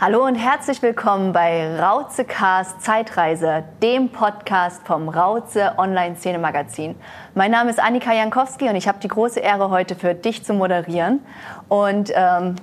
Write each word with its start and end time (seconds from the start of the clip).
Hallo 0.00 0.24
und 0.24 0.36
herzlich 0.36 0.80
willkommen 0.80 1.32
bei 1.32 1.76
Rauze 1.76 2.24
Cast 2.24 2.80
Zeitreise, 2.82 3.64
dem 3.82 4.10
Podcast 4.10 4.86
vom 4.86 5.08
Rauze 5.08 5.72
Online 5.76 6.14
Szene 6.14 6.38
Magazin. 6.38 6.94
Mein 7.34 7.50
Name 7.50 7.70
ist 7.70 7.80
Annika 7.80 8.12
Jankowski 8.12 8.68
und 8.68 8.76
ich 8.76 8.86
habe 8.86 9.00
die 9.00 9.08
große 9.08 9.40
Ehre, 9.40 9.70
heute 9.70 9.96
für 9.96 10.14
dich 10.14 10.44
zu 10.44 10.54
moderieren. 10.54 11.18
Und 11.66 12.12
ähm, 12.14 12.54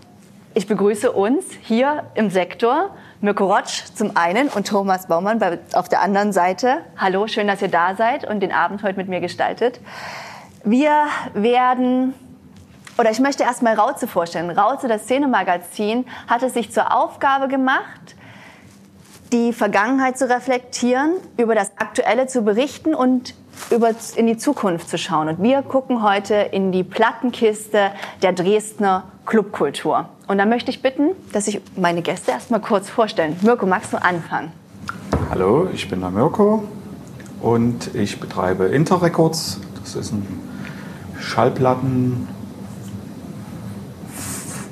ich 0.54 0.66
begrüße 0.66 1.12
uns 1.12 1.44
hier 1.62 2.04
im 2.14 2.30
Sektor 2.30 2.92
Mirko 3.20 3.54
Rotsch 3.54 3.84
zum 3.94 4.16
einen 4.16 4.48
und 4.48 4.66
Thomas 4.66 5.08
Baumann 5.08 5.42
auf 5.74 5.90
der 5.90 6.00
anderen 6.00 6.32
Seite. 6.32 6.78
Hallo, 6.96 7.28
schön, 7.28 7.48
dass 7.48 7.62
ihr 7.62 7.68
da 7.68 7.96
seid 7.96 8.26
und 8.26 8.40
den 8.40 8.54
Abend 8.54 8.82
heute 8.82 8.96
mit 8.96 9.10
mir 9.10 9.20
gestaltet. 9.20 9.82
Wir 10.64 11.08
werden 11.34 12.14
oder 12.98 13.12
ich 13.12 13.20
möchte 13.20 13.44
erst 13.44 13.62
mal 13.62 13.74
Rauze 13.76 14.08
vorstellen. 14.08 14.50
Rauze, 14.50 14.88
das 14.88 15.04
Szenemagazin, 15.04 16.06
hat 16.28 16.44
es 16.44 16.54
sich 16.54 16.72
zur 16.72 16.96
Aufgabe 16.96 17.48
gemacht, 17.48 18.16
die 19.32 19.54
Vergangenheit 19.54 20.18
zu 20.18 20.30
reflektieren, 20.30 21.14
über 21.38 21.56
das 21.56 21.72
Aktuelle 21.78 22.28
zu 22.28 22.44
berichten 22.44 22.94
und 22.94 23.34
über, 23.70 23.92
in 24.16 24.28
die 24.28 24.38
Zukunft 24.38 24.90
zu 24.90 24.98
schauen. 24.98 25.28
Und 25.28 25.44
wir 25.44 25.62
gucken 25.62 26.04
heute 26.04 26.36
in 26.36 26.72
die 26.72 26.84
Plattenkiste 26.84 27.92
der 28.22 28.34
Dresdner 28.34 29.04
Clubkultur. 29.26 30.08
Und 30.28 30.38
da 30.38 30.46
möchte 30.46 30.70
ich 30.70 30.82
bitten, 30.82 31.12
dass 31.34 31.46
sich 31.46 31.62
meine 31.76 32.02
Gäste 32.02 32.32
erst 32.32 32.52
mal 32.52 32.60
kurz 32.60 32.90
vorstellen. 32.90 33.36
Mirko, 33.42 33.66
magst 33.66 33.92
du 33.92 34.02
anfangen? 34.02 34.52
Hallo, 35.30 35.68
ich 35.74 35.90
bin 35.90 36.02
der 36.02 36.12
Mirko 36.12 36.64
und 37.42 37.94
ich 37.96 38.20
betreibe 38.20 38.66
Interrecords. 38.66 39.60
Das 39.82 39.96
ist 39.96 40.14
ein 40.14 40.26
Schallplatten 41.20 42.28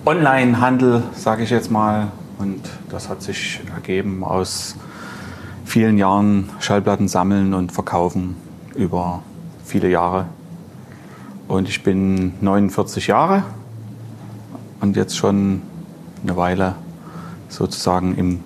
Online-Handel, 0.05 1.03
sage 1.15 1.43
ich 1.43 1.49
jetzt 1.49 1.71
mal. 1.71 2.11
Und 2.37 2.61
das 2.89 3.07
hat 3.07 3.21
sich 3.21 3.61
ergeben 3.73 4.23
aus 4.23 4.75
vielen 5.63 5.97
Jahren 5.97 6.49
Schallplatten 6.59 7.07
sammeln 7.07 7.53
und 7.53 7.71
verkaufen 7.71 8.35
über 8.75 9.23
viele 9.63 9.87
Jahre. 9.89 10.25
Und 11.47 11.69
ich 11.69 11.83
bin 11.83 12.33
49 12.41 13.07
Jahre 13.07 13.43
und 14.81 14.97
jetzt 14.97 15.15
schon 15.15 15.61
eine 16.23 16.35
Weile 16.35 16.75
sozusagen 17.47 18.17
im 18.17 18.43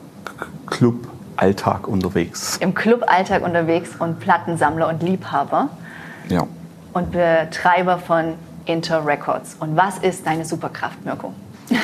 Club-Alltag 0.68 1.88
unterwegs. 1.88 2.58
Im 2.58 2.76
Club-Alltag 2.76 3.44
unterwegs 3.44 3.92
und 3.98 4.20
Plattensammler 4.20 4.90
und 4.90 5.02
Liebhaber. 5.02 5.70
Ja. 6.30 6.46
Und 6.94 7.12
Betreiber 7.12 7.98
von 7.98 8.34
Inter 8.66 9.06
Records. 9.06 9.56
Und 9.59 9.76
was 9.76 9.98
ist 10.00 10.28
deine 10.28 10.46
Superkraft, 10.46 11.03
Mirko? 11.06 11.34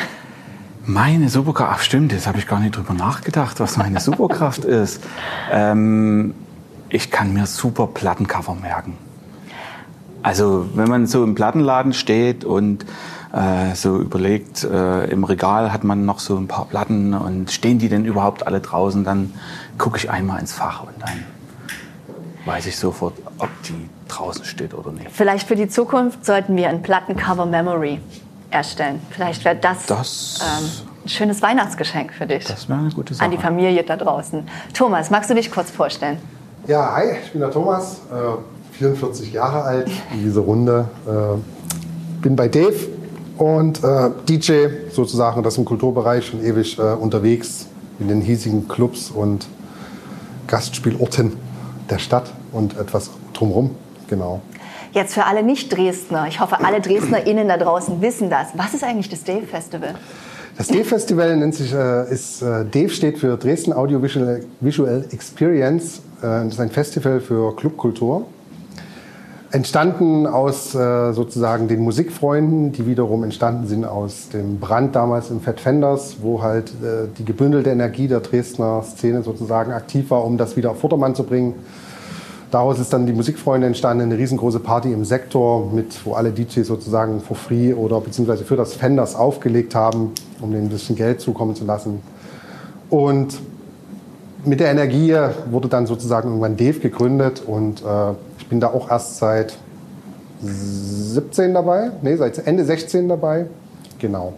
Meine 0.85 1.29
Superkraft, 1.29 1.71
ach 1.75 1.81
stimmt, 1.81 2.11
jetzt 2.11 2.27
habe 2.27 2.39
ich 2.39 2.47
gar 2.47 2.59
nicht 2.59 2.75
drüber 2.75 2.93
nachgedacht, 2.93 3.61
was 3.61 3.77
meine 3.77 4.01
Superkraft 4.01 4.65
ist. 4.65 5.01
Ähm, 5.49 6.33
ich 6.89 7.09
kann 7.09 7.31
mir 7.33 7.45
super 7.45 7.87
Plattencover 7.87 8.53
merken. 8.55 8.97
Also 10.23 10.67
wenn 10.75 10.89
man 10.89 11.07
so 11.07 11.23
im 11.23 11.35
Plattenladen 11.35 11.93
steht 11.93 12.43
und 12.43 12.85
äh, 13.33 13.75
so 13.75 13.97
überlegt, 13.97 14.63
äh, 14.63 15.05
im 15.05 15.23
Regal 15.23 15.73
hat 15.73 15.83
man 15.83 16.05
noch 16.05 16.19
so 16.19 16.37
ein 16.37 16.47
paar 16.47 16.65
Platten 16.65 17.13
und 17.13 17.51
stehen 17.51 17.79
die 17.79 17.89
denn 17.89 18.05
überhaupt 18.05 18.45
alle 18.45 18.59
draußen, 18.59 19.03
dann 19.03 19.33
gucke 19.77 19.97
ich 19.97 20.09
einmal 20.09 20.39
ins 20.39 20.53
Fach 20.53 20.83
und 20.83 20.93
dann 20.99 21.23
weiß 22.45 22.65
ich 22.67 22.77
sofort, 22.77 23.13
ob 23.37 23.49
die 23.63 23.89
draußen 24.07 24.45
steht 24.45 24.73
oder 24.73 24.91
nicht. 24.91 25.07
Vielleicht 25.11 25.47
für 25.47 25.55
die 25.55 25.67
Zukunft 25.67 26.25
sollten 26.25 26.55
wir 26.55 26.69
ein 26.69 26.81
Plattencover 26.81 27.45
Memory 27.45 27.99
erstellen. 28.53 29.01
Vielleicht 29.09 29.43
wäre 29.45 29.55
das, 29.55 29.85
das 29.85 30.39
ähm, 30.41 30.69
ein 31.05 31.09
schönes 31.09 31.41
Weihnachtsgeschenk 31.41 32.13
für 32.13 32.25
dich. 32.25 32.45
Das 32.45 32.69
wäre 32.69 32.79
eine 32.79 32.89
gute 32.91 33.13
Sache. 33.13 33.25
An 33.25 33.31
die 33.31 33.37
Familie 33.37 33.83
da 33.83 33.97
draußen. 33.97 34.47
Thomas, 34.73 35.09
magst 35.09 35.29
du 35.29 35.35
dich 35.35 35.51
kurz 35.51 35.71
vorstellen? 35.71 36.17
Ja, 36.67 36.95
hi, 36.95 37.17
ich 37.23 37.31
bin 37.31 37.41
der 37.41 37.51
Thomas, 37.51 38.01
äh, 38.11 38.77
44 38.77 39.33
Jahre 39.33 39.63
alt 39.63 39.91
in 40.13 40.23
dieser 40.23 40.41
Runde. 40.41 40.87
Äh, 41.05 42.21
bin 42.21 42.35
bei 42.35 42.47
Dave 42.47 42.87
und 43.37 43.83
äh, 43.83 44.11
DJ 44.29 44.67
sozusagen, 44.91 45.43
das 45.43 45.57
im 45.57 45.65
Kulturbereich 45.65 46.25
schon 46.25 46.43
ewig 46.43 46.79
äh, 46.79 46.81
unterwegs 46.81 47.67
in 47.99 48.07
den 48.07 48.21
hiesigen 48.21 48.67
Clubs 48.67 49.11
und 49.11 49.47
Gastspielorten 50.47 51.33
der 51.89 51.99
Stadt 51.99 52.31
und 52.51 52.77
etwas 52.77 53.09
drumherum. 53.33 53.71
Genau. 54.07 54.41
Jetzt 54.93 55.15
für 55.15 55.25
alle 55.25 55.41
Nicht-Dresdner, 55.41 56.27
ich 56.27 56.39
hoffe, 56.39 56.63
alle 56.63 56.79
DresdnerInnen 56.79 57.47
da 57.47 57.57
draußen 57.57 57.99
wissen 58.01 58.29
das. 58.29 58.49
Was 58.53 58.75
ist 58.75 58.83
eigentlich 58.83 59.09
das 59.09 59.23
Dave 59.23 59.47
Festival? 59.47 59.95
Das 60.55 60.67
Dave 60.67 60.85
Festival 60.85 61.35
nennt 61.35 61.55
sich, 61.55 61.73
äh, 61.73 62.13
ist, 62.13 62.43
äh, 62.43 62.63
Dave 62.63 62.89
steht 62.89 63.17
für 63.17 63.35
Dresden 63.37 63.73
Audiovisual 63.73 64.41
Visual 64.59 65.03
Experience. 65.11 65.97
Äh, 66.19 66.21
das 66.21 66.53
ist 66.53 66.59
ein 66.59 66.69
Festival 66.69 67.21
für 67.21 67.55
Clubkultur. 67.55 68.27
Entstanden 69.49 70.27
aus 70.27 70.75
äh, 70.75 71.11
sozusagen 71.13 71.67
den 71.67 71.81
Musikfreunden, 71.81 72.71
die 72.71 72.85
wiederum 72.85 73.23
entstanden 73.23 73.67
sind 73.67 73.85
aus 73.85 74.29
dem 74.29 74.59
Brand 74.59 74.95
damals 74.95 75.31
im 75.31 75.41
Fat 75.41 75.59
Fenders, 75.59 76.17
wo 76.21 76.43
halt 76.43 76.69
äh, 76.69 77.07
die 77.17 77.25
gebündelte 77.25 77.71
Energie 77.71 78.07
der 78.07 78.19
Dresdner 78.19 78.83
Szene 78.83 79.23
sozusagen 79.23 79.71
aktiv 79.71 80.11
war, 80.11 80.23
um 80.23 80.37
das 80.37 80.55
wieder 80.55 80.71
auf 80.71 80.79
Vordermann 80.79 81.15
zu 81.15 81.23
bringen 81.23 81.55
Daraus 82.53 82.77
ist 82.77 82.93
dann 82.93 83.07
die 83.07 83.13
Musikfreunde 83.13 83.65
entstanden, 83.65 84.03
eine 84.03 84.15
riesengroße 84.15 84.59
Party 84.59 84.93
im 84.93 85.05
Sektor, 85.05 85.71
mit, 85.71 86.05
wo 86.05 86.13
alle 86.13 86.29
DJs 86.29 86.67
sozusagen 86.67 87.19
for 87.19 87.35
free 87.35 87.73
oder 87.73 87.99
beziehungsweise 87.99 88.43
für 88.43 88.55
das 88.55 88.75
Fenders 88.75 89.15
aufgelegt 89.15 89.73
haben, 89.73 90.11
um 90.39 90.51
denen 90.51 90.67
ein 90.67 90.69
bisschen 90.69 90.95
Geld 90.95 91.19
zukommen 91.19 91.55
zu 91.55 91.65
lassen. 91.65 92.03
Und 92.91 93.39
mit 94.45 94.59
der 94.59 94.69
Energie 94.69 95.17
wurde 95.49 95.67
dann 95.67 95.87
sozusagen 95.87 96.27
irgendwann 96.27 96.55
Dave 96.55 96.79
gegründet 96.79 97.41
und 97.41 97.81
äh, 97.81 98.11
ich 98.37 98.47
bin 98.47 98.59
da 98.59 98.67
auch 98.67 98.87
erst 98.87 99.17
seit 99.17 99.57
17 100.43 101.55
dabei, 101.55 101.89
nee, 102.03 102.15
seit 102.17 102.45
Ende 102.45 102.65
16 102.65 103.09
dabei, 103.09 103.47
genau. 103.97 104.33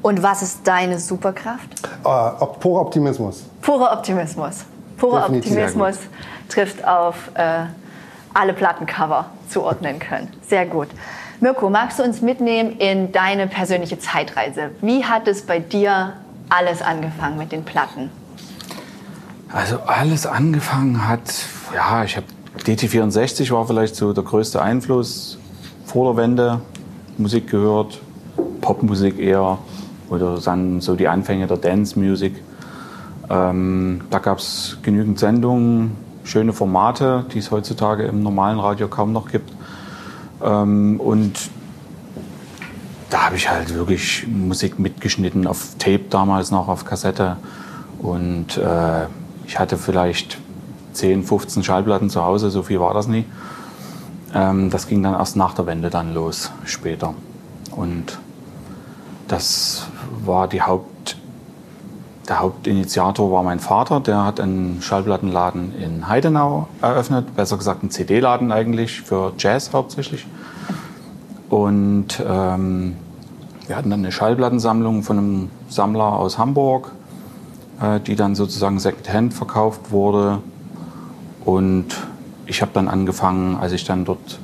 Und 0.00 0.22
was 0.22 0.40
ist 0.40 0.60
deine 0.64 0.98
Superkraft? 0.98 1.82
Äh, 2.02 2.46
purer 2.60 2.80
Optimismus. 2.80 3.42
Purer 3.60 3.92
Optimismus. 3.92 4.64
Purer 4.96 5.20
Definitiv. 5.20 5.50
Optimismus 5.50 5.98
trifft 6.50 6.86
auf 6.86 7.30
äh, 7.34 7.64
alle 8.34 8.52
Plattencover 8.52 9.26
zuordnen 9.48 9.98
können. 9.98 10.28
Sehr 10.46 10.66
gut. 10.66 10.88
Mirko, 11.40 11.70
magst 11.70 11.98
du 11.98 12.02
uns 12.02 12.20
mitnehmen 12.20 12.76
in 12.78 13.12
deine 13.12 13.46
persönliche 13.46 13.98
Zeitreise? 13.98 14.70
Wie 14.82 15.04
hat 15.04 15.26
es 15.26 15.42
bei 15.42 15.58
dir 15.58 16.14
alles 16.50 16.82
angefangen 16.82 17.38
mit 17.38 17.50
den 17.52 17.64
Platten? 17.64 18.10
Also 19.52 19.80
alles 19.80 20.26
angefangen 20.26 21.08
hat, 21.08 21.22
ja, 21.74 22.04
ich 22.04 22.16
habe 22.16 22.26
DT64 22.58 23.50
war 23.52 23.66
vielleicht 23.66 23.96
so 23.96 24.12
der 24.12 24.22
größte 24.22 24.60
Einfluss 24.60 25.38
vor 25.86 26.12
der 26.12 26.22
Wende. 26.22 26.60
Musik 27.16 27.50
gehört, 27.50 28.00
Popmusik 28.60 29.18
eher 29.18 29.58
oder 30.08 30.38
dann 30.38 30.80
so 30.80 30.94
die 30.94 31.08
Anfänge 31.08 31.46
der 31.46 31.56
Dance 31.56 31.98
Music. 31.98 32.34
Ähm, 33.28 34.02
da 34.10 34.18
gab 34.18 34.38
es 34.38 34.78
genügend 34.82 35.18
Sendungen, 35.18 35.96
schöne 36.24 36.52
Formate, 36.52 37.24
die 37.32 37.38
es 37.38 37.50
heutzutage 37.50 38.04
im 38.04 38.22
normalen 38.22 38.58
Radio 38.58 38.88
kaum 38.88 39.12
noch 39.12 39.30
gibt. 39.30 39.52
Ähm, 40.42 41.00
und 41.00 41.50
da 43.10 43.26
habe 43.26 43.36
ich 43.36 43.50
halt 43.50 43.74
wirklich 43.74 44.26
Musik 44.28 44.78
mitgeschnitten, 44.78 45.46
auf 45.46 45.74
Tape 45.78 46.04
damals 46.10 46.50
noch, 46.50 46.68
auf 46.68 46.84
Kassette. 46.84 47.36
Und 47.98 48.56
äh, 48.56 49.06
ich 49.46 49.58
hatte 49.58 49.76
vielleicht 49.76 50.38
10, 50.92 51.24
15 51.24 51.64
Schallplatten 51.64 52.08
zu 52.08 52.24
Hause, 52.24 52.50
so 52.50 52.62
viel 52.62 52.80
war 52.80 52.94
das 52.94 53.08
nie. 53.08 53.24
Ähm, 54.34 54.70
das 54.70 54.86
ging 54.86 55.02
dann 55.02 55.14
erst 55.14 55.36
nach 55.36 55.54
der 55.54 55.66
Wende 55.66 55.90
dann 55.90 56.14
los, 56.14 56.52
später. 56.64 57.14
Und 57.72 58.18
das 59.28 59.86
war 60.24 60.48
die 60.48 60.62
Haupt, 60.62 61.16
der 62.30 62.38
Hauptinitiator 62.38 63.32
war 63.32 63.42
mein 63.42 63.58
Vater, 63.58 63.98
der 63.98 64.24
hat 64.24 64.38
einen 64.38 64.80
Schallplattenladen 64.80 65.74
in 65.74 66.08
Heidenau 66.08 66.68
eröffnet, 66.80 67.34
besser 67.34 67.56
gesagt 67.56 67.82
einen 67.82 67.90
CD-Laden 67.90 68.52
eigentlich, 68.52 69.02
für 69.02 69.32
Jazz 69.36 69.72
hauptsächlich. 69.72 70.26
Und 71.48 72.22
ähm, 72.24 72.96
wir 73.66 73.76
hatten 73.76 73.90
dann 73.90 73.98
eine 73.98 74.12
Schallplattensammlung 74.12 75.02
von 75.02 75.18
einem 75.18 75.50
Sammler 75.68 76.04
aus 76.04 76.38
Hamburg, 76.38 76.92
äh, 77.82 77.98
die 77.98 78.14
dann 78.14 78.36
sozusagen 78.36 78.78
Secondhand 78.78 79.34
verkauft 79.34 79.90
wurde. 79.90 80.38
Und 81.44 81.86
ich 82.46 82.62
habe 82.62 82.70
dann 82.72 82.86
angefangen, 82.86 83.56
als 83.56 83.72
ich 83.72 83.82
dann 83.82 84.04
dort 84.04 84.38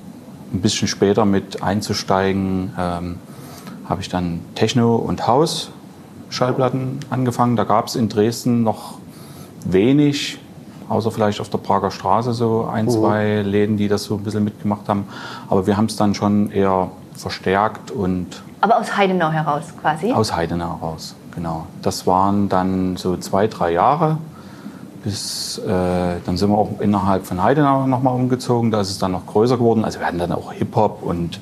ein 0.52 0.60
bisschen 0.60 0.88
später 0.88 1.24
mit 1.24 1.62
einzusteigen, 1.62 2.72
ähm, 2.76 3.18
habe 3.88 4.00
ich 4.00 4.08
dann 4.08 4.40
Techno 4.56 4.96
und 4.96 5.28
Haus 5.28 5.70
Schallplatten 6.30 6.98
angefangen. 7.10 7.56
Da 7.56 7.64
gab 7.64 7.86
es 7.86 7.96
in 7.96 8.08
Dresden 8.08 8.62
noch 8.62 8.98
wenig, 9.64 10.38
außer 10.88 11.10
vielleicht 11.10 11.40
auf 11.40 11.48
der 11.48 11.58
Prager 11.58 11.90
Straße 11.90 12.32
so 12.32 12.66
ein, 12.66 12.86
mhm. 12.86 12.90
zwei 12.90 13.42
Läden, 13.42 13.76
die 13.76 13.88
das 13.88 14.04
so 14.04 14.16
ein 14.16 14.22
bisschen 14.22 14.44
mitgemacht 14.44 14.88
haben. 14.88 15.06
Aber 15.48 15.66
wir 15.66 15.76
haben 15.76 15.86
es 15.86 15.96
dann 15.96 16.14
schon 16.14 16.50
eher 16.50 16.90
verstärkt 17.14 17.90
und. 17.90 18.42
Aber 18.60 18.78
aus 18.78 18.96
Heidenau 18.96 19.30
heraus 19.30 19.64
quasi? 19.80 20.12
Aus 20.12 20.34
Heidenau 20.34 20.78
heraus, 20.80 21.14
genau. 21.34 21.66
Das 21.82 22.06
waren 22.06 22.48
dann 22.48 22.96
so 22.96 23.16
zwei, 23.16 23.46
drei 23.46 23.72
Jahre. 23.72 24.18
Bis, 25.04 25.58
äh, 25.58 25.70
dann 26.24 26.36
sind 26.36 26.50
wir 26.50 26.58
auch 26.58 26.80
innerhalb 26.80 27.26
von 27.26 27.40
Heidenau 27.40 27.86
nochmal 27.86 28.14
umgezogen. 28.14 28.72
Da 28.72 28.80
ist 28.80 28.90
es 28.90 28.98
dann 28.98 29.12
noch 29.12 29.24
größer 29.26 29.56
geworden. 29.56 29.84
Also 29.84 30.00
wir 30.00 30.06
hatten 30.06 30.18
dann 30.18 30.32
auch 30.32 30.52
Hip-Hop 30.52 31.02
und 31.02 31.38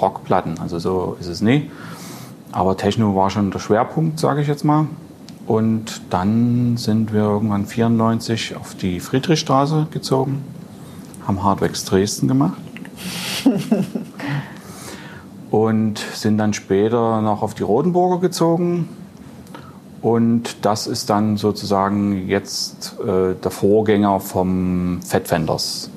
Rockplatten. 0.00 0.58
Also 0.60 0.80
so 0.80 1.16
ist 1.20 1.28
es 1.28 1.40
nie. 1.40 1.70
Aber 2.54 2.76
Techno 2.76 3.16
war 3.16 3.30
schon 3.30 3.50
der 3.50 3.58
Schwerpunkt, 3.58 4.20
sage 4.20 4.40
ich 4.40 4.46
jetzt 4.46 4.64
mal. 4.64 4.86
Und 5.48 6.02
dann 6.10 6.76
sind 6.76 7.12
wir 7.12 7.22
irgendwann 7.22 7.66
94 7.66 8.54
auf 8.54 8.76
die 8.76 9.00
Friedrichstraße 9.00 9.88
gezogen, 9.90 10.44
haben 11.26 11.42
Hardwax 11.42 11.84
Dresden 11.84 12.28
gemacht. 12.28 12.56
und 15.50 15.98
sind 15.98 16.38
dann 16.38 16.54
später 16.54 17.20
noch 17.22 17.42
auf 17.42 17.54
die 17.54 17.64
Rotenburger 17.64 18.20
gezogen. 18.20 18.88
Und 20.00 20.64
das 20.64 20.86
ist 20.86 21.10
dann 21.10 21.36
sozusagen 21.36 22.28
jetzt 22.28 22.96
äh, 23.00 23.34
der 23.34 23.50
Vorgänger 23.50 24.20
vom 24.20 25.00
Fettfenders, 25.02 25.90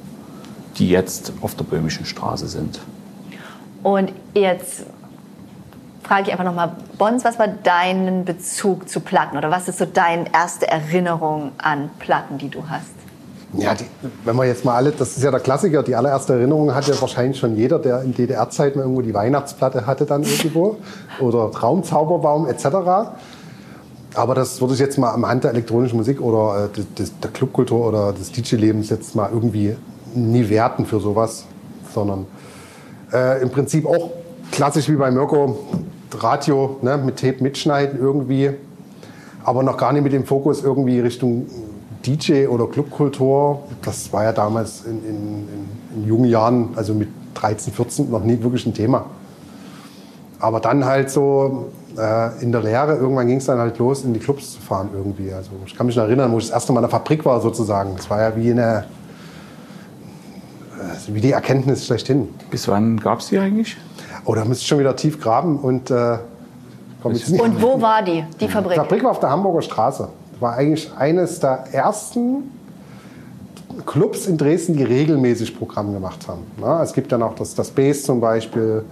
die 0.77 0.89
jetzt 0.89 1.33
auf 1.41 1.53
der 1.53 1.65
Böhmischen 1.65 2.05
Straße 2.05 2.47
sind. 2.47 2.79
Und 3.83 4.11
jetzt 4.33 4.87
frage 6.07 6.27
ich 6.27 6.31
einfach 6.31 6.45
nochmal, 6.45 6.71
Bons, 6.97 7.25
was 7.25 7.37
war 7.37 7.47
dein 7.47 8.23
Bezug 8.23 8.87
zu 8.87 9.01
Platten 9.01 9.37
oder 9.37 9.51
was 9.51 9.67
ist 9.67 9.77
so 9.77 9.85
deine 9.85 10.25
erste 10.33 10.67
Erinnerung 10.67 11.51
an 11.57 11.89
Platten, 11.99 12.37
die 12.37 12.49
du 12.49 12.63
hast? 12.69 12.91
Ja, 13.53 13.73
die, 13.75 13.85
wenn 14.25 14.35
man 14.35 14.47
jetzt 14.47 14.65
mal 14.65 14.75
alle, 14.75 14.91
das 14.91 15.17
ist 15.17 15.23
ja 15.23 15.31
der 15.31 15.39
Klassiker, 15.39 15.83
die 15.83 15.95
allererste 15.95 16.33
Erinnerung 16.33 16.73
hat 16.73 16.87
ja 16.87 16.99
wahrscheinlich 16.99 17.39
schon 17.39 17.55
jeder, 17.55 17.79
der 17.79 18.01
in 18.01 18.13
DDR-Zeiten 18.13 18.79
irgendwo 18.79 19.01
die 19.01 19.13
Weihnachtsplatte 19.13 19.85
hatte 19.85 20.05
dann 20.05 20.23
irgendwo 20.23 20.77
oder 21.19 21.51
Traumzauberbaum 21.51 22.47
etc. 22.47 22.65
Aber 24.15 24.35
das 24.35 24.59
würde 24.59 24.73
ich 24.73 24.79
jetzt 24.79 24.97
mal 24.97 25.13
am 25.13 25.27
Hand 25.27 25.43
der 25.43 25.51
elektronischen 25.51 25.97
Musik 25.97 26.21
oder 26.21 26.65
äh, 26.65 26.81
des, 26.97 27.19
der 27.19 27.31
Clubkultur 27.31 27.87
oder 27.87 28.13
des 28.13 28.31
DJ-Lebens 28.31 28.89
jetzt 28.89 29.15
mal 29.15 29.29
irgendwie 29.31 29.75
nie 30.13 30.49
werten 30.49 30.85
für 30.85 30.99
sowas, 30.99 31.45
sondern 31.93 32.25
äh, 33.13 33.41
im 33.41 33.49
Prinzip 33.49 33.85
auch 33.85 34.11
klassisch 34.51 34.89
wie 34.89 34.95
bei 34.95 35.11
Mirko, 35.11 35.59
Radio 36.15 36.77
ne, 36.81 36.97
mit 36.97 37.19
Tape 37.19 37.41
mitschneiden 37.41 37.99
irgendwie, 37.99 38.51
aber 39.43 39.63
noch 39.63 39.77
gar 39.77 39.93
nicht 39.93 40.03
mit 40.03 40.13
dem 40.13 40.25
Fokus 40.25 40.63
irgendwie 40.63 40.99
Richtung 40.99 41.47
DJ 42.05 42.47
oder 42.47 42.67
Clubkultur. 42.67 43.63
Das 43.83 44.11
war 44.13 44.23
ja 44.23 44.31
damals 44.31 44.85
in, 44.85 45.03
in, 45.03 45.15
in, 45.15 45.69
in 45.95 46.07
jungen 46.07 46.29
Jahren, 46.29 46.69
also 46.75 46.93
mit 46.93 47.09
13, 47.35 47.73
14, 47.73 48.09
noch 48.09 48.23
nie 48.23 48.41
wirklich 48.41 48.65
ein 48.65 48.73
Thema. 48.73 49.05
Aber 50.39 50.59
dann 50.59 50.85
halt 50.85 51.09
so 51.09 51.69
äh, 51.97 52.43
in 52.43 52.51
der 52.51 52.61
Lehre, 52.61 52.95
irgendwann 52.95 53.27
ging 53.27 53.37
es 53.37 53.45
dann 53.45 53.57
halt 53.57 53.77
los, 53.79 54.03
in 54.03 54.13
die 54.13 54.19
Clubs 54.19 54.53
zu 54.53 54.61
fahren 54.61 54.89
irgendwie. 54.93 55.33
Also 55.33 55.51
ich 55.65 55.75
kann 55.75 55.87
mich 55.87 55.95
noch 55.95 56.03
erinnern, 56.03 56.31
wo 56.31 56.37
ich 56.37 56.45
das 56.45 56.53
erste 56.53 56.73
Mal 56.73 56.79
in 56.79 56.83
der 56.83 56.91
Fabrik 56.91 57.25
war 57.25 57.41
sozusagen. 57.41 57.95
Das 57.95 58.09
war 58.09 58.21
ja 58.21 58.35
wie 58.35 58.51
eine, 58.51 58.85
äh, 60.79 61.13
wie 61.13 61.21
die 61.21 61.31
Erkenntnis 61.31 61.85
schlechthin. 61.85 62.29
Bis 62.51 62.67
wann 62.67 62.99
gab 62.99 63.19
es 63.19 63.27
die 63.27 63.39
eigentlich? 63.39 63.77
Oh, 64.27 64.35
da 64.35 64.43
müsste 64.43 64.63
ich 64.63 64.67
schon 64.67 64.79
wieder 64.79 64.95
tief 64.95 65.21
graben 65.21 65.57
und 65.57 65.89
äh, 65.89 66.17
Und 67.03 67.61
wo 67.61 67.81
war 67.81 68.03
die, 68.03 68.25
die 68.41 68.47
Fabrik? 68.49 68.73
Die 68.73 68.79
Fabrik 68.79 69.03
war 69.03 69.11
auf 69.11 69.21
der 69.21 69.29
Hamburger 69.29 69.61
Straße. 69.61 70.09
War 70.41 70.53
eigentlich 70.55 70.91
eines 70.97 71.39
der 71.39 71.63
ersten 71.71 72.51
Clubs 73.85 74.27
in 74.27 74.37
Dresden, 74.37 74.75
die 74.75 74.83
regelmäßig 74.83 75.57
Programm 75.57 75.93
gemacht 75.93 76.27
haben. 76.27 76.41
Na, 76.59 76.83
es 76.83 76.91
gibt 76.91 77.11
dann 77.13 77.23
auch 77.23 77.35
das, 77.35 77.55
das 77.55 77.69
Base 77.69 78.03
zum 78.03 78.19
Beispiel 78.19 78.83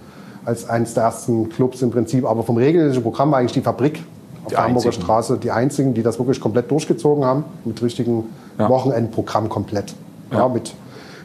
als 0.46 0.68
eines 0.70 0.94
der 0.94 1.04
ersten 1.04 1.50
Clubs 1.50 1.82
im 1.82 1.90
Prinzip. 1.90 2.24
Aber 2.24 2.42
vom 2.42 2.56
regelmäßigen 2.56 3.02
Programm 3.02 3.30
war 3.30 3.40
eigentlich 3.40 3.52
die 3.52 3.60
Fabrik 3.60 4.02
auf 4.44 4.48
Die 4.48 4.54
der 4.54 4.64
Hamburger. 4.64 4.92
Straße 4.92 5.36
die 5.36 5.50
einzigen, 5.50 5.92
die 5.92 6.02
das 6.02 6.18
wirklich 6.18 6.40
komplett 6.40 6.70
durchgezogen 6.70 7.24
haben. 7.26 7.44
Mit 7.66 7.82
richtigen 7.82 8.24
Ja. 8.58 8.70
Wochenendprogramm 8.70 9.50
komplett. 9.50 9.94
Ja. 10.32 10.38
Ja. 10.38 10.48
mit 10.48 10.72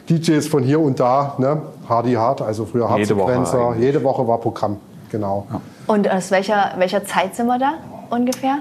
DJs 0.08 0.46
von 0.48 0.62
hier 0.62 0.80
und 0.80 0.98
da. 1.00 1.34
Ne? 1.38 1.62
Hardy 1.88 2.14
Hard, 2.14 2.42
also 2.42 2.64
früher 2.64 2.88
Jede 2.96 3.14
Hardsequencer. 3.16 3.58
eigentlich. 3.68 3.84
Jede 3.84 4.02
Woche 4.04 4.26
war 4.26 4.38
Programm. 4.38 4.76
Genau. 5.10 5.46
Und 5.86 6.10
aus 6.10 6.30
welcher, 6.30 6.72
welcher 6.78 7.04
Zeit 7.04 7.34
sind 7.36 7.46
wir 7.46 7.58
da 7.58 7.74
ungefähr? 8.10 8.58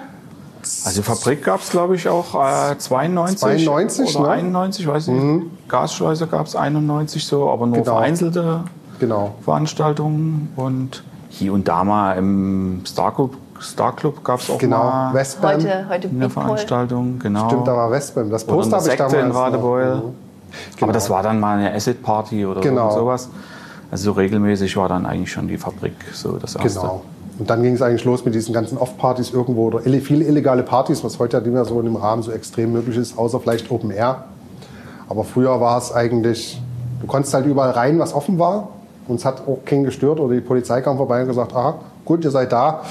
Also 0.86 1.02
Fabrik 1.02 1.44
gab 1.44 1.62
es, 1.62 1.70
glaube 1.72 1.96
ich, 1.96 2.08
auch 2.08 2.36
äh, 2.36 2.78
92, 2.78 3.40
92, 3.66 4.16
oder 4.18 4.28
ne? 4.28 4.34
91, 4.34 4.88
weiß 4.88 5.08
ich 5.08 5.14
nicht. 5.14 5.46
Gasschleuse 5.70 6.28
gab 6.28 6.46
es 6.46 6.56
91 6.56 7.26
so, 7.26 7.50
aber 7.50 7.66
nur 7.66 7.78
Genau. 7.78 7.96
vereinzelte 7.96 8.64
Genau. 9.00 9.34
Veranstaltungen. 9.44 10.52
Und 10.56 11.04
hier 11.30 11.54
und 11.54 11.68
da 11.68 11.84
mal 11.84 12.14
im 12.18 12.84
Star 12.86 13.14
Club, 13.16 13.36
Star 13.60 13.96
Club 13.96 14.24
gab 14.24 14.40
es 14.40 14.50
auch 14.52 14.58
Genau. 14.60 14.84
mal 14.84 15.14
Westbam. 15.16 15.54
Heute, 15.56 15.86
heute 15.90 16.10
eine. 16.10 16.30
Veranstaltung. 16.30 17.18
Genau. 17.20 17.48
Stimmt, 17.48 17.68
da 17.68 17.76
war 17.76 17.90
Westbam. 17.90 18.30
Das 18.30 18.44
Poster 18.46 18.78
habe 18.78 18.88
ich 18.90 18.96
damals 18.96 19.14
in 19.16 19.32
Radebeul. 19.32 19.96
noch. 19.96 20.04
Mhm. 20.78 20.84
Aber 20.84 20.94
das 20.94 21.10
war 21.10 21.24
dann 21.24 21.40
mal 21.40 21.58
eine 21.58 21.74
Acid-Party 21.74 22.46
oder 22.46 22.62
Genau. 22.62 22.92
sowas. 22.92 23.30
Also 23.92 24.06
so 24.06 24.12
regelmäßig 24.14 24.78
war 24.78 24.88
dann 24.88 25.06
eigentlich 25.06 25.32
schon 25.32 25.48
die 25.48 25.58
Fabrik 25.58 25.94
so 26.14 26.38
das 26.38 26.56
erste. 26.56 26.80
Genau. 26.80 27.02
Und 27.40 27.50
dann 27.50 27.64
ging 27.64 27.74
es 27.74 27.82
eigentlich 27.82 28.06
los 28.06 28.24
mit 28.24 28.36
diesen 28.36 28.54
ganzen 28.54 28.78
Off-Partys 28.78 29.32
irgendwo 29.32 29.66
oder 29.68 29.80
viele 29.82 30.26
illegale 30.26 30.64
Partys, 30.64 31.04
was 31.04 31.18
heute 31.20 31.38
ja 31.38 31.44
nicht 31.44 31.52
mehr 31.54 31.66
so 31.66 31.80
in 31.80 31.86
dem 31.86 31.96
Rahmen 31.96 32.22
so 32.22 32.32
extrem 32.32 32.72
möglich 32.72 32.96
ist, 32.98 33.18
außer 33.18 33.40
vielleicht 33.40 33.72
Open 33.72 33.90
Air. 33.92 34.26
Aber 35.10 35.24
früher 35.24 35.60
war 35.60 35.78
es 35.78 35.92
eigentlich, 35.92 36.62
du 37.02 37.08
konntest 37.08 37.34
halt 37.34 37.46
überall 37.46 37.72
rein, 37.72 38.00
was 38.00 38.14
offen 38.14 38.40
war. 38.40 38.70
Uns 39.08 39.26
hat 39.26 39.42
auch 39.48 39.60
keinen 39.66 39.84
gestört 39.84 40.20
oder 40.20 40.36
die 40.36 40.42
Polizei 40.42 40.82
kam 40.82 40.98
vorbei 40.98 41.22
und 41.24 41.28
gesagt, 41.28 41.54
aha, 41.54 41.80
gut, 42.06 42.24
ihr 42.24 42.32
seid 42.32 42.52
da. 42.52 42.82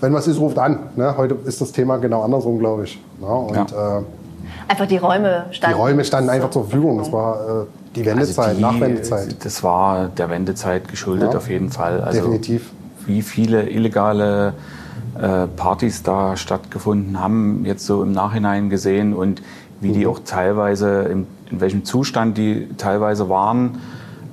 Wenn 0.00 0.12
was 0.12 0.28
ist, 0.28 0.38
ruft 0.38 0.58
an. 0.58 0.78
Ne? 0.96 1.14
Heute 1.16 1.36
ist 1.46 1.60
das 1.60 1.72
Thema 1.72 1.96
genau 1.96 2.22
andersrum, 2.22 2.58
glaube 2.58 2.84
ich. 2.84 3.00
Ja, 3.22 3.28
und 3.28 3.72
äh, 3.72 4.02
Einfach 4.68 4.86
die 4.86 4.96
Räume 4.96 5.46
die 5.50 5.54
standen. 5.56 5.76
Räume 5.76 6.04
standen 6.04 6.30
einfach 6.30 6.50
zur 6.50 6.64
Verfügung. 6.64 7.00
Es 7.00 7.12
war 7.12 7.62
äh, 7.62 7.64
die 7.96 8.04
Wendezeit, 8.06 8.46
Also 8.46 8.56
die- 8.56 8.62
Nachwendezeit. 8.62 9.44
Das 9.44 9.62
war 9.62 10.08
der 10.08 10.30
Wendezeit 10.30 10.88
geschuldet 10.88 11.32
Ja. 11.32 11.38
auf 11.38 11.48
jeden 11.48 11.70
Fall. 11.70 12.00
Also 12.00 12.20
Definitiv. 12.20 12.70
Wie 13.06 13.22
viele 13.22 13.68
illegale 13.68 14.54
äh, 15.20 15.46
Partys 15.56 16.02
da 16.02 16.36
stattgefunden 16.36 17.20
haben, 17.20 17.64
jetzt 17.64 17.86
so 17.86 18.02
im 18.02 18.12
Nachhinein 18.12 18.70
gesehen 18.70 19.14
und 19.14 19.42
wie 19.80 19.92
die 19.92 20.06
auch 20.06 20.20
teilweise, 20.24 21.02
in, 21.02 21.26
in 21.50 21.60
welchem 21.60 21.84
Zustand 21.84 22.38
die 22.38 22.68
teilweise 22.78 23.28
waren. 23.28 23.78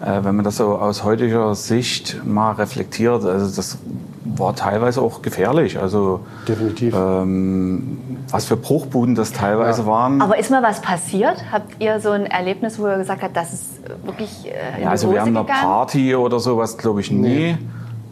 Äh, 0.01 0.23
wenn 0.23 0.35
man 0.35 0.45
das 0.45 0.57
so 0.57 0.75
aus 0.77 1.03
heutiger 1.03 1.53
Sicht 1.55 2.21
mal 2.25 2.53
reflektiert, 2.53 3.25
also 3.25 3.53
das 3.55 3.77
war 4.23 4.55
teilweise 4.55 5.01
auch 5.01 5.21
gefährlich. 5.21 5.79
Also 5.79 6.21
Definitiv. 6.47 6.93
ähm, 6.95 7.97
was 8.29 8.45
für 8.45 8.55
Bruchbuden 8.55 9.15
das 9.15 9.31
teilweise 9.33 9.85
waren. 9.85 10.21
Aber 10.21 10.37
ist 10.37 10.51
mal 10.51 10.61
was 10.61 10.81
passiert? 10.81 11.37
Habt 11.51 11.81
ihr 11.81 11.99
so 11.99 12.11
ein 12.11 12.25
Erlebnis, 12.27 12.77
wo 12.79 12.87
ihr 12.87 12.97
gesagt 12.97 13.23
habt, 13.23 13.35
das 13.35 13.53
ist 13.53 13.65
wirklich 14.05 14.45
äh, 14.45 14.77
in 14.77 14.83
Ja, 14.83 14.89
also 14.91 15.07
Hose 15.07 15.15
während 15.15 15.29
einer 15.29 15.41
gegangen? 15.41 15.61
Party 15.63 16.15
oder 16.15 16.39
sowas 16.39 16.77
glaube 16.77 17.01
ich 17.01 17.11
nie. 17.11 17.57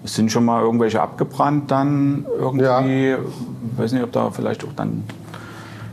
Es 0.04 0.16
sind 0.16 0.32
schon 0.32 0.46
mal 0.46 0.62
irgendwelche 0.64 1.02
abgebrannt 1.02 1.70
dann 1.70 2.26
irgendwie. 2.40 3.16
Ich 3.74 3.78
weiß 3.78 3.92
nicht, 3.92 4.04
ob 4.04 4.12
da 4.12 4.32
vielleicht 4.32 4.64
auch 4.64 4.74
dann. 4.76 5.04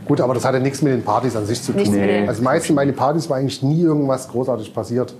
Gut, 0.05 0.21
aber 0.21 0.33
das 0.33 0.45
hatte 0.45 0.61
nichts 0.61 0.81
mit 0.81 0.93
den 0.93 1.03
Partys 1.03 1.35
an 1.35 1.45
sich 1.45 1.61
zu 1.61 1.73
tun. 1.73 1.81
Nichts 1.81 1.93
mit 1.93 2.09
den- 2.09 2.27
Also 2.29 2.41
meistens 2.41 2.73
meine 2.75 2.93
Partys 2.93 3.29
war 3.29 3.37
eigentlich 3.37 3.61
nie 3.61 3.81
irgendwas 3.81 4.29
großartig 4.29 4.73
passiert. 4.73 5.13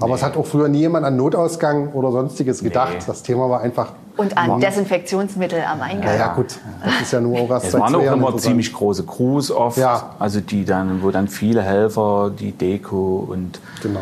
Aber 0.00 0.14
es 0.14 0.22
hat 0.22 0.36
auch 0.36 0.44
früher 0.46 0.68
nie 0.68 0.78
jemand 0.80 1.04
an 1.06 1.16
Notausgang 1.16 1.92
oder 1.92 2.10
sonstiges 2.10 2.62
gedacht. 2.62 2.96
Das 3.06 3.22
Thema 3.22 3.48
war 3.48 3.60
einfach. 3.60 3.92
Und 4.16 4.36
an 4.36 4.60
Desinfektionsmittel 4.60 5.60
am 5.70 5.80
Eingang. 5.80 6.08
Ja, 6.08 6.14
ja, 6.16 6.34
gut. 6.34 6.58
Das 6.84 7.00
ist 7.02 7.12
ja 7.12 7.20
nur 7.20 7.38
auch 7.40 7.50
erst 7.50 7.66
Es 7.66 7.74
waren 7.74 7.94
auch 7.94 8.00
immer 8.12 8.36
ziemlich 8.36 8.72
große 8.72 9.04
Crews 9.04 9.50
oft. 9.50 9.78
Ja. 9.78 10.10
Also 10.18 10.40
die 10.40 10.64
dann, 10.64 11.02
wo 11.02 11.10
dann 11.10 11.28
viele 11.28 11.62
Helfer, 11.62 12.30
die 12.36 12.52
Deko 12.52 13.26
und 13.28 13.60
Genau. 13.82 14.00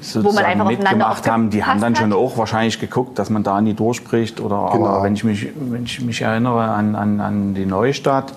sozusagen 0.00 0.38
einfach 0.38 0.64
aufeinander 0.66 0.82
mitgemacht 0.90 1.30
haben, 1.30 1.50
die 1.50 1.64
haben 1.64 1.80
dann 1.80 1.96
schon 1.96 2.10
hat? 2.10 2.18
auch 2.18 2.36
wahrscheinlich 2.36 2.78
geguckt, 2.80 3.18
dass 3.18 3.30
man 3.30 3.42
da 3.42 3.60
nie 3.60 3.74
durchspricht. 3.74 4.40
Oder 4.40 4.70
Genau. 4.72 4.86
aber 4.86 5.02
wenn 5.04 5.14
ich 5.14 5.24
mich, 5.24 5.48
wenn 5.56 5.84
ich 5.84 6.00
mich 6.02 6.20
erinnere 6.22 6.62
an, 6.62 6.94
an, 6.94 7.20
an 7.20 7.54
die 7.54 7.66
Neustadt, 7.66 8.32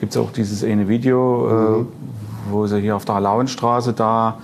gibt 0.00 0.12
es 0.12 0.18
auch 0.18 0.32
dieses 0.32 0.64
eine 0.64 0.88
Video, 0.88 1.46
Mhm. 1.48 1.82
äh, 1.82 2.52
wo 2.52 2.66
sie 2.66 2.80
hier 2.80 2.96
auf 2.96 3.04
der 3.04 3.20
Lauenstraße 3.20 3.92
da 3.92 4.38
äh, 4.38 4.42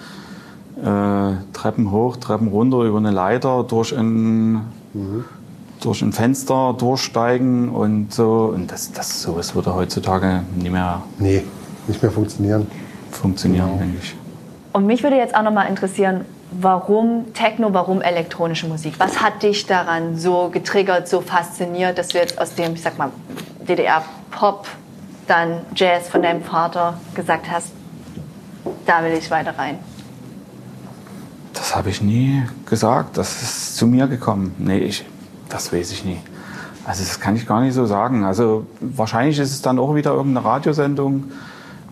Treppen 0.83 1.91
hoch, 1.91 2.17
Treppen 2.19 2.49
runter 2.49 2.83
über 2.83 2.99
eine 2.99 3.11
Leiter 3.11 3.65
durch 3.65 3.93
ein 3.97 4.61
Mhm. 4.95 5.25
durch 5.81 6.01
ein 6.03 6.13
Fenster 6.13 6.75
durchsteigen 6.79 7.69
und 7.69 8.13
so. 8.13 8.53
Und 8.55 8.71
das, 8.73 8.93
das 8.93 9.23
sowas 9.23 9.55
würde 9.55 9.75
heutzutage 9.75 10.43
nicht 10.57 10.71
mehr 10.73 11.03
Nee, 11.19 11.45
nicht 11.87 12.03
mehr 12.03 12.11
funktionieren. 12.11 12.67
funktionieren, 13.11 13.67
Genau. 13.69 13.79
denke 13.79 13.99
ich. 14.03 14.15
Und 14.73 14.87
mich 14.87 15.03
würde 15.03 15.17
jetzt 15.17 15.35
auch 15.35 15.43
noch 15.43 15.53
mal 15.53 15.65
interessieren, 15.65 16.25
warum 16.61 17.33
Techno, 17.35 17.73
warum 17.75 18.01
elektronische 18.03 18.67
Musik? 18.69 18.95
Was 18.99 19.21
hat 19.23 19.43
dich 19.43 19.67
daran 19.67 20.17
so 20.19 20.49
getriggert, 20.51 21.09
so 21.09 21.21
fasziniert, 21.21 21.99
dass 21.99 22.09
du 22.09 22.19
jetzt 22.19 22.39
aus 22.39 22.55
dem, 22.55 22.75
ich 22.75 22.83
sag 22.83 22.97
mal, 22.99 23.11
DDR-Pop, 23.69 24.67
dann 25.27 25.61
Jazz 25.75 26.09
von 26.09 26.23
deinem 26.23 26.43
Vater 26.43 26.95
gesagt 27.15 27.51
hast, 27.51 27.73
da 28.87 29.03
will 29.03 29.13
ich 29.13 29.31
weiter 29.31 29.55
rein? 29.59 29.79
Das 31.57 31.75
habe 31.75 31.91
ich 31.91 32.03
nie 32.03 32.43
gesagt. 32.67 33.17
Das 33.19 33.43
ist 33.43 33.77
zu 33.77 33.87
mir 33.87 34.07
gekommen. 34.07 34.55
Nee, 34.59 34.79
ich, 34.79 35.05
das 35.49 35.73
weiß 35.73 35.91
ich 35.93 36.05
nie. 36.05 36.19
Also 36.85 37.03
das 37.03 37.19
kann 37.19 37.35
ich 37.35 37.47
gar 37.47 37.61
nicht 37.61 37.75
so 37.75 37.87
sagen. 37.87 38.25
Also 38.25 38.67
wahrscheinlich 38.81 39.39
ist 39.39 39.51
es 39.51 39.63
dann 39.63 39.79
auch 39.79 39.95
wieder 39.95 40.13
irgendeine 40.13 40.47
Radiosendung 40.47 41.25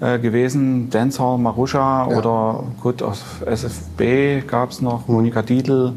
äh, 0.01 0.19
gewesen, 0.19 0.91
Dancehall, 0.91 1.39
Marusha 1.39 2.09
Ja. 2.11 2.17
oder 2.19 2.65
gut 2.81 3.03
aus 3.03 3.25
SFB 3.45 4.47
gab 4.47 4.71
es 4.71 4.81
noch, 4.81 5.09
Monika 5.09 5.43
Dietl. 5.43 5.95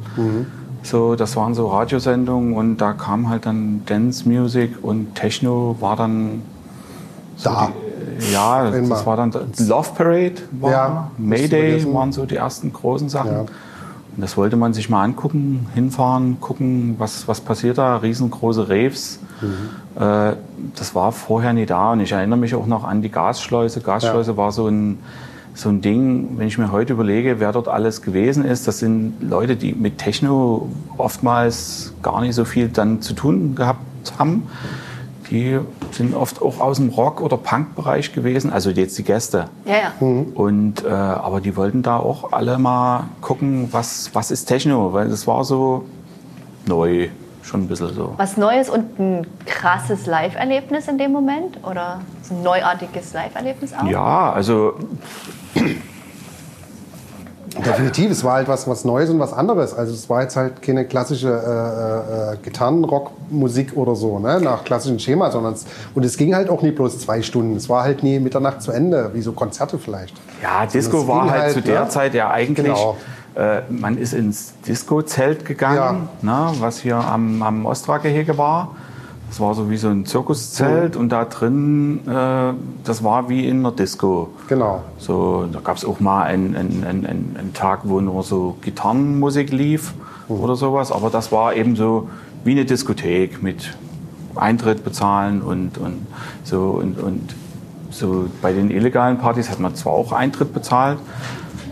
So, 0.83 1.15
das 1.15 1.35
waren 1.35 1.53
so 1.53 1.67
Radiosendungen 1.67 2.53
und 2.55 2.77
da 2.77 2.93
kam 2.93 3.29
halt 3.29 3.45
dann 3.45 3.81
Dance 3.85 4.27
Music 4.27 4.71
und 4.81 5.13
Techno 5.15 5.75
war 5.79 5.95
dann 5.95 6.41
so 7.35 7.49
Da. 7.49 7.67
Die, 7.67 7.86
ja, 8.31 8.69
Immer. 8.69 8.89
das 8.89 9.05
war 9.05 9.17
dann 9.17 9.31
Love 9.31 9.89
Parade, 9.95 10.35
war, 10.51 10.71
Ja, 10.71 11.11
Mayday 11.17 11.93
waren 11.93 12.11
so 12.11 12.25
die 12.25 12.35
ersten 12.35 12.73
großen 12.73 13.09
Sachen. 13.09 13.31
Ja. 13.31 13.39
Und 14.17 14.23
das 14.23 14.35
wollte 14.35 14.55
man 14.55 14.73
sich 14.73 14.89
mal 14.89 15.03
angucken, 15.03 15.67
hinfahren, 15.75 16.41
gucken, 16.41 16.95
was, 16.97 17.27
was 17.27 17.39
passiert 17.39 17.77
da. 17.77 17.97
Riesengroße 17.97 18.67
Raves. 18.67 19.19
Mhm. 19.41 20.01
Äh, 20.01 20.33
das 20.75 20.95
war 20.95 21.11
vorher 21.11 21.53
nie 21.53 21.67
da. 21.67 21.91
Und 21.91 21.99
ich 21.99 22.11
erinnere 22.11 22.39
mich 22.39 22.55
auch 22.55 22.65
noch 22.65 22.83
an 22.83 23.03
die 23.03 23.09
Gasschleuse. 23.09 23.81
Gasschleuse 23.81 24.35
war 24.35 24.51
so 24.51 24.67
ein, 24.67 24.97
so 25.53 25.69
ein 25.69 25.81
Ding, 25.81 26.37
wenn 26.37 26.47
ich 26.47 26.57
mir 26.57 26.71
heute 26.71 26.93
überlege, 26.93 27.39
wer 27.39 27.51
dort 27.51 27.67
alles 27.67 28.01
gewesen 28.01 28.43
ist. 28.43 28.67
Das 28.67 28.79
sind 28.79 29.17
Leute, 29.21 29.55
die 29.55 29.73
mit 29.73 29.99
Techno 29.99 30.67
oftmals 30.97 31.93
gar 32.01 32.21
nicht 32.21 32.33
so 32.33 32.43
viel 32.43 32.69
dann 32.69 33.01
zu 33.01 33.13
tun 33.13 33.53
gehabt 33.53 33.81
haben. 34.17 34.47
Die 35.29 35.59
sind 35.91 36.15
oft 36.15 36.41
auch 36.41 36.59
aus 36.59 36.77
dem 36.77 36.89
Rock- 36.89 37.21
oder 37.21 37.37
Punk-Bereich 37.37 38.13
gewesen. 38.13 38.51
Also 38.51 38.69
jetzt 38.69 38.97
die 38.97 39.03
Gäste. 39.03 39.49
Ja, 39.65 39.73
ja. 39.73 39.93
Und, 39.99 40.83
äh, 40.85 40.87
aber 40.87 41.41
die 41.41 41.55
wollten 41.55 41.83
da 41.83 41.97
auch 41.97 42.31
alle 42.31 42.57
mal 42.57 43.05
gucken, 43.21 43.67
was, 43.71 44.11
was 44.13 44.31
ist 44.31 44.45
Techno, 44.45 44.93
weil 44.93 45.09
das 45.09 45.27
war 45.27 45.43
so 45.43 45.85
neu, 46.65 47.09
schon 47.43 47.63
ein 47.63 47.67
bisschen 47.67 47.93
so. 47.93 48.13
Was 48.17 48.37
Neues 48.37 48.69
und 48.69 48.99
ein 48.99 49.27
krasses 49.45 50.05
Live-Erlebnis 50.05 50.87
in 50.87 50.97
dem 50.97 51.11
Moment? 51.11 51.59
Oder 51.65 52.01
so 52.21 52.33
ein 52.33 52.43
neuartiges 52.43 53.13
Live-Erlebnis 53.13 53.73
auch? 53.73 53.85
Ja, 53.85 54.31
also 54.31 54.75
Definitiv, 57.65 58.11
es 58.11 58.23
war 58.23 58.33
halt 58.35 58.47
was, 58.47 58.67
was 58.67 58.83
Neues 58.85 59.09
und 59.09 59.19
was 59.19 59.33
anderes. 59.33 59.73
Also 59.73 59.93
es 59.93 60.09
war 60.09 60.21
jetzt 60.21 60.35
halt 60.35 60.61
keine 60.61 60.85
klassische 60.85 61.29
äh, 61.29 62.33
äh, 62.33 62.37
Gitarrenrockmusik 62.43 63.75
oder 63.75 63.95
so, 63.95 64.19
ne? 64.19 64.39
nach 64.41 64.63
klassischem 64.63 64.99
Schema, 64.99 65.31
sondern 65.31 65.53
es, 65.53 65.65
und 65.95 66.03
es 66.05 66.17
ging 66.17 66.35
halt 66.35 66.49
auch 66.49 66.61
nie 66.61 66.71
bloß 66.71 66.99
zwei 66.99 67.21
Stunden. 67.21 67.55
Es 67.55 67.69
war 67.69 67.83
halt 67.83 68.03
nie 68.03 68.19
Mitternacht 68.19 68.61
zu 68.61 68.71
Ende, 68.71 69.11
wie 69.13 69.21
so 69.21 69.31
Konzerte 69.31 69.77
vielleicht. 69.79 70.15
ja, 70.43 70.65
Disco 70.65 71.07
war 71.07 71.29
halt, 71.29 71.43
halt, 71.43 71.53
zu 71.53 71.61
der 71.61 71.81
ne? 71.85 71.89
Zeit 71.89 72.13
ja 72.13 72.29
eigentlich, 72.29 72.65
Genau. 72.67 72.97
äh, 73.35 73.61
man 73.69 73.97
ist 73.97 74.13
ins 74.13 74.53
Disco-Zelt 74.67 75.45
gegangen, 75.45 76.09
ne, 76.21 76.51
was 76.59 76.79
hier 76.79 76.97
am, 76.97 77.41
am 77.41 77.65
Ostra-Gehege 77.65 78.37
war. 78.37 78.75
Das 79.27 79.39
war 79.39 79.53
so 79.53 79.69
wie 79.69 79.77
so 79.77 79.89
ein 79.89 80.05
Zirkuszelt 80.05 80.95
und 80.95 81.09
da 81.09 81.25
drin, 81.25 81.99
äh, 82.07 82.53
das 82.83 83.03
war 83.03 83.29
wie 83.29 83.47
in 83.47 83.59
einer 83.59 83.71
Disco. 83.71 84.29
Genau. 84.47 84.83
So, 84.97 85.47
da 85.51 85.59
gab 85.59 85.77
es 85.77 85.85
auch 85.85 85.99
mal 85.99 86.23
einen, 86.23 86.55
einen, 86.55 86.83
einen, 86.85 87.35
einen 87.37 87.53
Tag, 87.53 87.81
wo 87.83 87.99
nur 87.99 88.23
so 88.23 88.57
Gitarrenmusik 88.61 89.51
lief 89.51 89.93
oder 90.29 90.55
sowas. 90.55 90.91
Aber 90.91 91.09
das 91.09 91.31
war 91.31 91.53
eben 91.55 91.75
so 91.75 92.09
wie 92.43 92.51
eine 92.51 92.65
Diskothek 92.65 93.43
mit 93.43 93.77
Eintritt 94.35 94.83
bezahlen 94.83 95.41
und, 95.41 95.77
und 95.77 96.07
so. 96.43 96.79
Und, 96.81 96.99
und 96.99 97.35
so 97.89 98.27
bei 98.41 98.53
den 98.53 98.71
illegalen 98.71 99.17
Partys 99.17 99.49
hat 99.49 99.59
man 99.59 99.75
zwar 99.75 99.93
auch 99.93 100.11
Eintritt 100.11 100.53
bezahlt, 100.53 100.99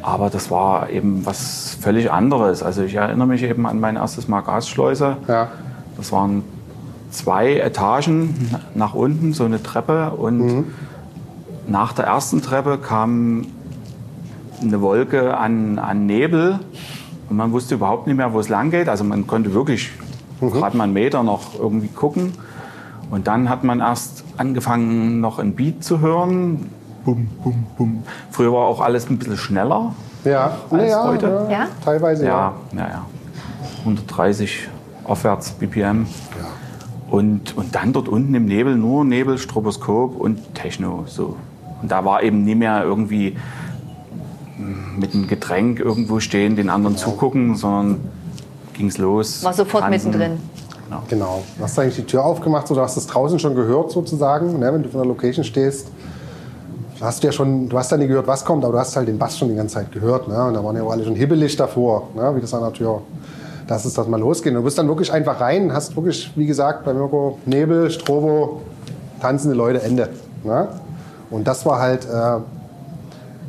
aber 0.01 0.29
das 0.29 0.51
war 0.51 0.89
eben 0.89 1.25
was 1.25 1.77
völlig 1.79 2.11
anderes. 2.11 2.63
Also 2.63 2.83
ich 2.83 2.95
erinnere 2.95 3.27
mich 3.27 3.43
eben 3.43 3.65
an 3.65 3.79
mein 3.79 3.95
erstes 3.95 4.27
Mal 4.27 4.41
Gasschleuse. 4.41 5.17
Ja. 5.27 5.49
Das 5.97 6.11
waren 6.11 6.43
zwei 7.17 7.57
Etagen 7.57 8.49
nach 8.73 8.93
unten, 8.93 9.33
so 9.33 9.45
eine 9.45 9.61
Treppe. 9.61 10.11
Und 10.11 10.65
nach 11.67 11.93
der 11.93 12.05
ersten 12.05 12.41
Treppe 12.41 12.77
kam 12.77 13.47
eine 14.61 14.81
Wolke 14.81 15.37
an, 15.37 15.79
an 15.79 16.05
Nebel. 16.05 16.59
Und 17.29 17.37
man 17.37 17.51
wusste 17.51 17.75
überhaupt 17.75 18.07
nicht 18.07 18.17
mehr, 18.17 18.33
wo 18.33 18.39
es 18.39 18.49
lang 18.49 18.71
geht. 18.71 18.89
Also 18.89 19.03
man 19.03 19.27
konnte 19.27 19.53
wirklich 19.53 19.91
gerade 20.39 20.77
mal 20.77 20.85
einen 20.85 20.93
Meter 20.93 21.23
noch 21.23 21.59
irgendwie 21.59 21.87
gucken. 21.87 22.33
Und 23.09 23.27
dann 23.27 23.49
hat 23.49 23.63
man 23.63 23.79
erst 23.79 24.23
angefangen, 24.37 25.21
noch 25.21 25.39
ein 25.39 25.55
Beat 25.55 25.83
zu 25.83 25.99
hören. 25.99 26.69
Bum, 27.03 27.27
bum, 27.43 27.65
bum. 27.77 28.03
Früher 28.31 28.51
war 28.51 28.65
auch 28.65 28.81
alles 28.81 29.09
ein 29.09 29.17
bisschen 29.17 29.37
schneller. 29.37 29.93
Ja, 30.23 30.57
Als 30.71 30.89
ja, 30.89 31.03
heute? 31.07 31.47
Ja? 31.51 31.67
teilweise 31.83 32.25
ja. 32.25 32.53
Ja, 32.73 32.79
ja, 32.79 32.87
ja. 32.87 33.05
130 33.81 34.67
aufwärts 35.03 35.51
BPM. 35.51 36.07
Und, 37.15 37.55
und 37.55 37.73
dann 37.73 37.93
dort 37.93 38.09
unten 38.09 38.35
im 38.35 38.45
Nebel 38.45 38.75
nur 38.75 39.05
Nebel, 39.05 39.37
Stroboskop 39.37 40.19
und 40.19 40.53
Techno. 40.53 41.05
So. 41.07 41.37
Und 41.81 41.89
da 41.89 42.03
war 42.03 42.21
eben 42.21 42.43
nie 42.43 42.55
mehr 42.55 42.83
irgendwie 42.83 43.37
mm, 44.57 44.99
mit 44.99 45.13
einem 45.13 45.25
Getränk 45.25 45.79
irgendwo 45.79 46.19
stehen, 46.19 46.57
den 46.57 46.69
anderen 46.69 46.97
zugucken, 46.97 47.55
sondern 47.55 48.01
ging's 48.73 48.97
los. 48.97 49.45
War 49.45 49.53
sofort 49.53 49.85
tanzen. 49.85 50.11
mittendrin. 50.11 50.39
Genau. 51.07 51.41
Du 51.57 51.63
hast 51.63 51.79
eigentlich 51.79 51.95
die 51.95 52.03
Tür 52.03 52.25
aufgemacht, 52.25 52.67
so, 52.67 52.75
du 52.75 52.81
hast 52.81 52.97
es 52.97 53.07
draußen 53.07 53.39
schon 53.39 53.55
gehört 53.55 53.91
sozusagen, 53.91 54.59
ne, 54.59 54.73
wenn 54.73 54.83
du 54.83 54.89
von 54.89 54.99
der 54.99 55.07
Location 55.07 55.45
stehst. 55.45 55.87
Hast 56.99 57.23
du 57.23 57.27
ja 57.27 57.31
schon, 57.31 57.69
du 57.69 57.77
hast 57.77 57.91
ja 57.91 57.97
nie 57.97 58.07
gehört, 58.07 58.27
was 58.27 58.43
kommt, 58.43 58.65
aber 58.65 58.73
du 58.73 58.79
hast 58.79 58.93
halt 58.93 59.07
den 59.07 59.17
Bass 59.17 59.37
schon 59.37 59.47
die 59.47 59.55
ganze 59.55 59.75
Zeit 59.75 59.89
gehört. 59.93 60.27
Ne? 60.27 60.47
Und 60.47 60.53
da 60.53 60.61
waren 60.61 60.75
ja 60.75 60.83
auch 60.83 60.91
alle 60.91 61.05
schon 61.05 61.15
hibbelig 61.15 61.55
davor, 61.55 62.09
ne? 62.13 62.35
wie 62.35 62.41
das 62.41 62.53
an 62.53 62.61
der 62.61 62.73
Tür, 62.73 63.01
dass 63.67 63.85
es 63.85 63.93
das 63.93 64.07
mal 64.07 64.19
losgeht. 64.19 64.51
Und 64.51 64.59
du 64.59 64.63
bist 64.63 64.77
dann 64.77 64.87
wirklich 64.87 65.11
einfach 65.11 65.39
rein, 65.39 65.73
hast 65.73 65.95
wirklich, 65.95 66.31
wie 66.35 66.45
gesagt, 66.45 66.85
bei 66.85 66.93
Mirko 66.93 67.39
Nebel, 67.45 67.89
Strobo, 67.89 68.61
tanzende 69.21 69.55
Leute, 69.55 69.81
Ende. 69.81 70.09
Ne? 70.43 70.67
Und 71.29 71.47
das 71.47 71.65
war 71.65 71.79
halt 71.79 72.05
äh, 72.05 72.39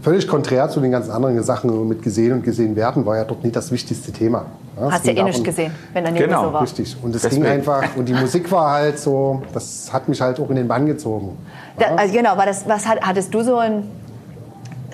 völlig 0.02 0.26
konträr 0.26 0.68
zu 0.68 0.80
den 0.80 0.90
ganzen 0.90 1.10
anderen 1.10 1.42
Sachen 1.42 1.88
mit 1.88 2.02
gesehen 2.02 2.32
und 2.32 2.44
gesehen 2.44 2.76
werden, 2.76 3.04
war 3.04 3.16
ja 3.16 3.24
dort 3.24 3.44
nicht 3.44 3.54
das 3.56 3.70
wichtigste 3.70 4.12
Thema. 4.12 4.46
Ne? 4.78 4.86
Es 4.86 4.92
Hast 4.92 5.06
ja 5.06 5.12
ging 5.12 5.26
eh 5.26 5.28
nicht 5.30 5.44
gesehen, 5.44 5.72
wenn 5.92 6.04
der 6.04 6.12
Nebel 6.12 6.28
Genau, 6.28 6.44
so 6.46 6.52
war. 6.52 6.62
Richtig. 6.62 6.96
Und 7.02 7.14
es 7.14 7.22
Deswegen. 7.22 7.42
ging 7.42 7.52
einfach, 7.52 7.84
und 7.96 8.08
die 8.08 8.14
Musik 8.14 8.50
war 8.50 8.72
halt 8.72 8.98
so, 8.98 9.42
das 9.52 9.92
hat 9.92 10.08
mich 10.08 10.20
halt 10.20 10.40
auch 10.40 10.48
in 10.48 10.56
den 10.56 10.68
Bann 10.68 10.86
gezogen. 10.86 11.36
Da, 11.78 11.94
also 11.96 12.14
genau, 12.14 12.36
war 12.36 12.46
das, 12.46 12.66
was 12.66 12.86
hat, 12.86 13.00
hattest 13.02 13.34
du 13.34 13.42
so 13.42 13.58
ein, 13.58 13.84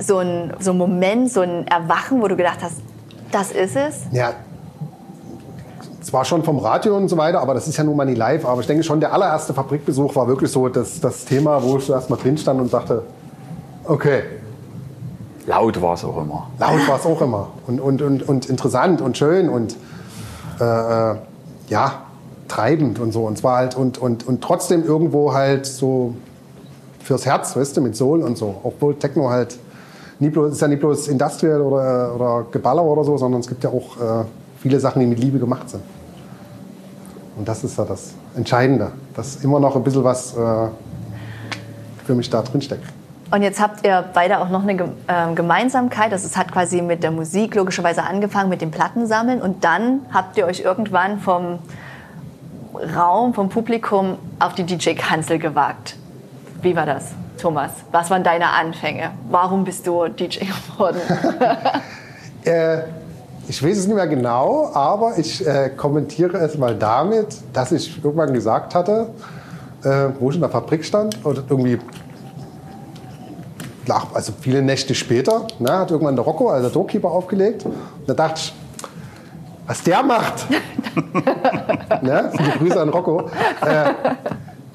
so, 0.00 0.18
ein, 0.18 0.52
so 0.58 0.70
einen 0.70 0.78
Moment, 0.78 1.30
so 1.30 1.42
ein 1.42 1.66
Erwachen, 1.68 2.20
wo 2.20 2.26
du 2.26 2.36
gedacht 2.36 2.58
hast, 2.60 2.76
das 3.30 3.52
ist 3.52 3.76
es? 3.76 4.00
Ja, 4.10 4.32
zwar 6.12 6.26
schon 6.26 6.44
vom 6.44 6.58
Radio 6.58 6.94
und 6.94 7.08
so 7.08 7.16
weiter, 7.16 7.40
aber 7.40 7.54
das 7.54 7.66
ist 7.66 7.78
ja 7.78 7.84
nun 7.84 7.96
mal 7.96 8.04
nie 8.04 8.14
live. 8.14 8.44
Aber 8.44 8.60
ich 8.60 8.66
denke 8.66 8.82
schon, 8.82 9.00
der 9.00 9.14
allererste 9.14 9.54
Fabrikbesuch 9.54 10.14
war 10.14 10.28
wirklich 10.28 10.52
so 10.52 10.68
das, 10.68 11.00
das 11.00 11.24
Thema, 11.24 11.62
wo 11.62 11.78
ich 11.78 11.88
erst 11.88 12.10
mal 12.10 12.16
drin 12.16 12.36
stand 12.36 12.60
und 12.60 12.70
dachte, 12.70 13.00
okay, 13.84 14.24
Laut 15.46 15.80
war 15.80 15.94
es 15.94 16.04
auch 16.04 16.20
immer. 16.20 16.50
laut 16.58 16.86
war 16.86 16.98
es 16.98 17.06
auch 17.06 17.22
immer. 17.22 17.48
Und, 17.66 17.80
und, 17.80 18.02
und, 18.02 18.28
und 18.28 18.50
interessant 18.50 19.00
und 19.00 19.16
schön 19.16 19.48
und 19.48 19.74
äh, 20.60 20.64
äh, 20.64 21.16
ja, 21.68 22.02
treibend 22.46 22.98
und 22.98 23.12
so. 23.12 23.22
Und 23.22 23.38
zwar 23.38 23.56
halt 23.56 23.74
und, 23.74 23.96
und, 23.96 24.28
und 24.28 24.44
trotzdem 24.44 24.84
irgendwo 24.84 25.32
halt 25.32 25.64
so 25.64 26.14
fürs 27.02 27.24
Herz, 27.24 27.56
weißt 27.56 27.78
du, 27.78 27.80
mit 27.80 27.96
Soul 27.96 28.20
und 28.20 28.36
so. 28.36 28.56
Obwohl 28.64 28.96
Techno 28.96 29.30
halt 29.30 29.56
nie 30.20 30.28
bloß, 30.28 30.52
ist 30.52 30.60
ja 30.60 30.68
nicht 30.68 30.80
bloß 30.80 31.08
Industrial 31.08 31.62
oder, 31.62 32.14
oder 32.14 32.46
Geballer 32.50 32.84
oder 32.84 33.02
so, 33.02 33.16
sondern 33.16 33.40
es 33.40 33.48
gibt 33.48 33.64
ja 33.64 33.70
auch 33.70 33.96
äh, 33.96 34.24
viele 34.60 34.78
Sachen, 34.78 35.00
die 35.00 35.06
mit 35.06 35.18
Liebe 35.18 35.38
gemacht 35.38 35.70
sind. 35.70 35.82
Und 37.36 37.48
das 37.48 37.64
ist 37.64 37.78
ja 37.78 37.84
das 37.84 38.12
Entscheidende, 38.36 38.92
dass 39.14 39.36
immer 39.36 39.58
noch 39.58 39.76
ein 39.76 39.82
bisschen 39.82 40.04
was 40.04 40.36
äh, 40.36 40.68
für 42.04 42.14
mich 42.14 42.28
da 42.28 42.42
drin 42.42 42.60
steckt. 42.60 42.84
Und 43.30 43.42
jetzt 43.42 43.60
habt 43.60 43.86
ihr 43.86 44.04
beide 44.12 44.40
auch 44.40 44.50
noch 44.50 44.62
eine 44.62 44.90
ähm, 45.08 45.34
Gemeinsamkeit. 45.34 46.12
Also 46.12 46.26
es 46.26 46.36
hat 46.36 46.52
quasi 46.52 46.82
mit 46.82 47.02
der 47.02 47.10
Musik 47.10 47.54
logischerweise 47.54 48.02
angefangen, 48.02 48.50
mit 48.50 48.60
dem 48.60 48.70
Plattensammeln. 48.70 49.40
Und 49.40 49.64
dann 49.64 50.00
habt 50.12 50.36
ihr 50.36 50.44
euch 50.46 50.60
irgendwann 50.60 51.18
vom 51.18 51.58
Raum, 52.94 53.32
vom 53.32 53.48
Publikum 53.48 54.18
auf 54.38 54.54
die 54.54 54.64
DJ-Kanzel 54.64 55.38
gewagt. 55.38 55.96
Wie 56.60 56.76
war 56.76 56.84
das, 56.84 57.12
Thomas? 57.38 57.70
Was 57.90 58.10
waren 58.10 58.22
deine 58.22 58.50
Anfänge? 58.50 59.12
Warum 59.30 59.64
bist 59.64 59.86
du 59.86 60.08
DJ 60.08 60.40
geworden? 60.76 61.00
Äh, 62.44 62.82
ich 63.48 63.62
weiß 63.62 63.78
es 63.78 63.86
nicht 63.86 63.96
mehr 63.96 64.06
genau, 64.06 64.70
aber 64.72 65.18
ich 65.18 65.46
äh, 65.46 65.70
kommentiere 65.76 66.38
es 66.38 66.56
mal 66.56 66.74
damit, 66.74 67.28
dass 67.52 67.72
ich 67.72 68.02
irgendwann 68.02 68.32
gesagt 68.32 68.74
hatte, 68.74 69.08
äh, 69.82 70.08
wo 70.18 70.30
ich 70.30 70.36
in 70.36 70.42
der 70.42 70.50
Fabrik 70.50 70.84
stand, 70.84 71.24
oder 71.24 71.42
irgendwie, 71.48 71.78
nach, 73.86 74.14
also 74.14 74.32
viele 74.40 74.62
Nächte 74.62 74.94
später, 74.94 75.46
ne, 75.58 75.78
hat 75.78 75.90
irgendwann 75.90 76.14
der 76.14 76.24
Rocco, 76.24 76.48
also 76.50 76.68
der 76.68 76.72
Doorkeeper, 76.72 77.10
aufgelegt. 77.10 77.64
Und 77.64 77.74
da 78.06 78.14
dachte 78.14 78.40
ich, 78.40 78.54
was 79.66 79.82
der 79.82 80.02
macht, 80.02 80.46
ne, 82.02 82.30
viele 82.36 82.50
Grüße 82.58 82.80
an 82.80 82.88
Rocco, 82.90 83.28
äh, 83.60 83.90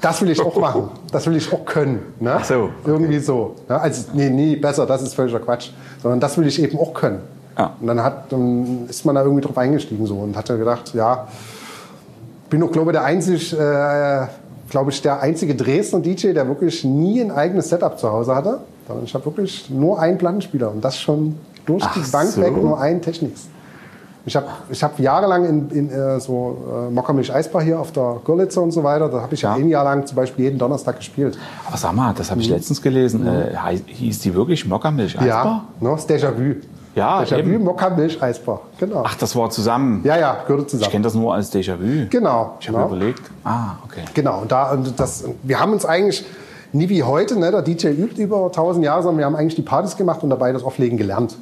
das 0.00 0.22
will 0.22 0.30
ich 0.30 0.40
auch 0.40 0.56
machen, 0.56 0.90
das 1.10 1.26
will 1.26 1.36
ich 1.36 1.52
auch 1.52 1.64
können. 1.64 2.14
Ne? 2.20 2.34
Ach 2.38 2.44
so, 2.44 2.70
Irgendwie 2.84 3.18
so. 3.18 3.56
Ne? 3.68 3.80
Also, 3.80 4.10
nee, 4.12 4.30
nie 4.30 4.56
besser, 4.56 4.86
das 4.86 5.02
ist 5.02 5.14
völliger 5.14 5.40
Quatsch. 5.40 5.70
Sondern 6.00 6.20
das 6.20 6.38
will 6.38 6.46
ich 6.46 6.62
eben 6.62 6.78
auch 6.78 6.94
können. 6.94 7.20
Ja. 7.58 7.72
Und 7.80 7.86
dann, 7.88 8.02
hat, 8.02 8.30
dann 8.32 8.86
ist 8.88 9.04
man 9.04 9.14
da 9.16 9.22
irgendwie 9.22 9.42
drauf 9.42 9.58
eingestiegen 9.58 10.06
so 10.06 10.14
und 10.16 10.36
hat 10.36 10.48
dann 10.48 10.58
gedacht, 10.58 10.94
ja, 10.94 11.26
bin 12.50 12.62
auch, 12.62 12.70
glaube 12.70 12.92
ich, 12.92 12.96
der 12.96 13.04
einzige, 13.04 13.56
äh, 13.56 14.26
glaube 14.70 14.90
ich, 14.90 15.02
der 15.02 15.20
einzige 15.20 15.54
Dresdner 15.54 16.00
DJ, 16.00 16.32
der 16.32 16.46
wirklich 16.46 16.84
nie 16.84 17.20
ein 17.20 17.30
eigenes 17.30 17.68
Setup 17.68 17.98
zu 17.98 18.10
Hause 18.10 18.34
hatte. 18.34 18.60
Ich 19.04 19.12
habe 19.12 19.24
wirklich 19.26 19.68
nur 19.68 20.00
einen 20.00 20.16
Plattenspieler 20.16 20.70
und 20.70 20.82
das 20.82 20.98
schon 20.98 21.36
durch 21.66 21.82
Ach 21.84 21.92
die 21.94 22.10
Bank 22.10 22.30
so. 22.30 22.40
weg 22.40 22.56
nur 22.56 22.80
einen 22.80 23.02
Technics. 23.02 23.48
Ich 24.24 24.34
habe 24.36 24.46
ich 24.70 24.82
hab 24.82 24.98
jahrelang 24.98 25.44
in, 25.46 25.70
in 25.70 25.90
äh, 25.90 26.20
so 26.20 26.86
äh, 26.88 26.92
Mockermilch 26.92 27.32
Eisbar 27.34 27.62
hier 27.62 27.78
auf 27.80 27.92
der 27.92 28.16
Görlitzer 28.24 28.62
und 28.62 28.70
so 28.72 28.82
weiter, 28.84 29.08
da 29.08 29.20
habe 29.22 29.34
ich 29.34 29.42
ja. 29.42 29.54
Ein 29.54 29.68
Jahr 29.68 29.84
lang 29.84 30.06
zum 30.06 30.16
Beispiel 30.16 30.46
jeden 30.46 30.58
Donnerstag 30.58 30.96
gespielt. 30.98 31.38
Aber 31.66 31.76
sag 31.76 31.94
mal, 31.94 32.14
das 32.14 32.30
habe 32.30 32.40
ich 32.40 32.48
letztens 32.48 32.80
gelesen. 32.80 33.26
Äh, 33.26 33.56
hei- 33.56 33.80
hieß 33.86 34.20
die 34.20 34.34
wirklich 34.34 34.66
Mockermilch 34.66 35.18
Mhm. 35.20 35.26
Ja, 35.26 35.64
ne, 35.80 35.90
das 35.90 36.08
Déjà-vu. 36.08 36.56
Ja, 36.98 37.20
Déjà-vu, 37.20 37.38
eben. 37.38 37.64
Mokka-Milch, 37.64 38.20
Eisbar. 38.22 38.60
Genau. 38.78 39.02
Ach, 39.06 39.14
das 39.14 39.34
war 39.36 39.48
zusammen. 39.50 40.02
Ja, 40.04 40.18
ja, 40.18 40.36
gehörte 40.46 40.64
Ich 40.64 40.68
zusammen. 40.70 40.90
kenne 40.90 41.04
das 41.04 41.14
nur 41.14 41.32
als 41.34 41.52
Déjà-vu. 41.52 42.08
Genau. 42.10 42.56
Ich 42.60 42.68
habe 42.68 42.76
genau. 42.78 42.88
mir 42.90 42.96
überlegt, 42.96 43.22
ah, 43.44 43.76
okay. 43.84 44.02
Genau, 44.14 44.40
und 44.40 44.50
da, 44.52 44.72
und 44.72 44.98
das, 44.98 45.24
wir 45.42 45.60
haben 45.60 45.72
uns 45.72 45.84
eigentlich 45.84 46.24
nie 46.72 46.88
wie 46.88 47.02
heute, 47.02 47.38
ne, 47.38 47.50
der 47.50 47.62
DJ 47.62 47.88
übt 47.88 48.20
über 48.22 48.46
1000 48.46 48.84
Jahre, 48.84 49.02
sondern 49.02 49.18
wir 49.18 49.24
haben 49.26 49.36
eigentlich 49.36 49.54
die 49.54 49.62
Partys 49.62 49.96
gemacht 49.96 50.22
und 50.22 50.30
dabei 50.30 50.52
das 50.52 50.62
Auflegen 50.64 50.98
gelernt. 50.98 51.36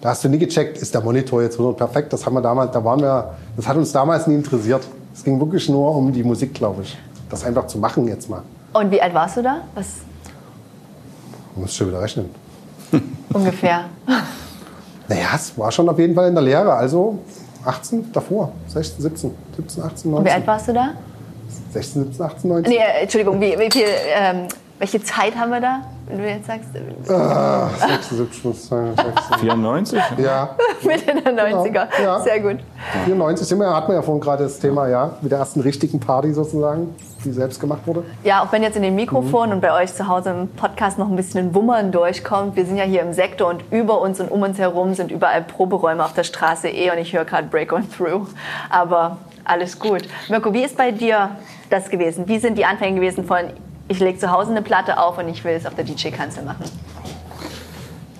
Da 0.00 0.10
hast 0.10 0.22
du 0.24 0.28
nie 0.28 0.38
gecheckt, 0.38 0.76
ist 0.76 0.92
der 0.92 1.00
Monitor 1.00 1.40
jetzt 1.42 1.54
100 1.54 1.76
perfekt? 1.78 2.12
Das 2.12 2.26
haben 2.26 2.34
wir 2.34 2.42
damals, 2.42 2.72
da 2.72 2.84
waren 2.84 3.00
wir, 3.00 3.34
das 3.56 3.66
hat 3.66 3.76
uns 3.76 3.90
damals 3.92 4.26
nie 4.26 4.34
interessiert. 4.34 4.82
Es 5.14 5.24
ging 5.24 5.38
wirklich 5.40 5.68
nur 5.68 5.94
um 5.96 6.12
die 6.12 6.22
Musik, 6.24 6.52
glaube 6.52 6.82
ich. 6.82 6.98
Das 7.30 7.44
einfach 7.44 7.68
zu 7.68 7.78
machen 7.78 8.06
jetzt 8.08 8.28
mal. 8.28 8.42
Und 8.74 8.90
wie 8.90 9.00
alt 9.00 9.14
warst 9.14 9.36
du 9.36 9.42
da? 9.42 9.58
Was 9.74 9.86
Du 11.54 11.60
musst 11.60 11.76
schon 11.76 11.86
wieder 11.88 12.00
rechnen. 12.02 12.28
ungefähr? 13.32 13.84
Naja, 15.08 15.28
es 15.34 15.56
war 15.58 15.70
schon 15.70 15.88
auf 15.88 15.98
jeden 15.98 16.14
Fall 16.14 16.28
in 16.28 16.34
der 16.34 16.42
Lehre, 16.42 16.72
also 16.72 17.18
18 17.64 18.12
davor, 18.12 18.52
16, 18.68 19.02
17, 19.02 19.30
17, 19.56 19.82
18, 19.82 20.14
Und 20.14 20.24
wie 20.24 20.30
alt 20.30 20.46
19. 20.46 20.46
warst 20.46 20.68
du 20.68 20.72
da? 20.72 20.90
16, 21.72 22.04
17, 22.04 22.24
18, 22.24 22.50
19. 22.50 22.72
Nee, 22.72 22.78
äh, 22.78 23.02
Entschuldigung, 23.02 23.40
wie, 23.40 23.58
wie 23.58 23.70
viel, 23.70 23.86
ähm, 24.14 24.48
welche 24.78 25.02
Zeit 25.02 25.36
haben 25.36 25.50
wir 25.50 25.60
da, 25.60 25.82
wenn 26.06 26.18
du 26.18 26.28
jetzt 26.28 26.46
sagst? 26.46 26.68
Ah, 27.08 27.68
76, 27.78 28.44
muss. 28.44 28.68
16. 28.68 29.38
94? 29.40 30.00
Ja, 30.18 30.50
Mitte 30.82 31.04
der 31.22 31.34
90er. 31.34 31.86
Ja. 32.02 32.20
Sehr 32.20 32.40
gut. 32.40 32.58
94 33.04 33.46
sind 33.46 33.58
wir, 33.58 33.74
hatten 33.74 33.88
wir 33.88 33.94
ja 33.96 34.02
vorhin 34.02 34.20
gerade 34.22 34.44
das 34.44 34.58
Thema, 34.58 34.88
ja, 34.88 35.12
mit 35.20 35.32
der 35.32 35.38
ersten 35.38 35.60
richtigen 35.60 35.98
Party 36.00 36.32
sozusagen, 36.32 36.94
die 37.24 37.32
selbst 37.32 37.60
gemacht 37.60 37.80
wurde. 37.86 38.04
Ja, 38.22 38.42
auch 38.42 38.52
wenn 38.52 38.62
jetzt 38.62 38.76
in 38.76 38.82
den 38.82 38.94
Mikrofonen 38.94 39.48
Mhm. 39.50 39.54
und 39.56 39.60
bei 39.60 39.72
euch 39.82 39.94
zu 39.94 40.06
Hause 40.08 40.30
im 40.30 40.48
Podcast 40.48 40.98
noch 40.98 41.08
ein 41.08 41.16
bisschen 41.16 41.48
ein 41.48 41.54
Wummern 41.54 41.90
durchkommt. 41.92 42.56
Wir 42.56 42.66
sind 42.66 42.76
ja 42.76 42.84
hier 42.84 43.02
im 43.02 43.12
Sektor 43.12 43.48
und 43.48 43.64
über 43.72 44.00
uns 44.00 44.20
und 44.20 44.30
um 44.30 44.42
uns 44.42 44.58
herum 44.58 44.94
sind 44.94 45.10
überall 45.10 45.42
Proberäume 45.42 46.04
auf 46.04 46.12
der 46.12 46.24
Straße 46.24 46.68
eh 46.68 46.90
und 46.90 46.98
ich 46.98 47.12
höre 47.14 47.24
gerade 47.24 47.48
Break 47.48 47.72
on 47.72 47.88
Through. 47.90 48.28
Aber 48.70 49.16
alles 49.44 49.78
gut. 49.78 50.02
Mirko, 50.28 50.52
wie 50.52 50.64
ist 50.64 50.76
bei 50.76 50.90
dir 50.90 51.30
das 51.70 51.88
gewesen? 51.90 52.28
Wie 52.28 52.38
sind 52.38 52.56
die 52.58 52.64
Anfänge 52.64 52.96
gewesen 53.00 53.24
von 53.24 53.38
ich 53.88 54.00
lege 54.00 54.18
zu 54.18 54.30
Hause 54.30 54.50
eine 54.50 54.62
Platte 54.62 54.98
auf 54.98 55.18
und 55.18 55.28
ich 55.28 55.44
will 55.44 55.52
es 55.52 55.66
auf 55.66 55.74
der 55.74 55.84
DJ-Kanzel 55.84 56.44
machen? 56.44 56.64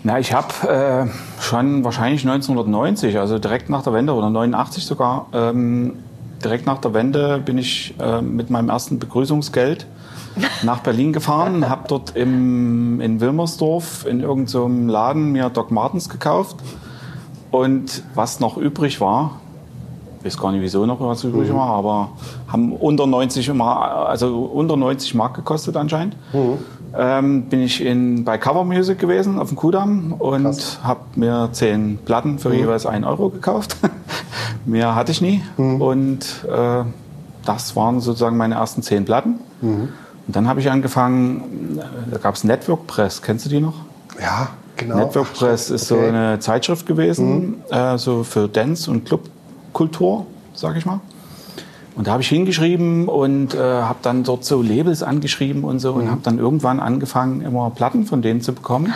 Na, 0.02 0.18
ich 0.18 0.35
habe 0.35 0.68
äh, 0.68 1.42
schon 1.42 1.83
wahrscheinlich 1.83 2.26
1990, 2.26 3.18
also 3.18 3.38
direkt 3.38 3.71
nach 3.71 3.83
der 3.83 3.94
Wende 3.94 4.12
oder 4.12 4.28
89 4.28 4.85
sogar, 4.85 5.28
ähm, 5.33 5.99
direkt 6.44 6.66
nach 6.66 6.78
der 6.78 6.92
Wende 6.92 7.38
bin 7.38 7.56
ich 7.56 7.94
äh, 7.99 8.21
mit 8.21 8.50
meinem 8.50 8.68
ersten 8.68 8.99
Begrüßungsgeld 8.99 9.87
nach 10.62 10.80
Berlin 10.80 11.14
gefahren, 11.14 11.71
habe 11.71 11.85
dort 11.88 12.14
im, 12.16 13.00
in 13.00 13.21
Wilmersdorf 13.21 14.04
in 14.04 14.21
irgendeinem 14.21 14.88
so 14.88 14.92
Laden 14.92 15.33
mir 15.33 15.49
Doc 15.49 15.71
Martens 15.71 16.11
gekauft 16.11 16.56
und 17.50 18.02
was 18.14 18.40
noch 18.40 18.59
übrig 18.59 19.00
war, 19.00 19.40
ich 20.25 20.33
weiß 20.33 20.40
gar 20.40 20.52
nicht, 20.52 20.62
wieso 20.62 20.87
noch 20.87 21.00
was 21.00 21.23
übrig 21.23 21.52
war, 21.52 21.69
aber 21.69 22.09
haben 22.49 22.73
unter 22.73 23.07
90 23.07 23.52
Mark, 23.52 24.09
also 24.09 24.45
unter 24.45 24.75
90 24.75 25.14
Mark 25.14 25.35
gekostet 25.35 25.76
anscheinend. 25.76 26.16
Ähm, 26.97 27.43
bin 27.43 27.61
ich 27.61 27.85
in, 27.85 28.25
bei 28.25 28.38
Cover 28.38 28.64
Music 28.64 28.99
gewesen 28.99 29.38
auf 29.38 29.49
dem 29.49 29.57
Kudamm 29.57 30.15
und 30.15 30.78
habe 30.82 31.00
mir 31.17 31.50
zehn 31.52 31.99
Platten 31.99 32.39
für 32.39 32.54
jeweils 32.54 32.87
1 32.87 33.04
Euro 33.04 33.28
gekauft. 33.28 33.76
Mehr 34.65 34.95
hatte 34.95 35.13
ich 35.13 35.21
nie. 35.21 35.43
Und 35.78 36.21
äh, 36.50 36.84
das 37.45 37.76
waren 37.76 38.00
sozusagen 38.00 38.39
meine 38.39 38.54
ersten 38.54 38.82
zehn 38.82 39.04
Platten. 39.04 39.41
Und 40.26 40.34
dann 40.37 40.49
habe 40.49 40.60
ich 40.60 40.71
angefangen, 40.71 41.78
da 42.10 42.17
gab 42.17 42.34
es 42.34 42.45
Network 42.45 42.87
Press, 42.87 43.21
kennst 43.21 43.45
du 43.45 43.50
die 43.50 43.60
noch? 43.60 43.75
Ja, 44.19 44.49
genau. 44.76 44.97
Network 44.97 45.26
Ach, 45.34 45.39
Press 45.39 45.69
ist 45.69 45.89
so 45.89 45.97
okay. 45.97 46.08
eine 46.08 46.39
Zeitschrift 46.39 46.87
gewesen, 46.87 47.63
äh, 47.71 47.99
so 47.99 48.25
für 48.25 48.49
Dance- 48.49 48.91
und 48.91 49.04
Clubkultur, 49.75 50.26
sag 50.54 50.76
ich 50.76 50.87
mal. 50.87 51.00
Und 51.97 52.06
da 52.06 52.13
habe 52.13 52.23
ich 52.23 52.28
hingeschrieben 52.28 53.08
und 53.08 53.54
äh, 53.54 53.58
habe 53.58 53.99
dann 54.02 54.25
dort 54.25 54.45
so 54.45 54.63
Labels 54.63 55.02
angeschrieben 55.02 55.63
und 55.63 55.78
so 55.78 55.93
und 55.93 56.10
habe 56.10 56.23
dann 56.25 56.39
irgendwann 56.39 56.80
angefangen, 56.80 57.41
immer 57.41 57.71
Platten 57.71 58.04
von 58.04 58.21
denen 58.23 58.41
zu 58.41 58.52
bekommen. 58.52 58.93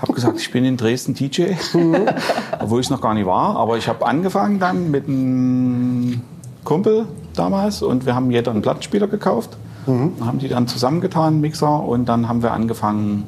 Habe 0.00 0.12
gesagt, 0.12 0.38
ich 0.40 0.50
bin 0.52 0.64
in 0.64 0.76
Dresden 0.76 1.14
DJ, 1.14 1.54
obwohl 2.60 2.80
ich 2.80 2.90
noch 2.90 3.00
gar 3.00 3.14
nicht 3.14 3.26
war. 3.26 3.56
Aber 3.56 3.76
ich 3.76 3.88
habe 3.88 4.06
angefangen 4.06 4.60
dann 4.60 4.90
mit 4.90 5.08
einem 5.08 6.20
Kumpel 6.64 7.06
damals 7.34 7.82
und 7.82 8.06
wir 8.06 8.14
haben 8.14 8.30
jeder 8.30 8.52
einen 8.52 8.62
Plattenspieler 8.62 9.08
gekauft. 9.08 9.56
Und 9.84 10.24
haben 10.24 10.38
die 10.38 10.46
dann 10.46 10.68
zusammengetan, 10.68 11.40
Mixer, 11.40 11.82
und 11.82 12.04
dann 12.04 12.28
haben 12.28 12.40
wir 12.44 12.52
angefangen, 12.52 13.26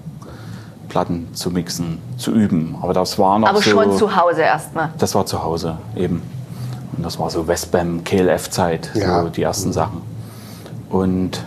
Platten 0.89 1.27
zu 1.33 1.51
mixen, 1.51 1.99
zu 2.17 2.31
üben. 2.31 2.77
Aber 2.81 2.93
das 2.93 3.19
war 3.19 3.41
noch 3.41 3.49
Aber 3.49 3.61
so. 3.61 3.71
schon 3.71 3.97
zu 3.97 4.15
Hause 4.15 4.43
erstmal. 4.43 4.91
Das 4.99 5.17
war 5.17 5.27
zu 5.27 5.43
Hause 5.43 5.79
eben. 5.97 6.23
Und 6.97 7.05
das 7.05 7.19
war 7.19 7.31
so 7.31 7.47
Westbam, 7.47 8.05
KLF-Zeit, 8.05 8.91
Ja. 8.95 9.23
so 9.23 9.29
die 9.29 9.43
ersten 9.43 9.73
Sachen. 9.73 10.03
Und, 10.91 11.43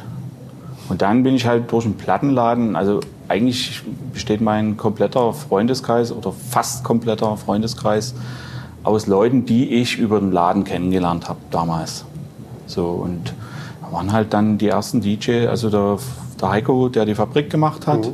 und 0.90 1.02
dann 1.02 1.24
bin 1.24 1.36
ich 1.36 1.46
halt 1.46 1.72
durch 1.72 1.86
einen 1.86 1.96
Plattenladen, 1.96 2.76
also 2.76 3.00
eigentlich 3.30 3.84
besteht 4.14 4.42
mein 4.42 4.78
kompletter 4.78 5.34
Freundeskreis 5.34 6.12
oder 6.12 6.32
fast 6.32 6.84
kompletter 6.84 7.36
Freundeskreis 7.38 8.14
aus 8.84 9.08
Leuten, 9.08 9.46
die 9.46 9.70
ich 9.76 9.98
über 9.98 10.20
den 10.20 10.32
Laden 10.32 10.64
kennengelernt 10.64 11.28
habe 11.28 11.40
damals. 11.52 12.06
So 12.68 12.86
und 12.88 13.34
da 13.82 13.92
waren 13.92 14.12
halt 14.12 14.34
dann 14.34 14.58
die 14.58 14.68
ersten 14.70 15.02
DJ, 15.02 15.48
also 15.48 15.70
der, 15.70 15.98
der 16.42 16.50
Heiko, 16.50 16.90
der 16.90 17.06
die 17.06 17.16
Fabrik 17.16 17.50
gemacht 17.50 17.88
hat, 17.88 18.10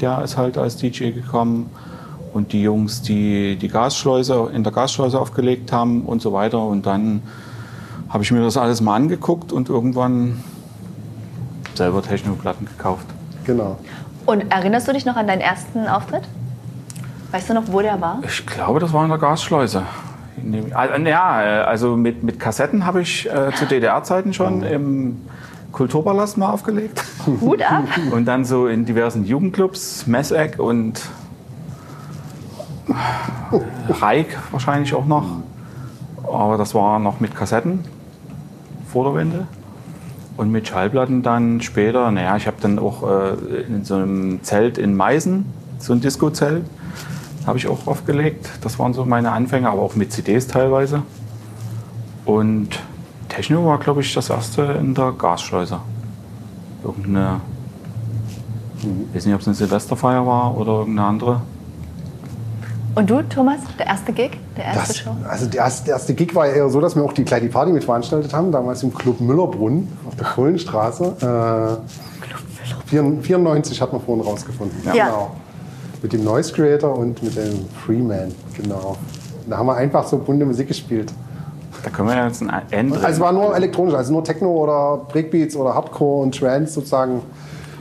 der 0.00 0.22
ist 0.22 0.36
halt 0.36 0.58
als 0.58 0.76
DJ 0.76 1.10
gekommen 1.10 1.70
und 2.34 2.52
die 2.52 2.62
Jungs, 2.62 3.00
die 3.00 3.56
die 3.56 3.68
Gasschleuse 3.68 4.50
in 4.52 4.64
der 4.64 4.72
Gasschleuse 4.72 5.18
aufgelegt 5.18 5.72
haben 5.72 6.02
und 6.02 6.20
so 6.20 6.32
weiter. 6.32 6.58
Und 6.62 6.84
dann 6.84 7.22
habe 8.08 8.22
ich 8.24 8.32
mir 8.32 8.42
das 8.42 8.56
alles 8.56 8.80
mal 8.80 8.96
angeguckt 8.96 9.52
und 9.52 9.68
irgendwann 9.68 10.42
selber 11.74 12.02
Technoplatten 12.02 12.66
gekauft. 12.66 13.06
Genau. 13.44 13.78
Und 14.26 14.52
erinnerst 14.52 14.88
du 14.88 14.92
dich 14.92 15.04
noch 15.04 15.16
an 15.16 15.26
deinen 15.26 15.40
ersten 15.40 15.86
Auftritt? 15.86 16.22
Weißt 17.30 17.48
du 17.50 17.54
noch, 17.54 17.64
wo 17.66 17.80
der 17.80 18.00
war? 18.00 18.20
Ich 18.26 18.46
glaube, 18.46 18.80
das 18.80 18.92
war 18.92 19.04
in 19.04 19.10
der 19.10 19.18
Gasschleuse. 19.18 19.82
Nee, 20.42 20.64
äh, 20.76 21.08
Ja, 21.08 21.42
äh, 21.42 21.62
also 21.62 21.96
mit, 21.96 22.22
mit 22.22 22.40
Kassetten 22.40 22.84
habe 22.84 23.02
ich 23.02 23.30
äh, 23.30 23.52
zu 23.54 23.66
DDR-Zeiten 23.66 24.32
schon 24.32 24.62
im 24.62 25.16
Kulturpalast 25.72 26.38
mal 26.38 26.50
aufgelegt. 26.50 27.04
Hut 27.40 27.62
ab. 27.62 27.84
Und 28.12 28.26
dann 28.26 28.44
so 28.44 28.66
in 28.66 28.84
diversen 28.84 29.24
Jugendclubs, 29.24 30.06
Messeck 30.06 30.58
und 30.58 31.00
Reik 33.88 34.38
wahrscheinlich 34.50 34.94
auch 34.94 35.06
noch. 35.06 35.24
Aber 36.22 36.56
das 36.56 36.74
war 36.74 36.98
noch 36.98 37.20
mit 37.20 37.34
Kassetten 37.34 37.84
vor 38.88 39.04
der 39.04 39.14
Wende. 39.14 39.46
Und 40.36 40.50
mit 40.50 40.66
Schallplatten 40.66 41.22
dann 41.22 41.60
später, 41.60 42.10
naja, 42.10 42.36
ich 42.36 42.46
habe 42.46 42.56
dann 42.60 42.78
auch 42.78 43.08
äh, 43.08 43.62
in 43.68 43.84
so 43.84 43.94
einem 43.94 44.42
Zelt 44.42 44.78
in 44.78 44.96
Meißen, 44.96 45.44
so 45.78 45.92
ein 45.92 46.00
Disco-Zelt, 46.00 46.64
habe 47.46 47.58
ich 47.58 47.68
auch 47.68 47.86
aufgelegt. 47.86 48.50
Das 48.62 48.78
waren 48.78 48.94
so 48.94 49.04
meine 49.04 49.30
Anfänge, 49.30 49.68
aber 49.70 49.82
auch 49.82 49.94
mit 49.94 50.12
CDs 50.12 50.48
teilweise. 50.48 51.02
Und 52.24 52.80
Techno 53.28 53.64
war, 53.66 53.78
glaube 53.78 54.00
ich, 54.00 54.12
das 54.14 54.30
erste 54.30 54.62
in 54.62 54.94
der 54.94 55.12
Gasschleuse. 55.12 55.78
Irgendeine, 56.82 57.40
ich 58.82 59.16
weiß 59.16 59.26
nicht, 59.26 59.34
ob 59.34 59.40
es 59.40 59.46
eine 59.46 59.54
Silvesterfeier 59.54 60.26
war 60.26 60.56
oder 60.56 60.72
irgendeine 60.78 61.08
andere. 61.08 61.40
Und 62.94 63.10
du, 63.10 63.22
Thomas, 63.22 63.58
der 63.78 63.86
erste 63.86 64.12
Gig, 64.12 64.38
der 64.56 64.64
erste 64.66 64.80
Das, 64.88 64.96
Show? 64.98 65.10
also 65.28 65.46
der 65.46 65.60
erste, 65.60 65.84
der 65.86 65.94
erste 65.94 66.14
Gig 66.14 66.34
war 66.34 66.46
eher 66.46 66.68
so, 66.70 66.80
dass 66.80 66.94
wir 66.94 67.02
auch 67.04 67.12
die 67.12 67.24
kleine 67.24 67.48
Party 67.48 67.72
mit 67.72 67.82
veranstaltet 67.84 68.32
haben, 68.32 68.52
damals 68.52 68.82
im 68.82 68.94
Club 68.94 69.20
Müllerbrunn 69.20 69.88
auf 70.06 70.14
der 70.16 70.26
Kohlenstraße. 70.26 71.80
Äh, 71.80 72.94
94 73.22 73.80
hat 73.80 73.92
man 73.92 74.00
vorhin 74.00 74.24
rausgefunden. 74.24 74.78
Ja. 74.84 74.92
Genau. 75.06 75.30
Mit 76.02 76.12
dem 76.12 76.22
Noise 76.24 76.52
Creator 76.52 76.96
und 76.96 77.22
mit 77.22 77.36
dem 77.36 77.66
Freeman, 77.84 78.32
genau. 78.56 78.96
Da 79.48 79.56
haben 79.58 79.66
wir 79.66 79.74
einfach 79.76 80.06
so 80.06 80.18
bunte 80.18 80.44
Musik 80.46 80.68
gespielt. 80.68 81.12
Da 81.82 81.90
können 81.90 82.08
wir 82.08 82.24
jetzt 82.26 82.42
ein 82.42 82.50
Ende. 82.70 82.96
Also 82.96 83.08
es 83.08 83.20
war 83.20 83.32
nur 83.32 83.54
elektronisch, 83.56 83.94
also 83.94 84.12
nur 84.12 84.22
Techno 84.24 84.48
oder 84.50 84.98
Breakbeats 85.08 85.56
oder 85.56 85.74
Hardcore 85.74 86.22
und 86.22 86.38
Trance 86.38 86.72
sozusagen. 86.74 87.20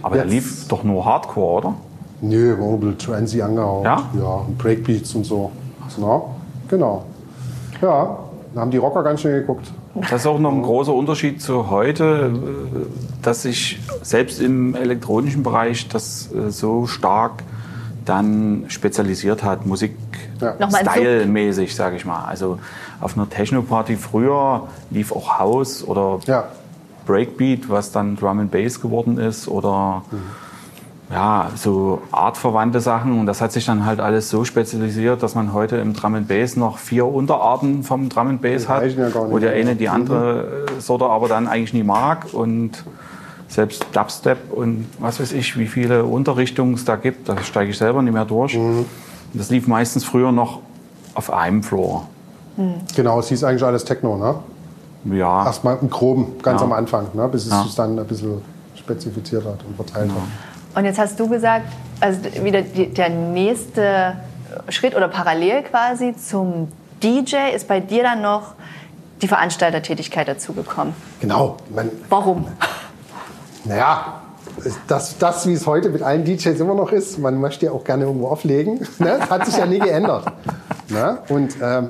aber 0.02 0.16
da 0.18 0.24
jetzt- 0.24 0.32
lief 0.32 0.68
doch 0.68 0.84
nur 0.84 1.06
Hardcore, 1.06 1.58
oder? 1.68 1.74
Ein 2.24 2.80
bisschen 2.80 2.98
Transy 2.98 3.42
angehaucht. 3.42 3.86
Ja? 3.86 4.10
Ja, 4.18 4.26
und 4.48 4.58
Breakbeats 4.58 5.14
und 5.16 5.26
so. 5.26 5.52
Na, 5.98 6.22
genau. 6.70 7.06
Ja, 7.82 8.18
da 8.56 8.62
haben 8.62 8.72
die 8.72 8.78
Rocker 8.78 9.04
ganz 9.04 9.22
schön 9.22 9.34
geguckt. 9.34 9.72
das 9.96 10.22
ist 10.22 10.28
auch 10.28 10.40
noch 10.40 10.52
ein 10.52 10.64
großer 10.64 10.94
Unterschied 10.94 11.42
zu 11.42 11.70
heute, 11.70 12.32
äh, 12.34 12.78
dass 13.22 13.44
sich 13.44 13.80
selbst 14.02 14.40
im 14.42 14.76
elektronischen 14.76 15.44
Bereich 15.44 15.88
das 15.90 16.30
äh, 16.34 16.50
so 16.50 16.88
stark 16.88 17.44
dann 18.06 18.66
spezialisiert 18.68 19.44
hat, 19.44 19.66
Musik 19.66 19.96
Ja. 20.40 20.56
Nochmal 20.60 20.82
ein 20.82 20.90
Style-mäßig, 20.90 21.76
sage 21.76 21.96
ich 21.98 22.06
mal. 22.06 22.26
Also 22.26 22.58
auf 23.02 23.16
einer 23.18 23.30
Techno-Party 23.30 23.96
früher 23.98 24.68
lief 24.90 25.12
auch 25.12 25.40
House 25.40 25.86
oder 25.86 26.20
Ja. 26.26 26.46
Breakbeat, 27.06 27.70
was 27.70 27.92
dann 27.92 28.16
Drum 28.16 28.40
and 28.40 28.52
Bass 28.52 28.82
geworden 28.82 29.18
ist 29.18 29.48
oder 29.48 30.04
ja, 31.12 31.52
so 31.56 32.02
artverwandte 32.12 32.80
Sachen. 32.80 33.20
Und 33.20 33.26
das 33.26 33.42
hat 33.42 33.52
sich 33.52 33.66
dann 33.66 33.86
halt 33.86 34.00
alles 34.00 34.30
so 34.30 34.46
spezialisiert, 34.46 35.22
dass 35.22 35.36
man 35.36 35.54
heute 35.54 35.78
im 35.78 35.94
Drum 35.94 36.16
and 36.16 36.28
Bass 36.28 36.56
noch 36.56 36.78
vier 36.78 37.06
Unterarten 37.06 37.84
vom 37.84 38.10
Drum 38.10 38.28
and 38.30 38.42
Bass 38.42 38.68
hat, 38.68 38.84
ja 38.84 39.10
gar 39.10 39.24
nicht 39.26 39.34
wo 39.34 39.38
der 39.40 39.54
eine 39.54 39.76
die 39.76 39.90
andere 39.90 40.66
äh, 40.78 40.82
Sorte 40.82 41.06
aber 41.06 41.28
dann 41.28 41.48
eigentlich 41.48 41.74
nie 41.74 41.84
mag 41.84 42.28
und 42.34 42.84
selbst 43.48 43.86
Dubstep 43.94 44.52
und 44.52 44.88
was 45.00 45.20
weiß 45.20 45.32
ich, 45.34 45.58
wie 45.60 45.68
viele 45.68 46.06
Unterrichtungen 46.06 46.74
es 46.74 46.86
da 46.86 46.96
gibt, 46.96 47.30
da 47.30 47.38
steige 47.44 47.70
ich 47.70 47.78
selber 47.78 48.02
nicht 48.02 48.14
mehr 48.14 48.26
durch. 48.26 48.58
Mhm. 48.58 48.86
Das 49.34 49.50
lief 49.52 49.68
meistens 49.68 50.04
früher 50.04 50.32
noch 50.32 50.60
auf 51.14 51.32
einem 51.32 51.62
Floor. 51.62 52.08
Genau, 52.96 53.20
es 53.20 53.28
hieß 53.30 53.44
eigentlich 53.44 53.64
alles 53.64 53.84
Techno, 53.84 54.18
ne? 54.18 54.36
Ja, 55.16 55.46
Erstmal 55.46 55.78
im 55.82 55.90
Groben, 55.90 56.28
ganz 56.42 56.62
Ja. 56.62 56.68
am 56.68 56.74
Anfang, 56.74 57.08
ne? 57.14 57.28
bis 57.28 57.46
es 57.46 57.52
Ja. 57.52 57.64
sich 57.64 57.76
dann 57.76 58.00
ein 58.00 58.06
bisschen 58.08 58.42
spezifiziert 58.76 59.44
hat 59.46 59.60
und 59.68 59.76
verteilt 59.76 60.10
hat. 60.12 60.18
Und 60.76 60.86
jetzt 60.86 61.00
hast 61.00 61.20
du 61.20 61.28
gesagt, 61.28 61.66
also 62.00 62.20
wieder 62.44 62.62
der 62.62 63.10
nächste 63.10 64.16
Schritt 64.70 64.96
oder 64.96 65.08
parallel 65.08 65.64
quasi 65.64 66.16
zum 66.16 66.70
DJ 67.02 67.54
ist 67.56 67.68
bei 67.68 67.80
dir 67.80 68.04
dann 68.04 68.22
noch 68.22 68.54
die 69.22 69.28
Veranstaltertätigkeit 69.28 70.28
dazugekommen. 70.28 70.94
Genau, 71.22 71.58
man, 71.74 71.90
Warum? 72.10 72.48
Naja, 73.66 74.22
das, 74.88 75.18
das, 75.18 75.48
wie 75.48 75.54
es 75.54 75.66
heute 75.66 75.90
mit 75.90 76.02
allen 76.02 76.26
DJs 76.26 76.60
immer 76.60 76.76
noch 76.76 76.92
ist, 76.92 77.18
man 77.18 77.40
möchte 77.40 77.68
ja 77.68 77.72
auch 77.72 77.84
gerne 77.84 78.06
irgendwo 78.06 78.28
auflegen. 78.28 78.80
Ne? 79.00 79.18
Das 79.20 79.30
hat 79.30 79.46
sich 79.46 79.58
ja 79.58 79.66
nie 79.66 79.80
geändert. 79.80 80.26
Ne? 80.90 81.20
Und 81.30 81.56
ähm, 81.62 81.90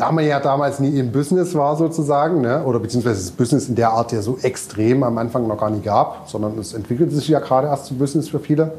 da 0.00 0.10
man 0.10 0.26
ja 0.26 0.40
damals 0.40 0.80
nie 0.80 0.98
im 0.98 1.12
Business 1.12 1.54
war 1.54 1.76
sozusagen, 1.76 2.40
ne? 2.40 2.64
oder 2.64 2.78
beziehungsweise 2.78 3.20
das 3.20 3.30
Business 3.30 3.68
in 3.68 3.74
der 3.74 3.90
Art 3.90 4.12
ja 4.12 4.22
so 4.22 4.38
extrem 4.40 5.02
am 5.02 5.18
Anfang 5.18 5.46
noch 5.46 5.58
gar 5.58 5.68
nicht 5.68 5.84
gab, 5.84 6.26
sondern 6.26 6.58
es 6.58 6.72
entwickelte 6.72 7.14
sich 7.14 7.28
ja 7.28 7.38
gerade 7.38 7.66
erst 7.66 7.86
zum 7.86 7.98
Business 7.98 8.30
für 8.30 8.38
viele, 8.38 8.72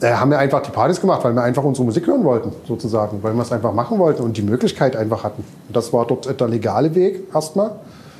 äh, 0.00 0.12
haben 0.12 0.30
wir 0.30 0.38
einfach 0.38 0.62
die 0.62 0.70
Partys 0.70 1.00
gemacht, 1.00 1.24
weil 1.24 1.34
wir 1.34 1.42
einfach 1.42 1.64
unsere 1.64 1.84
Musik 1.84 2.06
hören 2.06 2.22
wollten, 2.22 2.52
sozusagen, 2.68 3.18
weil 3.20 3.34
wir 3.34 3.42
es 3.42 3.50
einfach 3.50 3.72
machen 3.72 3.98
wollten 3.98 4.22
und 4.22 4.36
die 4.36 4.42
Möglichkeit 4.42 4.94
einfach 4.94 5.24
hatten. 5.24 5.42
Und 5.66 5.76
das 5.76 5.92
war 5.92 6.06
dort 6.06 6.40
der 6.40 6.46
legale 6.46 6.94
Weg 6.94 7.34
erstmal. 7.34 7.72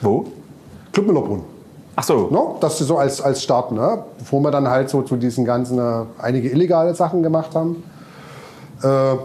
wo? 0.03 0.25
Club 0.93 1.07
Müllerbrunn. 1.07 1.43
Ach 1.95 2.03
so, 2.03 2.29
No, 2.33 2.57
das 2.61 2.81
ist 2.81 2.89
so 2.89 2.99
als, 2.99 3.21
als 3.21 3.45
Start, 3.45 3.71
ne? 3.71 4.03
bevor 4.19 4.41
wir 4.41 4.51
dann 4.51 4.69
halt 4.69 4.91
so 4.91 5.03
zu 5.03 5.15
diesen 5.17 5.45
ganzen 5.45 5.79
äh, 5.79 6.05
einige 6.21 6.49
illegale 6.49 6.95
Sachen 6.97 7.23
gemacht 7.23 7.55
haben. 7.55 7.85
Äh, 8.83 9.17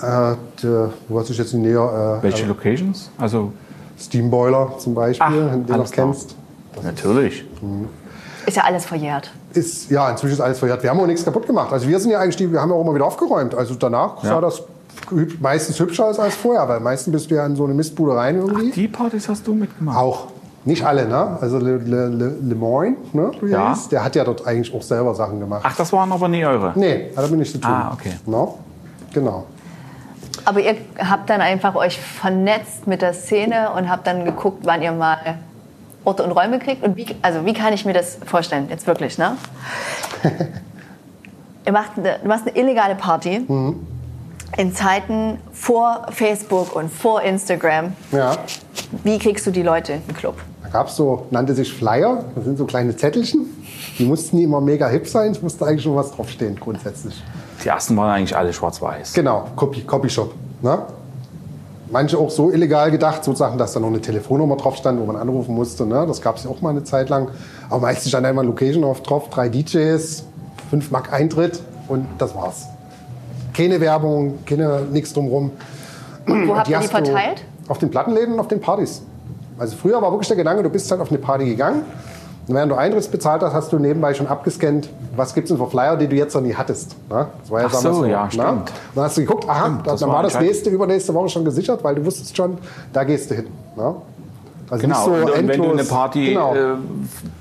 äh, 0.00 0.34
der, 0.62 0.90
wo 1.08 1.18
hast 1.18 1.28
du 1.28 1.34
jetzt 1.34 1.52
nicht 1.54 1.62
näher? 1.66 2.18
Äh, 2.20 2.22
welche 2.22 2.46
Locations? 2.46 3.10
Also 3.18 3.52
Steamboiler 3.98 4.72
zum 4.78 4.94
Beispiel, 4.94 5.26
Ach, 5.48 5.52
den 5.52 5.66
du 5.66 5.76
noch 5.76 5.90
kennst. 5.90 6.34
natürlich. 6.82 7.44
Ist 8.46 8.56
ja 8.56 8.64
alles 8.64 8.84
verjährt. 8.84 9.30
Ist, 9.54 9.90
ja, 9.90 10.10
inzwischen 10.10 10.32
ist 10.34 10.40
alles 10.40 10.58
verjährt. 10.58 10.82
Wir 10.82 10.90
haben 10.90 10.98
auch 11.00 11.06
nichts 11.06 11.24
kaputt 11.24 11.46
gemacht. 11.46 11.72
Also 11.72 11.86
wir 11.86 11.98
sind 12.00 12.10
ja 12.10 12.18
eigentlich, 12.18 12.36
die, 12.36 12.50
wir 12.50 12.60
haben 12.60 12.70
ja 12.70 12.76
auch 12.76 12.82
immer 12.82 12.94
wieder 12.94 13.04
aufgeräumt. 13.06 13.54
Also 13.54 13.74
danach 13.74 14.22
Ja. 14.24 14.30
sah 14.30 14.40
das 14.40 14.62
meistens 15.40 15.78
hübscher 15.78 16.06
aus 16.06 16.18
als 16.18 16.34
vorher, 16.34 16.68
weil 16.68 16.80
meistens 16.80 17.12
bist 17.12 17.30
du 17.30 17.34
ja 17.36 17.46
in 17.46 17.54
so 17.56 17.64
eine 17.64 17.74
Mistbude 17.74 18.16
rein 18.16 18.36
irgendwie. 18.36 18.70
Die 18.70 18.88
Partys 18.88 19.28
hast 19.28 19.46
du 19.46 19.54
mitgemacht? 19.54 19.96
Auch. 19.98 20.26
Nicht 20.64 20.84
alle, 20.84 21.08
ne? 21.08 21.38
Also 21.40 21.58
Le, 21.58 21.76
Le, 21.78 22.06
Le, 22.08 22.34
Le 22.40 22.54
Moyne, 22.54 22.96
ne? 23.12 23.32
er 23.42 23.48
Ja. 23.48 23.74
hieß, 23.74 23.88
der 23.88 24.04
hat 24.04 24.14
ja 24.14 24.22
dort 24.24 24.46
eigentlich 24.46 24.72
auch 24.74 24.82
selber 24.82 25.12
Sachen 25.14 25.40
gemacht. 25.40 25.62
Ach, 25.64 25.74
das 25.76 25.92
waren 25.92 26.12
aber 26.12 26.28
nie 26.28 26.44
eure. 26.44 26.72
Nee, 26.76 27.10
hat 27.16 27.24
damit 27.24 27.38
nichts 27.40 27.52
zu 27.54 27.58
tun. 27.60 27.70
Ah, 27.72 27.90
okay. 27.92 28.12
No? 28.26 28.58
Genau. 29.12 29.44
Aber 30.44 30.60
ihr 30.60 30.76
habt 30.98 31.30
dann 31.30 31.40
einfach 31.40 31.74
euch 31.74 31.98
vernetzt 31.98 32.86
mit 32.86 33.02
der 33.02 33.14
Szene 33.14 33.70
und 33.72 33.88
habt 33.88 34.06
dann 34.06 34.24
geguckt, 34.24 34.60
wann 34.64 34.82
ihr 34.82 34.92
mal 34.92 35.38
Orte 36.04 36.24
und 36.24 36.32
Räume 36.32 36.58
kriegt. 36.58 36.82
Und 36.82 36.96
wie, 36.96 37.06
also 37.22 37.44
wie 37.46 37.52
kann 37.52 37.72
ich 37.72 37.84
mir 37.84 37.92
das 37.92 38.18
vorstellen? 38.24 38.66
Jetzt 38.68 38.86
wirklich, 38.86 39.18
ne? 39.18 39.36
ihr 41.66 41.72
macht 41.72 41.92
eine, 41.96 42.18
du 42.20 42.28
machst 42.28 42.46
eine 42.46 42.56
illegale 42.56 42.94
Party 42.94 43.46
in 44.56 44.74
Zeiten 44.74 45.38
vor 45.52 46.06
Facebook 46.10 46.74
und 46.74 46.90
vor 46.90 47.22
Instagram. 47.22 47.92
Ja. 48.10 48.36
Wie 49.04 49.18
kriegst 49.18 49.46
du 49.46 49.50
die 49.50 49.62
Leute 49.62 49.94
in 49.94 50.06
den 50.06 50.16
Club? 50.16 50.36
Da 50.62 50.68
gab 50.68 50.88
es 50.88 50.96
so, 50.96 51.26
nannte 51.30 51.54
sich 51.54 51.72
Flyer, 51.72 52.24
das 52.34 52.44
sind 52.44 52.58
so 52.58 52.66
kleine 52.66 52.96
Zettelchen. 52.96 53.46
Die 53.98 54.04
mussten 54.04 54.36
nie 54.36 54.44
immer 54.44 54.60
mega 54.60 54.88
hip 54.88 55.06
sein, 55.06 55.30
es 55.30 55.42
musste 55.42 55.66
eigentlich 55.66 55.82
schon 55.82 55.96
was 55.96 56.12
draufstehen 56.12 56.56
grundsätzlich. 56.58 57.22
Die 57.62 57.68
ersten 57.68 57.96
waren 57.96 58.10
eigentlich 58.10 58.36
alle 58.36 58.52
schwarz-weiß. 58.52 59.12
Genau, 59.12 59.48
Copy, 59.56 59.82
Copyshop. 59.82 60.34
Ne? 60.62 60.78
Manche 61.90 62.18
auch 62.18 62.30
so 62.30 62.50
illegal 62.50 62.90
gedacht, 62.90 63.22
sozusagen, 63.22 63.58
dass 63.58 63.72
da 63.74 63.80
noch 63.80 63.88
eine 63.88 64.00
Telefonnummer 64.00 64.56
drauf 64.56 64.76
stand, 64.76 64.98
wo 65.00 65.04
man 65.04 65.16
anrufen 65.16 65.54
musste. 65.54 65.84
Ne? 65.84 66.04
Das 66.06 66.22
gab 66.22 66.36
es 66.36 66.44
ja 66.44 66.50
auch 66.50 66.60
mal 66.60 66.70
eine 66.70 66.84
Zeit 66.84 67.08
lang. 67.08 67.28
Aber 67.68 67.80
meistens 67.80 68.08
stand 68.08 68.26
einmal 68.26 68.46
Location 68.46 68.82
auf 68.84 69.02
drauf, 69.02 69.28
drei 69.28 69.48
DJs, 69.48 70.24
5 70.70 70.90
Mark 70.90 71.12
Eintritt 71.12 71.60
und 71.88 72.06
das 72.18 72.34
war's. 72.34 72.66
Keine 73.54 73.80
Werbung, 73.80 74.38
keine, 74.46 74.80
nichts 74.90 75.12
drumrum. 75.12 75.50
Wo 76.26 76.56
habt 76.56 76.68
ihr 76.68 76.78
die 76.78 76.86
verteilt? 76.86 77.44
Auf 77.68 77.78
den 77.78 77.90
Plattenläden 77.90 78.34
und 78.34 78.40
auf 78.40 78.48
den 78.48 78.60
Partys. 78.60 79.02
Also 79.58 79.76
früher 79.76 80.00
war 80.00 80.10
wirklich 80.10 80.28
der 80.28 80.36
Gedanke, 80.36 80.62
du 80.62 80.70
bist 80.70 80.90
halt 80.90 81.00
auf 81.00 81.10
eine 81.10 81.18
Party 81.18 81.44
gegangen. 81.44 81.82
Und 82.48 82.54
während 82.56 82.72
du 82.72 82.76
Eintritt 82.76 83.10
bezahlt 83.10 83.42
hast, 83.42 83.52
hast 83.52 83.72
du 83.72 83.78
nebenbei 83.78 84.14
schon 84.14 84.26
abgescannt, 84.26 84.88
was 85.14 85.32
gibt 85.32 85.44
es 85.44 85.56
denn 85.56 85.64
für 85.64 85.70
Flyer, 85.70 85.96
die 85.96 86.08
du 86.08 86.16
jetzt 86.16 86.34
noch 86.34 86.42
nie 86.42 86.54
hattest. 86.54 86.96
Ne? 87.08 87.26
Das 87.40 87.50
war 87.50 87.60
ja 87.60 87.66
Ach 87.68 87.72
damals 87.72 87.96
so, 87.96 88.04
ja, 88.04 88.24
ne? 88.24 88.30
stimmt. 88.32 88.72
Dann 88.94 89.04
hast 89.04 89.16
du 89.16 89.20
geguckt, 89.20 89.48
aha, 89.48 89.64
Stimmt, 89.66 89.86
dann 89.86 89.94
das 89.94 90.06
war, 90.08 90.22
das 90.22 90.40
nächste, 90.40 90.70
übernächste 90.70 91.14
Woche 91.14 91.28
schon 91.28 91.44
gesichert, 91.44 91.84
weil 91.84 91.94
du 91.94 92.04
wusstest 92.04 92.36
schon, 92.36 92.58
da 92.92 93.04
gehst 93.04 93.30
du 93.30 93.36
hin. 93.36 93.46
Ne? 93.76 93.94
Also 94.72 94.86
Genau, 94.86 95.04
und, 95.06 95.22
und 95.24 95.34
wenn 95.34 95.46
du 95.48 95.52
endlos- 95.64 95.72
eine 95.72 95.84
Party 95.84 96.26
genau. 96.28 96.54
äh, 96.54 96.58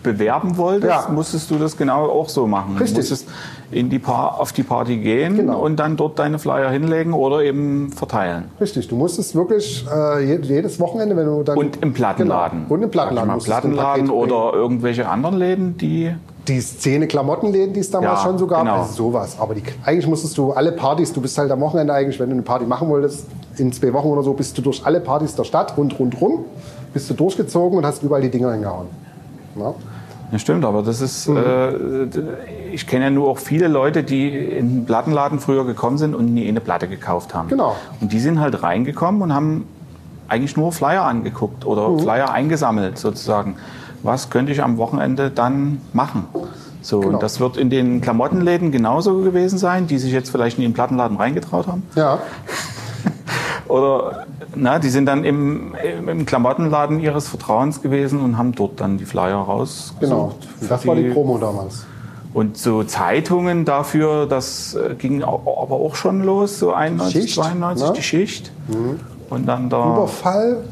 bewerben 0.04 0.58
wolltest, 0.58 0.91
Ja. 0.91 1.08
musstest 1.10 1.50
du 1.50 1.56
das 1.58 1.78
genau 1.78 2.06
auch 2.10 2.28
so 2.28 2.46
machen. 2.46 2.72
Richtig. 2.78 2.91
Du 2.96 3.00
musstest 3.00 3.28
in 3.72 3.89
die 3.89 4.00
pa 4.00 4.28
auf 4.38 4.52
die 4.52 4.63
Party 4.63 4.98
gehen 4.98 5.38
Genau. 5.38 5.60
und 5.62 5.78
dann 5.78 5.96
dort 5.96 6.20
deine 6.20 6.39
Flyer 6.39 6.70
hinlegen 6.70 7.13
oder 7.13 7.41
eben 7.41 7.89
verteilen. 7.94 8.46
Richtig, 8.60 8.89
du 8.89 8.98
musstest 8.98 9.34
wirklich 9.34 9.86
äh, 9.89 10.26
je- 10.26 10.41
jedes 10.41 10.78
Wochenende, 10.82 11.15
wenn 11.15 11.26
du 11.26 11.44
dann... 11.44 11.58
Und 11.58 11.82
im 11.82 11.94
Plattenladen. 11.94 12.63
Genau. 12.63 12.74
Und 12.74 12.84
im 12.84 12.91
Plattenladen. 12.91 13.38
Plattenladen 13.39 14.10
oder 14.10 14.52
irgendwelche 14.54 15.08
anderen 15.08 15.38
Läden, 15.38 15.78
die 15.78 16.13
die 16.50 16.60
Szene 16.60 17.08
Klamottenläden, 17.08 17.74
die 17.74 17.80
es 17.80 17.91
damals 17.91 18.20
Ja, 18.24 18.26
schon 18.26 18.38
so 18.39 18.48
gab, 18.48 18.62
genau. 18.63 18.80
also 18.82 18.91
sowas. 18.94 19.38
Aber 19.39 19.54
die, 19.56 19.63
eigentlich 19.86 20.08
musstest 20.08 20.38
du 20.38 20.52
alle 20.52 20.72
Partys, 20.74 21.13
du 21.13 21.22
bist 21.22 21.38
halt 21.38 21.50
am 21.52 21.62
Wochenende 21.62 21.94
eigentlich, 21.94 22.20
wenn 22.20 22.28
du 22.30 22.34
eine 22.34 22.41
Party 22.41 22.65
machen 22.65 22.89
wolltest, 22.89 23.26
in 23.58 23.72
zwei 23.72 23.94
Wochen 23.94 24.08
oder 24.08 24.24
so, 24.24 24.34
bist 24.34 24.58
du 24.58 24.62
durch 24.63 24.86
alle 24.86 25.00
Partys 25.00 25.36
der 25.36 25.44
Stadt 25.46 25.78
und 25.78 25.98
rundrum, 26.00 26.46
bist 26.93 27.10
du 27.10 27.13
durchgezogen 27.13 27.77
und 27.77 27.86
hast 27.86 28.04
überall 28.04 28.21
die 28.21 28.30
Dinger 28.30 28.51
hingehauen. 28.54 28.88
Ja? 29.58 29.73
Ja, 30.32 30.39
stimmt, 30.39 30.63
aber 30.63 30.82
das 30.82 31.01
ist, 31.01 31.27
Mhm. 31.27 31.38
äh, 31.38 31.71
ich 32.73 32.88
kenne 32.88 33.06
ja 33.06 33.10
nur 33.12 33.27
auch 33.27 33.38
viele 33.38 33.67
Leute, 33.67 34.04
die 34.04 34.30
in 34.30 34.75
den 34.77 34.86
Plattenladen 34.86 35.39
früher 35.39 35.65
gekommen 35.65 35.97
sind 35.97 36.15
und 36.15 36.34
nie 36.34 36.47
eine 36.47 36.62
Platte 36.62 36.88
gekauft 36.88 37.34
haben. 37.34 37.49
Genau. 37.49 37.75
Und 37.99 38.13
die 38.13 38.19
sind 38.19 38.39
halt 38.39 38.63
reingekommen 38.63 39.21
und 39.21 39.34
haben 39.34 39.65
eigentlich 40.30 40.56
nur 40.56 40.71
Flyer 40.71 41.04
angeguckt 41.04 41.65
oder 41.65 41.89
Mhm. 41.89 41.99
Flyer 41.99 42.32
eingesammelt 42.32 42.97
sozusagen. 42.97 43.56
Was 44.04 44.30
könnte 44.30 44.51
ich 44.54 44.63
am 44.63 44.77
Wochenende 44.77 45.30
dann 45.30 45.82
machen? 45.91 46.25
So, 46.82 47.01
Genau. 47.01 47.13
und 47.15 47.23
das 47.23 47.39
wird 47.41 47.58
in 47.58 47.69
den 47.69 47.99
Klamottenläden 48.01 48.71
genauso 48.71 49.17
gewesen 49.19 49.60
sein, 49.60 49.86
die 49.86 49.97
sich 49.99 50.12
jetzt 50.13 50.32
vielleicht 50.32 50.58
nie 50.58 50.63
in 50.65 50.71
den 50.71 50.75
Plattenladen 50.75 51.17
reingetraut 51.17 51.67
haben. 51.67 51.84
ja, 51.95 52.17
Oder 53.72 54.26
na, 54.56 54.80
die 54.80 54.90
sind 54.90 55.06
dann 55.06 55.24
im, 55.24 55.74
im- 55.76 56.10
im 56.10 56.26
Klamottenladen 56.26 57.00
ihres 57.00 57.28
Vertrauens 57.30 57.82
gewesen 57.82 58.20
und 58.22 58.38
haben 58.38 58.52
dort 58.54 58.80
dann 58.82 58.98
die 58.98 59.06
Flyer 59.06 59.38
rausgesucht. 59.38 60.00
genau. 60.02 60.34
Das 60.70 60.86
war 60.86 60.96
die 60.96 61.10
Promo 61.10 61.38
damals. 61.38 61.86
Und 62.34 62.58
so 62.58 62.84
Zeitungen 62.84 63.66
dafür, 63.66 64.26
das 64.26 64.74
äh, 64.76 64.96
ging 64.96 65.22
aber 65.24 65.76
auch 65.76 65.96
schon 65.96 66.22
los, 66.24 66.60
so 66.60 66.72
91, 66.74 67.22
Schicht, 67.24 67.36
92, 67.36 67.88
ne? 67.88 67.94
die 67.98 68.04
Schicht. 68.04 68.52
Und 69.30 69.46
dann 69.48 69.70
da, 69.70 69.94
Überfall, 69.98 70.64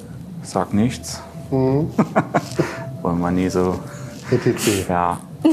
sag 0.44 0.74
nichts. 0.74 1.22
Mhm. 1.52 1.90
Wollen 3.02 3.20
wir 3.20 3.32
nie 3.32 3.50
so, 3.50 3.76
etc. 4.32 4.88
ja. 4.90 5.18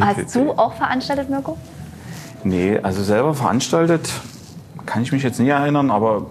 Hast 0.00 0.34
du 0.34 0.52
auch 0.52 0.72
veranstaltet, 0.74 1.28
Mirko? 1.30 1.56
Nee, 2.44 2.78
also 2.82 3.02
selber 3.02 3.34
veranstaltet 3.34 4.08
kann 4.94 5.02
ich 5.02 5.12
mich 5.12 5.24
jetzt 5.24 5.40
nie 5.40 5.48
erinnern, 5.48 5.90
aber 5.90 6.26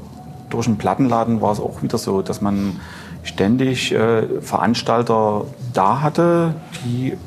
durch 0.50 0.68
einen 0.68 0.78
Plattenladen 0.78 1.42
war 1.42 1.52
es 1.52 1.60
auch 1.60 1.84
wieder 1.84 1.98
so, 1.98 2.22
dass 2.22 2.42
man 2.42 2.80
ständig 3.24 3.94
äh, 3.94 4.42
Veranstalter 4.42 5.44
da 5.74 6.02
hatte, 6.02 6.56
die 6.86 7.18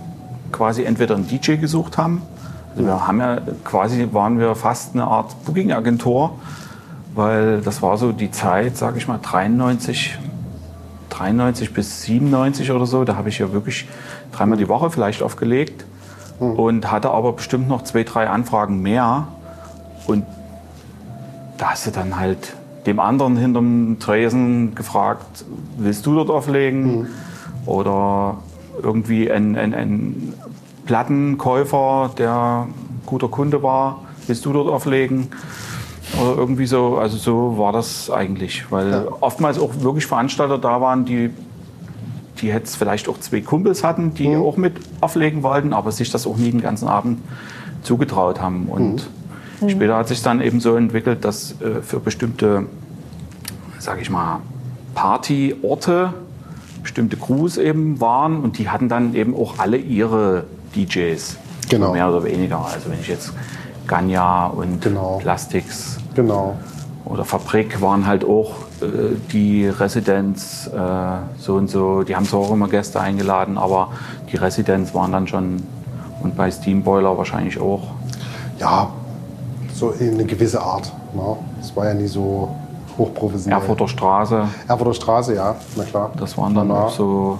quasi 0.50 0.84
entweder 0.84 1.14
einen 1.14 1.28
DJ 1.28 1.56
gesucht 1.56 1.98
haben. 1.98 2.22
Also 2.72 2.86
wir 2.86 3.06
haben 3.06 3.20
ja 3.20 3.38
quasi 3.64 4.08
waren 4.12 4.38
wir 4.38 4.54
fast 4.54 4.94
eine 4.94 5.04
Art 5.04 5.44
Booking-Agentur 5.44 6.32
weil 7.16 7.62
das 7.62 7.82
war 7.82 7.96
so 7.96 8.12
die 8.12 8.30
Zeit, 8.30 8.76
sage 8.76 8.98
ich 8.98 9.08
mal, 9.08 9.18
93, 9.20 10.18
93 11.08 11.72
bis 11.72 12.02
97 12.02 12.70
oder 12.70 12.86
so. 12.86 13.04
Da 13.04 13.16
habe 13.16 13.30
ich 13.30 13.38
ja 13.38 13.52
wirklich 13.52 13.88
dreimal 14.32 14.58
die 14.58 14.68
Woche 14.68 14.90
vielleicht 14.90 15.22
aufgelegt 15.22 15.86
und 16.38 16.92
hatte 16.92 17.10
aber 17.10 17.32
bestimmt 17.32 17.68
noch 17.68 17.84
zwei, 17.84 18.04
drei 18.04 18.28
Anfragen 18.28 18.82
mehr. 18.82 19.28
Und 20.06 20.24
da 21.58 21.70
hast 21.70 21.86
du 21.86 21.90
dann 21.90 22.18
halt 22.18 22.54
dem 22.86 23.00
anderen 23.00 23.36
hinterm 23.36 23.96
Tresen 23.98 24.74
gefragt, 24.74 25.44
willst 25.78 26.06
du 26.06 26.14
dort 26.14 26.30
auflegen? 26.30 27.06
Oder 27.64 28.36
irgendwie 28.82 29.30
ein, 29.30 29.56
ein, 29.56 29.74
ein 29.74 30.34
Plattenkäufer, 30.84 32.10
der 32.16 32.66
ein 32.68 32.74
guter 33.06 33.28
Kunde 33.28 33.62
war, 33.62 34.02
willst 34.26 34.44
du 34.44 34.52
dort 34.52 34.68
auflegen? 34.68 35.28
Oder 36.20 36.36
irgendwie 36.36 36.66
so, 36.66 36.98
also 36.98 37.16
so 37.16 37.58
war 37.58 37.72
das 37.72 38.10
eigentlich, 38.10 38.70
weil 38.70 38.90
Ja. 38.92 39.04
oftmals 39.20 39.58
auch 39.58 39.70
wirklich 39.80 40.06
Veranstalter 40.06 40.58
da 40.58 40.80
waren, 40.80 41.04
die, 41.04 41.30
die 42.40 42.46
jetzt 42.46 42.76
vielleicht 42.76 43.08
auch 43.08 43.18
zwei 43.18 43.40
Kumpels 43.40 43.82
hatten, 43.82 44.14
die 44.14 44.28
Mhm. 44.28 44.42
auch 44.42 44.56
mit 44.56 44.74
auflegen 45.00 45.42
wollten, 45.42 45.72
aber 45.72 45.90
sich 45.90 46.10
das 46.10 46.26
auch 46.26 46.36
nie 46.36 46.52
den 46.52 46.60
ganzen 46.62 46.86
Abend 46.86 47.18
zugetraut 47.82 48.40
haben. 48.40 48.66
Und 48.68 48.92
Mhm. 48.94 49.00
Später 49.66 49.96
hat 49.96 50.08
sich 50.08 50.22
dann 50.22 50.40
eben 50.40 50.60
so 50.60 50.76
entwickelt, 50.76 51.24
dass 51.24 51.52
äh, 51.60 51.82
für 51.82 52.00
bestimmte, 52.00 52.66
sage 53.78 54.00
ich 54.02 54.10
mal, 54.10 54.40
Partyorte 54.94 56.12
bestimmte 56.82 57.16
Crews 57.16 57.56
eben 57.56 58.00
waren 58.00 58.40
und 58.40 58.58
die 58.58 58.68
hatten 58.68 58.88
dann 58.88 59.14
eben 59.14 59.34
auch 59.34 59.58
alle 59.58 59.76
ihre 59.76 60.44
DJs. 60.74 61.36
Genau. 61.68 61.92
Mehr 61.92 62.08
oder 62.08 62.22
weniger. 62.24 62.64
Also 62.64 62.90
wenn 62.90 63.00
ich 63.00 63.08
jetzt 63.08 63.32
Ganya 63.88 64.46
und 64.46 64.82
Genau. 64.82 65.18
Plastics 65.20 65.98
Genau. 66.14 66.56
oder 67.04 67.24
Fabrik 67.24 67.80
waren 67.82 68.06
halt 68.06 68.24
auch 68.24 68.52
äh, 68.80 69.16
die 69.32 69.66
Residenz 69.66 70.70
äh, 70.72 70.78
so 71.38 71.54
und 71.56 71.68
so. 71.68 72.02
Die 72.04 72.14
haben 72.14 72.24
zwar 72.24 72.40
auch 72.40 72.52
immer 72.52 72.68
Gäste 72.68 73.00
eingeladen, 73.00 73.58
aber 73.58 73.90
die 74.30 74.36
Residenz 74.36 74.94
waren 74.94 75.10
dann 75.12 75.26
schon 75.26 75.62
und 76.22 76.36
bei 76.36 76.50
Steamboiler 76.50 77.18
wahrscheinlich 77.18 77.58
auch. 77.60 77.82
Ja, 78.60 78.90
so 79.76 79.90
in 79.90 80.14
eine 80.14 80.24
gewisse 80.24 80.60
Art. 80.60 80.92
Ne? 81.14 81.36
Das 81.58 81.74
war 81.76 81.86
ja 81.86 81.94
nie 81.94 82.06
so 82.06 82.54
hochprofessionell. 82.96 83.60
Erfurter 83.60 83.88
Straße, 83.88 84.48
Erfurter 84.66 84.94
Straße, 84.94 85.34
ja, 85.34 85.54
na 85.76 85.84
klar. 85.84 86.12
das 86.18 86.36
waren 86.38 86.54
dann 86.54 86.70
auch 86.70 86.90
so. 86.90 87.38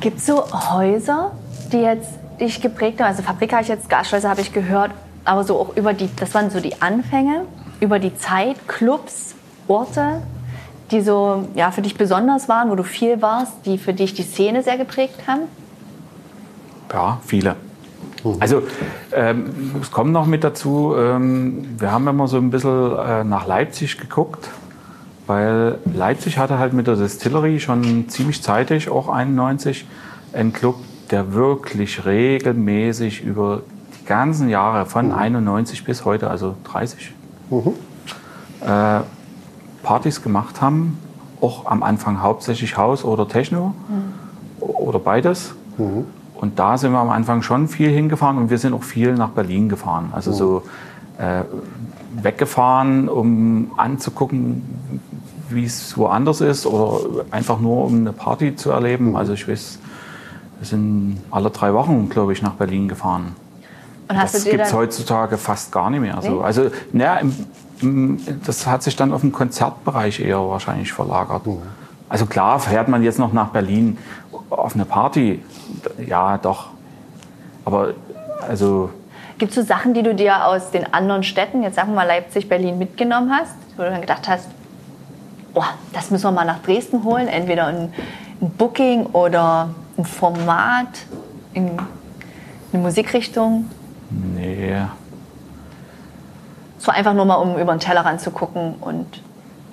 Gibt 0.00 0.18
es 0.18 0.26
so 0.26 0.42
Häuser, 0.52 1.32
die 1.70 1.78
jetzt 1.78 2.10
dich 2.40 2.60
geprägt 2.60 3.00
haben? 3.00 3.08
Also 3.08 3.22
Fabrik 3.22 3.52
habe 3.52 3.62
ich 3.62 3.68
jetzt, 3.68 3.88
Gasthäuser 3.88 4.30
habe 4.30 4.40
ich 4.40 4.52
gehört, 4.52 4.90
aber 5.24 5.44
so 5.44 5.58
auch 5.58 5.76
über 5.76 5.92
die, 5.92 6.08
das 6.16 6.34
waren 6.34 6.50
so 6.50 6.60
die 6.60 6.80
Anfänge, 6.80 7.42
über 7.80 7.98
die 7.98 8.16
Zeit, 8.16 8.66
Clubs, 8.66 9.34
Orte, 9.68 10.22
die 10.90 11.00
so 11.02 11.44
ja, 11.54 11.70
für 11.70 11.82
dich 11.82 11.96
besonders 11.96 12.48
waren, 12.48 12.70
wo 12.70 12.74
du 12.74 12.82
viel 12.82 13.22
warst, 13.22 13.52
die 13.64 13.78
für 13.78 13.92
dich 13.92 14.14
die 14.14 14.22
Szene 14.22 14.62
sehr 14.62 14.76
geprägt 14.76 15.26
haben? 15.26 15.42
Ja, 16.92 17.18
viele. 17.24 17.56
Also 18.40 18.62
ähm, 19.12 19.46
es 19.80 19.90
kommt 19.90 20.12
noch 20.12 20.26
mit 20.26 20.44
dazu, 20.44 20.94
ähm, 20.96 21.64
wir 21.78 21.90
haben 21.90 22.06
immer 22.06 22.28
so 22.28 22.36
ein 22.36 22.50
bisschen 22.50 22.96
äh, 22.96 23.24
nach 23.24 23.46
Leipzig 23.46 23.98
geguckt, 23.98 24.48
weil 25.26 25.78
Leipzig 25.92 26.38
hatte 26.38 26.58
halt 26.58 26.72
mit 26.72 26.86
der 26.86 26.96
Distillery 26.96 27.58
schon 27.60 28.08
ziemlich 28.08 28.42
zeitig, 28.42 28.88
auch 28.88 29.08
91, 29.08 29.86
einen 30.32 30.52
Club, 30.52 30.76
der 31.10 31.34
wirklich 31.34 32.04
regelmäßig 32.06 33.22
über 33.22 33.62
die 34.00 34.06
ganzen 34.06 34.48
Jahre 34.48 34.86
von 34.86 35.12
91 35.12 35.84
bis 35.84 36.04
heute, 36.04 36.30
also 36.30 36.54
30, 36.64 37.12
äh, 38.60 39.00
Partys 39.82 40.22
gemacht 40.22 40.60
haben. 40.60 40.98
Auch 41.40 41.66
am 41.66 41.82
Anfang 41.82 42.22
hauptsächlich 42.22 42.76
Haus 42.76 43.04
oder 43.04 43.26
Techno 43.26 43.74
oder 44.60 45.00
beides. 45.00 45.54
Und 46.42 46.58
da 46.58 46.76
sind 46.76 46.90
wir 46.90 46.98
am 46.98 47.10
Anfang 47.10 47.42
schon 47.42 47.68
viel 47.68 47.88
hingefahren 47.88 48.36
und 48.36 48.50
wir 48.50 48.58
sind 48.58 48.74
auch 48.74 48.82
viel 48.82 49.14
nach 49.14 49.28
Berlin 49.28 49.68
gefahren. 49.68 50.10
Also 50.12 50.32
so 50.32 50.62
äh, 51.18 51.44
weggefahren, 52.20 53.08
um 53.08 53.70
anzugucken, 53.76 54.60
wie 55.50 55.64
es 55.64 55.96
woanders 55.96 56.40
ist 56.40 56.66
oder 56.66 57.24
einfach 57.30 57.60
nur 57.60 57.84
um 57.84 57.98
eine 57.98 58.12
Party 58.12 58.56
zu 58.56 58.72
erleben. 58.72 59.16
Also 59.16 59.34
ich 59.34 59.46
weiß, 59.46 59.78
wir 60.58 60.66
sind 60.66 61.20
alle 61.30 61.50
drei 61.50 61.72
Wochen, 61.74 62.08
glaube 62.08 62.32
ich, 62.32 62.42
nach 62.42 62.54
Berlin 62.54 62.88
gefahren. 62.88 63.36
Und 64.08 64.18
hast 64.18 64.34
Das 64.34 64.44
gibt 64.44 64.62
es 64.62 64.72
heutzutage 64.72 65.38
fast 65.38 65.70
gar 65.70 65.90
nicht 65.90 66.00
mehr. 66.00 66.20
So. 66.22 66.40
Also, 66.40 66.72
naja, 66.92 67.18
im, 67.18 67.36
im, 67.80 68.18
das 68.44 68.66
hat 68.66 68.82
sich 68.82 68.96
dann 68.96 69.12
auf 69.12 69.20
den 69.20 69.30
Konzertbereich 69.30 70.18
eher 70.18 70.40
wahrscheinlich 70.40 70.92
verlagert. 70.92 71.42
Also 72.08 72.26
klar, 72.26 72.58
fährt 72.58 72.88
man 72.88 73.04
jetzt 73.04 73.20
noch 73.20 73.32
nach 73.32 73.50
Berlin 73.50 73.96
auf 74.58 74.74
eine 74.74 74.84
Party, 74.84 75.42
ja, 76.06 76.38
doch. 76.38 76.68
Aber 77.64 77.94
also, 78.48 78.90
gibt 79.38 79.50
es 79.50 79.56
so 79.56 79.62
Sachen, 79.62 79.94
die 79.94 80.02
du 80.02 80.14
dir 80.14 80.46
aus 80.46 80.70
den 80.70 80.92
anderen 80.92 81.22
Städten, 81.22 81.62
jetzt 81.62 81.76
sagen 81.76 81.90
wir 81.90 81.96
mal 81.96 82.06
Leipzig, 82.06 82.48
Berlin, 82.48 82.78
mitgenommen 82.78 83.30
hast, 83.32 83.54
wo 83.76 83.82
du 83.82 83.90
dann 83.90 84.00
gedacht 84.00 84.28
hast, 84.28 84.48
oh, 85.54 85.64
das 85.92 86.10
müssen 86.10 86.24
wir 86.24 86.32
mal 86.32 86.44
nach 86.44 86.62
Dresden 86.62 87.04
holen, 87.04 87.28
entweder 87.28 87.66
ein, 87.66 87.92
ein 88.40 88.50
Booking 88.50 89.06
oder 89.06 89.70
ein 89.96 90.04
Format, 90.04 90.88
in, 91.54 91.70
eine 92.72 92.82
Musikrichtung? 92.82 93.70
nee. 94.10 94.76
So 96.78 96.90
einfach 96.90 97.14
nur 97.14 97.24
mal, 97.24 97.36
um 97.36 97.56
über 97.58 97.72
den 97.72 97.78
Tellerrand 97.78 98.20
zu 98.20 98.32
gucken 98.32 98.74
und 98.80 99.22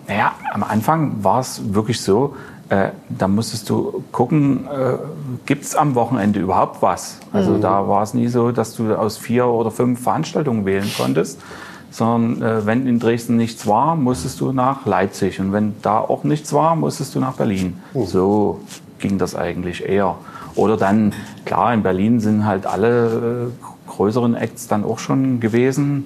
Naja, 0.07 0.33
am 0.51 0.63
Anfang 0.63 1.23
war 1.23 1.39
es 1.39 1.73
wirklich 1.73 1.99
so, 2.01 2.35
äh, 2.69 2.89
da 3.09 3.27
musstest 3.27 3.69
du 3.69 4.03
gucken, 4.11 4.67
äh, 4.67 4.97
gibt 5.45 5.63
es 5.63 5.75
am 5.75 5.95
Wochenende 5.95 6.39
überhaupt 6.39 6.81
was? 6.81 7.17
Also 7.33 7.57
da 7.57 7.87
war 7.87 8.03
es 8.03 8.13
nie 8.13 8.27
so, 8.27 8.51
dass 8.51 8.75
du 8.75 8.93
aus 8.93 9.17
vier 9.17 9.47
oder 9.47 9.71
fünf 9.71 10.01
Veranstaltungen 10.03 10.65
wählen 10.65 10.89
konntest, 10.95 11.41
sondern 11.89 12.41
äh, 12.41 12.65
wenn 12.67 12.85
in 12.85 12.99
Dresden 12.99 13.37
nichts 13.37 13.65
war, 13.65 13.95
musstest 13.95 14.39
du 14.39 14.51
nach 14.51 14.85
Leipzig 14.85 15.39
und 15.39 15.51
wenn 15.51 15.73
da 15.81 15.99
auch 15.99 16.23
nichts 16.23 16.53
war, 16.53 16.75
musstest 16.75 17.15
du 17.15 17.19
nach 17.19 17.33
Berlin. 17.33 17.77
So 18.05 18.59
ging 18.99 19.17
das 19.17 19.35
eigentlich 19.35 19.87
eher. 19.87 20.15
Oder 20.53 20.77
dann, 20.77 21.13
klar, 21.45 21.73
in 21.73 21.81
Berlin 21.81 22.19
sind 22.19 22.45
halt 22.45 22.67
alle 22.67 23.49
äh, 23.49 23.89
größeren 23.89 24.35
Acts 24.35 24.67
dann 24.67 24.83
auch 24.83 24.99
schon 24.99 25.39
gewesen, 25.39 26.05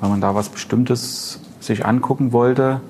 wenn 0.00 0.10
man 0.10 0.20
da 0.20 0.34
was 0.34 0.50
Bestimmtes 0.50 1.40
sich 1.60 1.86
angucken 1.86 2.32
wollte 2.32 2.82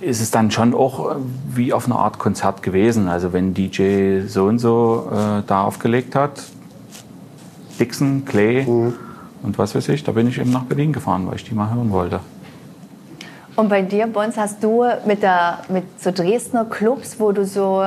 ist 0.00 0.20
es 0.20 0.30
dann 0.30 0.50
schon 0.50 0.74
auch 0.74 1.10
äh, 1.10 1.14
wie 1.48 1.72
auf 1.72 1.86
einer 1.86 1.98
Art 1.98 2.18
Konzert 2.18 2.62
gewesen. 2.62 3.08
Also 3.08 3.32
wenn 3.32 3.54
DJ 3.54 4.22
so 4.26 4.44
und 4.44 4.58
so 4.58 5.10
äh, 5.12 5.42
da 5.46 5.62
aufgelegt 5.62 6.14
hat, 6.14 6.42
Dixon, 7.78 8.24
Clay 8.24 8.66
und 9.42 9.58
was 9.58 9.74
weiß 9.74 9.88
ich, 9.88 10.04
da 10.04 10.12
bin 10.12 10.28
ich 10.28 10.38
eben 10.38 10.50
nach 10.50 10.64
Berlin 10.64 10.92
gefahren, 10.92 11.26
weil 11.26 11.36
ich 11.36 11.44
die 11.44 11.54
mal 11.54 11.74
hören 11.74 11.90
wollte. 11.90 12.20
Und 13.56 13.68
bei 13.68 13.82
dir, 13.82 14.06
Bons, 14.06 14.36
hast 14.36 14.62
du 14.62 14.84
mit, 15.06 15.22
der, 15.22 15.60
mit 15.68 15.84
so 16.00 16.10
Dresdner 16.10 16.64
Clubs, 16.64 17.20
wo 17.20 17.32
du 17.32 17.44
so 17.44 17.82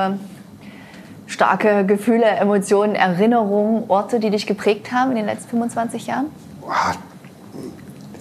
starke 1.26 1.84
Gefühle, 1.84 2.24
Emotionen, 2.24 2.94
Erinnerungen, 2.94 3.84
Orte, 3.88 4.18
die 4.18 4.30
dich 4.30 4.46
geprägt 4.46 4.92
haben 4.92 5.10
in 5.10 5.16
den 5.16 5.26
letzten 5.26 5.50
25 5.50 6.06
Jahren? 6.06 6.26
Ah, 6.66 6.94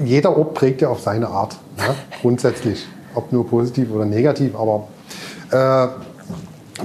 Jeder 0.04 0.38
Ort 0.38 0.54
prägt 0.54 0.82
ja 0.82 0.90
auf 0.90 1.00
seine 1.00 1.28
Art, 1.28 1.58
ne? 1.78 1.96
grundsätzlich. 2.22 2.86
Ob 3.18 3.32
nur 3.32 3.48
positiv 3.48 3.92
oder 3.92 4.06
negativ. 4.06 4.56
Aber 4.56 4.88
äh, 5.52 5.88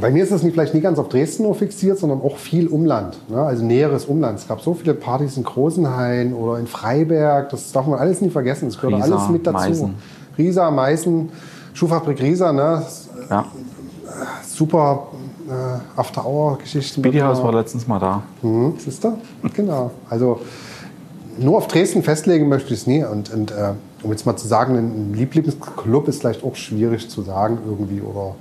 bei 0.00 0.10
mir 0.10 0.24
ist 0.24 0.32
es 0.32 0.42
nicht, 0.42 0.54
vielleicht 0.54 0.72
nie 0.72 0.80
ganz 0.80 0.98
auf 0.98 1.08
Dresden 1.08 1.42
nur 1.42 1.54
fixiert, 1.54 1.98
sondern 1.98 2.22
auch 2.22 2.38
viel 2.38 2.68
Umland. 2.68 3.18
Ne? 3.28 3.40
Also 3.42 3.62
näheres 3.64 4.06
Umland. 4.06 4.38
Es 4.38 4.48
gab 4.48 4.60
so 4.62 4.72
viele 4.72 4.94
Partys 4.94 5.36
in 5.36 5.44
Großenhain 5.44 6.32
oder 6.32 6.58
in 6.58 6.66
Freiberg. 6.66 7.50
Das 7.50 7.72
darf 7.72 7.86
man 7.86 7.98
alles 7.98 8.20
nie 8.22 8.30
vergessen. 8.30 8.68
Das 8.68 8.80
gehört 8.80 9.02
Riesa, 9.02 9.14
alles 9.14 9.28
mit 9.28 9.46
dazu. 9.46 9.58
Meißen. 9.58 9.94
Riesa, 10.38 10.70
Meißen, 10.70 11.28
Schuhfabrik 11.74 12.22
Riesa. 12.22 12.52
Ne? 12.52 12.82
Ja, 13.28 13.44
Super 14.46 15.08
äh, 15.48 16.00
After-Hour-Geschichten. 16.00 17.02
Speedy 17.02 17.18
House 17.18 17.42
war 17.42 17.52
letztens 17.52 17.86
mal 17.86 17.98
da. 17.98 18.22
Mhm, 18.42 18.74
siehst 18.78 19.04
du? 19.04 19.18
Genau. 19.54 19.90
Also 20.08 20.40
nur 21.38 21.58
auf 21.58 21.68
Dresden 21.68 22.02
festlegen 22.02 22.48
möchte 22.48 22.72
ich 22.72 22.80
es 22.80 22.86
nie. 22.86 23.04
Und, 23.04 23.32
und 23.32 23.50
äh, 23.50 23.72
um 24.02 24.10
jetzt 24.10 24.26
mal 24.26 24.36
zu 24.36 24.46
sagen, 24.48 24.76
ein 24.76 25.14
Lieblingsclub 25.14 26.08
ist 26.08 26.20
vielleicht 26.20 26.42
auch 26.44 26.56
schwierig 26.56 27.08
zu 27.08 27.22
sagen 27.22 27.58
irgendwie. 27.66 28.00
Oder 28.00 28.34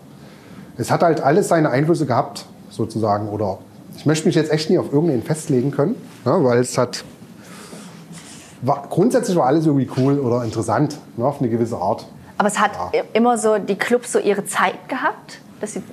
es 0.78 0.90
hat 0.92 1.04
halt 1.04 1.22
alles 1.22 1.48
seine 1.48 1.70
Einflüsse 1.70 2.06
gehabt, 2.06 2.46
sozusagen. 2.70 3.30
Oder 3.30 3.60
ich 3.98 4.06
möchte 4.06 4.26
mich 4.28 4.36
jetzt 4.36 4.52
echt 4.52 4.70
nie 4.70 4.78
auf 4.78 4.92
irgendeinen 4.92 5.24
festlegen 5.24 5.72
können, 5.72 5.96
ne, 6.26 6.38
weil 6.44 6.60
es 6.60 6.78
hat. 6.78 7.04
War, 8.64 8.86
grundsätzlich 8.90 9.36
war 9.38 9.48
alles 9.48 9.66
irgendwie 9.66 9.90
cool 9.98 10.20
oder 10.20 10.44
interessant, 10.44 10.98
ne, 11.18 11.26
auf 11.26 11.40
eine 11.40 11.50
gewisse 11.50 11.78
Art. 11.78 12.06
Aber 12.38 12.48
es 12.48 12.60
hat 12.60 12.72
i- 12.94 13.02
immer 13.14 13.38
so 13.38 13.58
die 13.58 13.76
Clubs 13.76 14.12
so 14.12 14.20
ihre 14.20 14.46
Zeit 14.46 14.88
gehabt. 14.88 15.40
Dass 15.62 15.74
sie, 15.74 15.84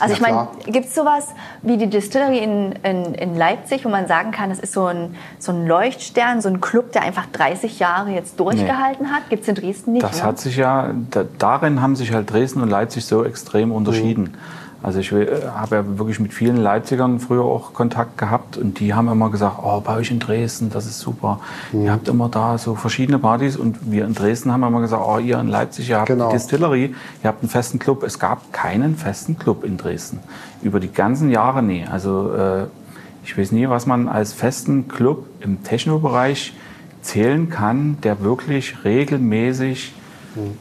also 0.00 0.14
Ja, 0.14 0.16
ich 0.16 0.20
meine, 0.20 0.48
gibt 0.66 0.86
es 0.86 0.94
sowas 0.94 1.28
wie 1.62 1.76
die 1.76 1.88
Distillery 1.88 2.38
in, 2.38 2.72
in, 2.82 3.14
in 3.14 3.36
Leipzig, 3.36 3.84
wo 3.84 3.88
man 3.88 4.06
sagen 4.06 4.32
kann, 4.32 4.50
das 4.50 4.58
ist 4.58 4.72
so 4.72 4.86
ein, 4.86 5.14
so 5.38 5.52
ein 5.52 5.66
Leuchtstern, 5.66 6.40
so 6.40 6.48
ein 6.48 6.60
Club, 6.60 6.92
der 6.92 7.02
einfach 7.02 7.26
30 7.32 7.78
Jahre 7.78 8.10
jetzt 8.10 8.40
durchgehalten 8.40 9.12
hat? 9.12 9.28
Gibt 9.28 9.42
es 9.42 9.48
in 9.48 9.54
Dresden 9.54 9.92
nicht? 9.92 10.02
Das 10.02 10.18
ne? 10.18 10.22
hat 10.24 10.38
sich 10.40 10.56
ja, 10.56 10.90
da, 11.10 11.24
darin 11.38 11.82
haben 11.82 11.94
sich 11.94 12.12
halt 12.12 12.32
Dresden 12.32 12.62
und 12.62 12.70
Leipzig 12.70 13.04
so 13.04 13.24
extrem 13.24 13.70
unterschieden. 13.70 14.34
Also 14.82 14.98
ich 14.98 15.12
äh, 15.12 15.26
habe 15.54 15.76
ja 15.76 15.98
wirklich 15.98 16.18
mit 16.18 16.34
vielen 16.34 16.56
Leipzigern 16.56 17.20
früher 17.20 17.44
auch 17.44 17.72
Kontakt 17.72 18.18
gehabt 18.18 18.56
und 18.56 18.80
die 18.80 18.94
haben 18.94 19.08
immer 19.08 19.30
gesagt, 19.30 19.56
oh, 19.62 19.80
bei 19.80 19.96
euch 19.96 20.10
in 20.10 20.18
Dresden, 20.18 20.70
das 20.70 20.86
ist 20.86 20.98
super. 20.98 21.40
Ihr 21.72 21.92
habt 21.92 22.08
immer 22.08 22.28
da 22.28 22.58
so 22.58 22.74
verschiedene 22.74 23.18
Partys 23.18 23.56
und 23.56 23.90
wir 23.90 24.04
in 24.04 24.14
Dresden 24.14 24.50
haben 24.52 24.62
immer 24.64 24.80
gesagt, 24.80 25.02
oh, 25.06 25.18
ihr 25.18 25.38
in 25.38 25.48
Leipzig, 25.48 25.88
ihr 25.88 25.98
habt 25.98 26.08
Genau. 26.08 26.28
die 26.28 26.34
Distillery, 26.34 26.94
ihr 27.22 27.28
habt 27.28 27.42
einen 27.42 27.50
festen 27.50 27.78
Club. 27.78 28.02
Es 28.02 28.18
gab 28.18 28.52
keinen 28.52 28.96
festen 28.96 29.38
Club 29.38 29.64
in 29.64 29.76
Dresden. 29.76 30.18
Über 30.62 30.80
die 30.80 30.92
ganzen 30.92 31.30
Jahre 31.30 31.62
nie. 31.62 31.84
Also 31.90 32.32
äh, 32.34 32.64
ich 33.24 33.38
weiß 33.38 33.52
nie, 33.52 33.68
was 33.68 33.86
man 33.86 34.08
als 34.08 34.32
festen 34.32 34.88
Club 34.88 35.26
im 35.40 35.62
Techno-Bereich 35.62 36.54
zählen 37.02 37.48
kann, 37.50 37.98
der 38.02 38.20
wirklich 38.22 38.84
regelmäßig 38.84 39.94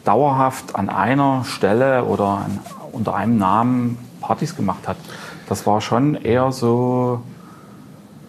dauerhaft 0.04 0.76
an 0.76 0.90
einer 0.90 1.44
Stelle 1.46 2.04
oder 2.04 2.44
an, 2.46 2.60
unter 2.92 3.16
einem 3.16 3.38
Namen 3.38 3.98
Partys 4.32 4.56
gemacht 4.56 4.88
hat. 4.88 4.96
Das 5.50 5.68
war 5.68 5.82
schon 5.82 6.16
eher 6.16 6.52
so 6.54 7.20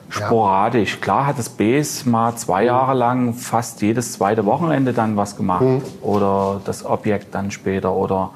sporadisch. 0.08 1.00
Klar 1.00 1.26
hat 1.26 1.38
das 1.38 1.48
Base 1.48 2.08
mal 2.08 2.34
zwei 2.36 2.64
Jahre 2.64 2.94
lang 2.94 3.34
fast 3.34 3.80
jedes 3.82 4.12
zweite 4.14 4.44
Wochenende 4.44 4.92
dann 4.92 5.16
was 5.16 5.36
gemacht. 5.36 5.64
Oder 6.02 6.60
das 6.64 6.84
Objekt 6.84 7.34
dann 7.34 7.50
später. 7.52 7.92
Oder 7.94 8.30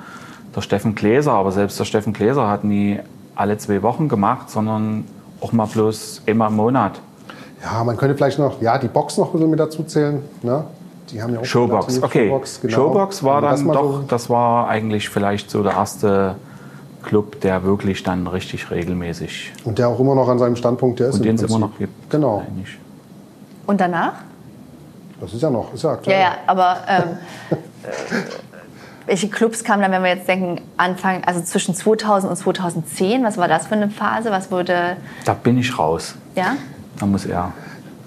der 0.55 0.61
Steffen 0.63 0.95
Gläser. 0.95 1.33
Aber 1.33 1.51
selbst 1.53 1.79
der 1.81 1.85
Steffen 1.85 2.13
Gläser 2.13 2.49
hat 2.49 2.63
nie 2.65 3.01
alle 3.35 3.59
zwei 3.59 3.83
Wochen 3.83 4.09
gemacht, 4.09 4.49
sondern 4.49 5.05
auch 5.41 5.53
mal 5.53 5.67
bloß 5.67 6.23
einmal 6.27 6.49
im 6.51 6.57
Monat. 6.57 7.01
Ja, 7.63 7.83
man 7.85 7.97
könnte 7.97 8.15
vielleicht 8.15 8.39
noch, 8.39 8.63
ja, 8.63 8.79
die 8.79 8.89
Box 8.89 9.19
noch 9.19 9.27
ein 9.29 9.33
bisschen 9.33 9.51
mit 9.51 9.59
dazu 9.61 9.83
zählen. 9.83 10.23
Ne? 10.43 10.65
Die 11.11 11.21
haben 11.23 11.35
ja 11.35 11.41
auch 11.41 11.45
Showbox, 11.45 11.87
relativ- 11.89 12.05
okay. 12.05 12.29
Showbox, 12.29 12.61
genau. 12.63 12.75
Showbox 12.75 13.23
war 13.25 13.41
dann 13.41 13.67
doch, 13.67 13.93
so- 13.99 14.05
das 14.09 14.31
war 14.31 14.69
eigentlich 14.69 15.09
vielleicht 15.09 15.51
so 15.51 15.63
der 15.63 15.73
erste 15.73 16.37
Club, 17.07 17.41
der 17.41 17.63
wirklich 17.65 18.03
dann 18.03 18.27
richtig 18.27 18.71
regelmäßig 18.71 19.53
Und 19.65 19.79
der 19.79 19.89
auch 19.89 19.99
immer 19.99 20.15
noch 20.15 20.29
an 20.29 20.39
seinem 20.39 20.57
Standpunkt 20.57 21.01
der 21.01 21.09
ist. 21.09 21.15
und 21.17 21.25
den 21.25 21.37
es 21.37 21.43
immer 21.43 21.59
noch 21.59 21.79
gibt. 21.79 22.11
Genau. 22.11 22.43
Eigentlich. 22.47 22.77
Und 23.67 23.81
danach? 23.81 24.13
Das 25.21 25.33
ist 25.33 25.41
ja 25.43 25.49
noch, 25.49 25.73
ist 25.73 25.83
ja 25.83 25.91
Ja, 25.91 25.95
aktuell. 25.95 26.21
ja, 26.21 26.33
aber 26.47 26.77
ähm, 26.89 27.03
äh, 27.51 27.57
welche 29.07 29.29
Clubs 29.29 29.63
kamen 29.65 29.83
dann, 29.83 29.93
wenn 29.93 30.03
wir 30.03 30.11
jetzt 30.17 30.29
denken, 30.29 30.61
Anfang, 30.77 31.23
also 31.25 31.41
zwischen 31.41 31.75
2000 31.75 32.29
und 32.31 32.37
2010? 32.37 33.25
Was 33.25 33.39
war 33.39 33.49
das 33.49 33.67
für 33.69 33.75
eine 33.77 33.89
Phase? 33.89 34.31
Was 34.31 34.51
wurde, 34.51 34.97
Da 35.25 35.33
bin 35.35 35.57
ich 35.59 35.79
raus. 35.79 36.17
ja? 36.35 36.57
Da 36.99 37.07
muss 37.07 37.25
er. 37.27 37.53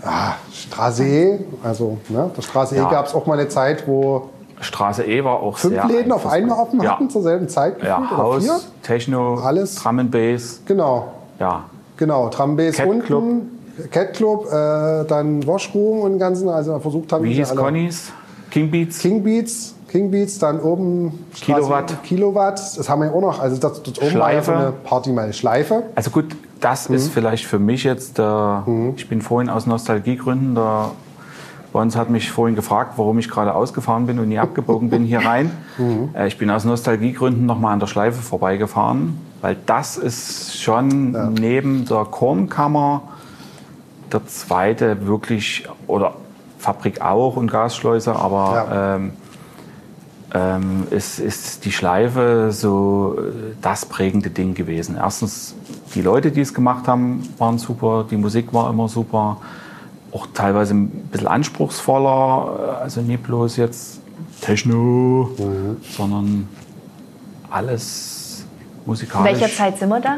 Ah, 0.04 0.34
Straße 0.54 1.06
E, 1.06 1.40
also 1.64 1.98
ne, 2.10 2.30
der 2.36 2.42
Straße 2.42 2.76
E 2.76 2.80
Ja. 2.80 2.90
gab 2.90 3.06
es 3.08 3.14
auch 3.14 3.26
mal 3.26 3.38
eine 3.40 3.50
Zeit, 3.50 3.88
wo 3.88 4.30
Straße 4.62 5.04
E 5.06 5.24
war 5.24 5.42
auch 5.42 5.58
fünf 5.58 5.74
sehr 5.76 5.86
Läden 5.88 6.12
auf 6.12 6.28
einmal 6.28 6.60
offen 6.60 6.82
ja. 6.82 6.92
hatten 6.92 7.10
zur 7.10 7.22
selben 7.22 7.48
Zeit 7.48 7.82
Ja? 7.84 8.10
Haus, 8.18 8.70
Techno, 8.84 9.36
Alles. 9.36 9.76
Drum 9.76 10.00
and 10.00 10.12
Bass. 10.12 10.62
Genau, 10.66 11.12
Ja, 11.40 11.64
genau. 11.98 12.30
Trambase 12.30 12.74
Cat 12.78 12.88
unten, 12.88 13.06
Club. 13.06 13.24
Cat 13.92 14.14
Club, 14.14 14.46
äh, 14.52 15.06
dann 15.08 15.46
Washroom 15.48 16.02
und 16.02 16.12
den 16.12 16.20
ganzen, 16.20 16.50
also 16.50 16.78
versucht 16.80 17.12
haben 17.14 17.24
wie 17.24 17.34
hieß 17.34 17.56
Connys? 17.56 18.12
King 18.52 18.70
Beats? 18.70 19.00
King 19.00 19.24
Beats, 19.24 19.76
King 19.88 20.12
Beats, 20.12 20.38
dann 20.40 20.60
oben 20.60 21.26
Straße- 21.34 21.46
Kilowatt. 21.46 22.04
Kilowatt, 22.04 22.60
das 22.78 22.90
haben 22.90 23.02
wir 23.02 23.08
ja 23.08 23.14
auch 23.14 23.22
noch. 23.22 23.40
Also 23.40 23.56
das, 23.58 23.82
dort 23.82 24.02
oben 24.02 24.20
war 24.20 24.34
ja 24.34 24.42
so 24.42 24.52
Schleife. 24.52 24.56
eine 24.58 24.72
Partymeile. 24.84 25.34
Schleife. 25.34 25.84
Also 25.96 26.10
gut, 26.12 26.26
das 26.60 26.90
Mhm. 26.90 26.96
ist 26.96 27.08
vielleicht 27.14 27.46
für 27.46 27.60
mich 27.60 27.84
jetzt 27.86 28.18
der. 28.18 28.64
Ich 28.98 29.08
bin 29.08 29.22
vorhin 29.22 29.50
aus 29.50 29.66
Nostalgiegründen, 29.66 30.56
der 30.56 30.92
bei 31.72 31.82
uns 31.82 31.96
hat 31.96 32.10
mich 32.10 32.32
vorhin 32.32 32.56
gefragt, 32.56 32.94
warum 32.98 33.20
ich 33.20 33.30
gerade 33.30 33.54
ausgefahren 33.54 34.08
bin 34.08 34.20
und 34.20 34.30
nie 34.30 34.40
abgebogen 34.40 34.90
bin 34.90 35.04
hier 35.04 35.20
rein. 35.26 35.52
Mhm. 35.78 36.10
Äh, 36.14 36.28
Ich 36.28 36.38
bin 36.38 36.50
aus 36.52 36.66
Nostalgiegründen 36.66 37.46
nochmal 37.46 37.74
an 37.74 37.80
der 37.80 37.88
Schleife 37.88 38.22
vorbeigefahren, 38.22 39.18
weil 39.42 39.56
das 39.66 39.96
ist 39.98 40.60
schon 40.62 41.34
neben 41.36 41.86
der 41.86 42.04
Kornkammer 42.06 43.04
der 44.12 44.26
zweite 44.28 45.06
wirklich, 45.08 45.68
oder 45.88 46.16
Fabrik 46.58 47.00
auch 47.02 47.38
und 47.38 47.50
Gasschleuse, 47.50 48.14
aber 48.16 48.66
Ja. 48.70 48.96
ähm, 48.96 49.12
ähm, 50.34 50.88
ist, 50.92 51.20
ist 51.20 51.66
die 51.66 51.72
Schleife 51.72 52.50
so 52.52 53.16
äh, 53.18 53.56
das 53.62 53.86
prägende 53.86 54.30
Ding 54.30 54.54
gewesen. 54.54 54.98
Erstens, 55.00 55.56
die 55.96 56.02
Leute, 56.02 56.32
die 56.32 56.42
es 56.42 56.54
gemacht 56.54 56.88
haben, 56.88 57.24
waren 57.38 57.58
super, 57.58 58.06
die 58.10 58.18
Musik 58.18 58.54
war 58.54 58.70
immer 58.70 58.88
super, 58.90 59.38
auch 60.12 60.28
teilweise 60.34 60.74
ein 60.74 60.90
bisschen 61.12 61.28
anspruchsvoller, 61.28 62.78
äh, 62.80 62.84
also 62.84 63.02
nicht 63.02 63.24
bloß 63.24 63.58
jetzt 63.58 64.00
Techno, 64.42 65.30
sondern 65.96 66.48
alles 67.50 68.46
musikalisch. 68.86 69.34
Welcher 69.40 69.54
Zeit 69.54 69.78
sind 69.78 69.90
wir 69.90 70.00
da? 70.00 70.18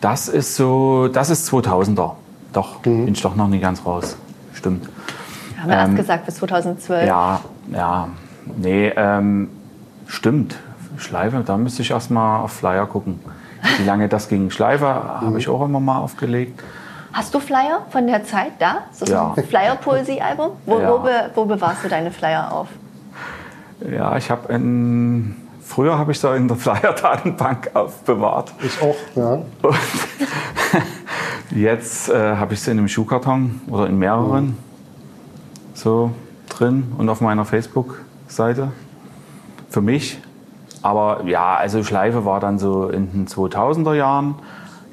Das 0.00 0.28
ist 0.28 0.56
so, 0.56 1.08
das 1.08 1.30
ist 1.30 1.48
2000er. 1.52 2.12
Doch, 2.52 2.76
bin 2.80 3.08
ich 3.08 3.20
doch 3.22 3.36
noch 3.36 3.48
nie 3.48 3.60
ganz 3.60 3.84
raus. 3.84 4.16
Stimmt. 4.54 4.88
Haben 5.58 5.68
wir 5.68 5.76
erst 5.76 5.90
Ähm, 5.90 5.96
gesagt, 5.96 6.26
bis 6.26 6.36
2012. 6.36 7.06
Ja, 7.06 7.40
ja, 7.72 8.08
nee, 8.56 8.88
ähm, 8.96 9.50
stimmt. 10.06 10.56
Schleife, 10.96 11.42
da 11.46 11.56
müsste 11.56 11.82
ich 11.82 11.90
erst 11.90 12.10
mal 12.10 12.40
auf 12.40 12.52
Flyer 12.52 12.86
gucken, 12.86 13.20
wie 13.78 13.84
lange 13.84 14.08
das 14.08 14.28
ging. 14.28 14.50
Schleife 14.50 14.86
habe 14.86 15.38
ich 15.38 15.48
auch 15.48 15.64
immer 15.64 15.80
mal 15.80 15.98
aufgelegt. 15.98 16.62
Hast 17.12 17.34
du 17.34 17.40
Flyer 17.40 17.82
von 17.90 18.06
der 18.06 18.24
Zeit 18.24 18.52
da? 18.60 18.82
So, 18.92 19.04
Ja. 19.06 19.34
ein 19.36 19.44
Flyer-Poesie-Album? 19.44 20.50
Wo, 20.66 20.78
Ja. 20.78 20.92
wo, 20.92 20.98
be, 20.98 21.30
wo 21.34 21.44
bewahrst 21.44 21.84
du 21.84 21.88
deine 21.88 22.10
Flyer 22.10 22.52
auf? 22.52 22.68
Ja, 23.90 24.16
ich 24.16 24.30
habe 24.30 24.52
in, 24.52 25.34
früher 25.62 25.98
habe 25.98 26.12
ich 26.12 26.20
da 26.20 26.34
in 26.36 26.46
der 26.46 26.56
Flyer-Datenbank 26.56 27.70
aufbewahrt. 27.74 28.52
Ich 28.62 28.80
auch, 28.80 28.94
ja. 29.16 29.32
Und 29.62 29.76
jetzt 31.50 32.08
äh, 32.08 32.36
habe 32.36 32.54
ich 32.54 32.60
sie 32.60 32.70
in 32.70 32.78
einem 32.78 32.88
Schuhkarton 32.88 33.60
oder 33.68 33.86
in 33.86 33.98
mehreren 33.98 34.56
so 35.74 36.12
drin 36.48 36.92
und 36.98 37.08
auf 37.08 37.20
meiner 37.20 37.44
Facebook-Seite 37.44 38.70
für 39.70 39.80
mich. 39.80 40.20
Aber 40.82 41.24
ja, 41.24 41.56
also 41.56 41.82
Schleife 41.82 42.24
war 42.24 42.40
dann 42.40 42.58
so 42.58 42.88
in 42.88 43.10
den 43.12 43.26
2000er 43.26 43.94
Jahren. 43.94 44.34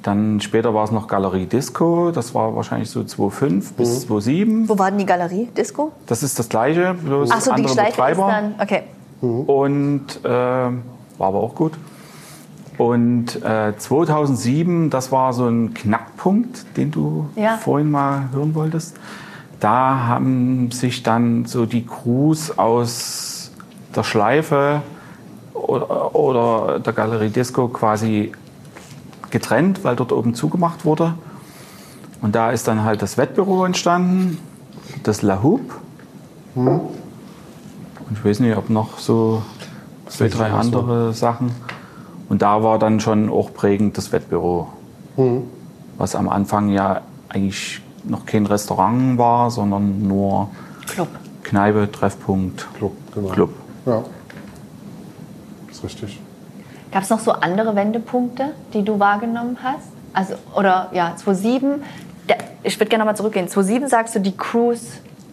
Dann 0.04 0.40
später 0.40 0.74
war 0.74 0.84
es 0.86 0.92
noch 0.92 1.08
Galerie 1.08 1.46
Disco, 1.48 2.12
das 2.12 2.34
war 2.34 2.56
wahrscheinlich 2.56 2.90
so 2.90 3.04
2005 3.04 3.74
bis 3.74 4.02
2007. 4.08 4.70
Wo 4.70 4.78
war 4.80 4.90
denn 4.90 5.00
die 5.00 5.06
Galerie? 5.06 5.48
Disco? 5.58 5.92
Das 6.06 6.24
ist 6.24 6.38
das 6.40 6.48
gleiche, 6.48 6.94
bloß 6.94 7.32
Achso, 7.32 7.50
die 7.52 7.56
andere 7.64 7.74
Schleife 7.74 7.92
Betreiber. 7.92 8.28
ist 8.28 8.34
dann. 8.34 8.56
Okay. 8.62 8.84
Und 9.22 10.06
äh, 10.24 10.30
war 10.30 11.28
aber 11.28 11.40
auch 11.40 11.56
gut. 11.56 11.74
Und 12.78 13.44
äh, 13.44 13.74
2007, 13.78 14.90
das 14.92 15.12
war 15.12 15.34
so 15.34 15.48
ein 15.48 15.74
Knackpunkt, 15.74 16.78
den 16.78 16.92
du 16.92 17.28
Ja. 17.36 17.58
vorhin 17.58 17.90
mal 17.90 18.30
hören 18.32 18.54
wolltest. 18.54 18.96
Da 19.60 20.06
haben 20.08 20.70
sich 20.72 21.02
dann 21.02 21.46
so 21.46 21.66
die 21.66 21.86
Crews 21.88 22.56
aus 22.60 23.52
der 23.96 24.04
Schleife 24.04 24.84
oder, 25.56 26.14
oder 26.16 26.80
der 26.80 26.94
Galerie 26.94 27.30
Disco 27.32 27.68
quasi 27.68 28.32
getrennt, 29.32 29.84
weil 29.84 29.96
dort 29.96 30.12
oben 30.12 30.34
zugemacht 30.34 30.86
wurde. 30.86 31.16
Und 32.22 32.36
da 32.36 32.52
ist 32.52 32.68
dann 32.68 32.84
halt 32.84 33.02
das 33.02 33.18
Wettbüro 33.18 33.66
entstanden, 33.66 34.40
das 35.04 35.22
La 35.22 35.44
Hoop. 35.44 35.62
Und 36.56 36.82
ich 38.12 38.26
weiß 38.26 38.40
nicht, 38.40 38.58
ob 38.58 38.70
noch 38.70 38.98
so 38.98 39.44
zwei, 40.08 40.28
drei 40.28 40.52
auch 40.52 40.63
so. 40.63 40.80
andere 40.80 41.13
Sachen. 41.13 41.52
Und 42.30 42.42
da 42.42 42.63
war 42.63 42.80
dann 42.80 43.00
schon 43.00 43.30
auch 43.30 43.54
prägend 43.54 43.98
das 43.98 44.12
Wettbüro. 44.12 44.68
Was 45.98 46.16
am 46.16 46.30
Anfang 46.30 46.70
ja 46.70 47.02
eigentlich 47.30 47.82
noch 48.04 48.26
kein 48.26 48.46
Restaurant 48.46 49.18
war, 49.18 49.52
sondern 49.52 50.08
nur 50.08 50.50
Club. 50.88 51.08
Kneipe, 51.44 51.92
Treffpunkt, 51.92 52.68
Club, 52.76 52.94
genau. 53.13 53.30
Club. 53.30 53.50
Ja. 53.86 54.04
Ist 55.70 55.84
richtig. 55.84 56.20
Gab 56.92 57.04
es 57.04 57.10
noch 57.10 57.20
so 57.20 57.32
andere 57.32 57.76
Wendepunkte, 57.76 58.54
die 58.74 58.84
du 58.84 59.00
wahrgenommen 59.00 59.58
hast? 59.62 59.88
Also, 60.14 60.36
oder 60.56 60.90
ja, 60.94 61.16
2007, 61.16 61.84
der, 62.30 62.38
ich 62.64 62.80
würde 62.80 62.90
gerne 62.90 63.04
nochmal 63.04 63.16
zurückgehen. 63.18 63.48
2007 63.48 63.88
sagst 63.90 64.16
du, 64.16 64.20
die 64.20 64.36
Crews 64.36 64.82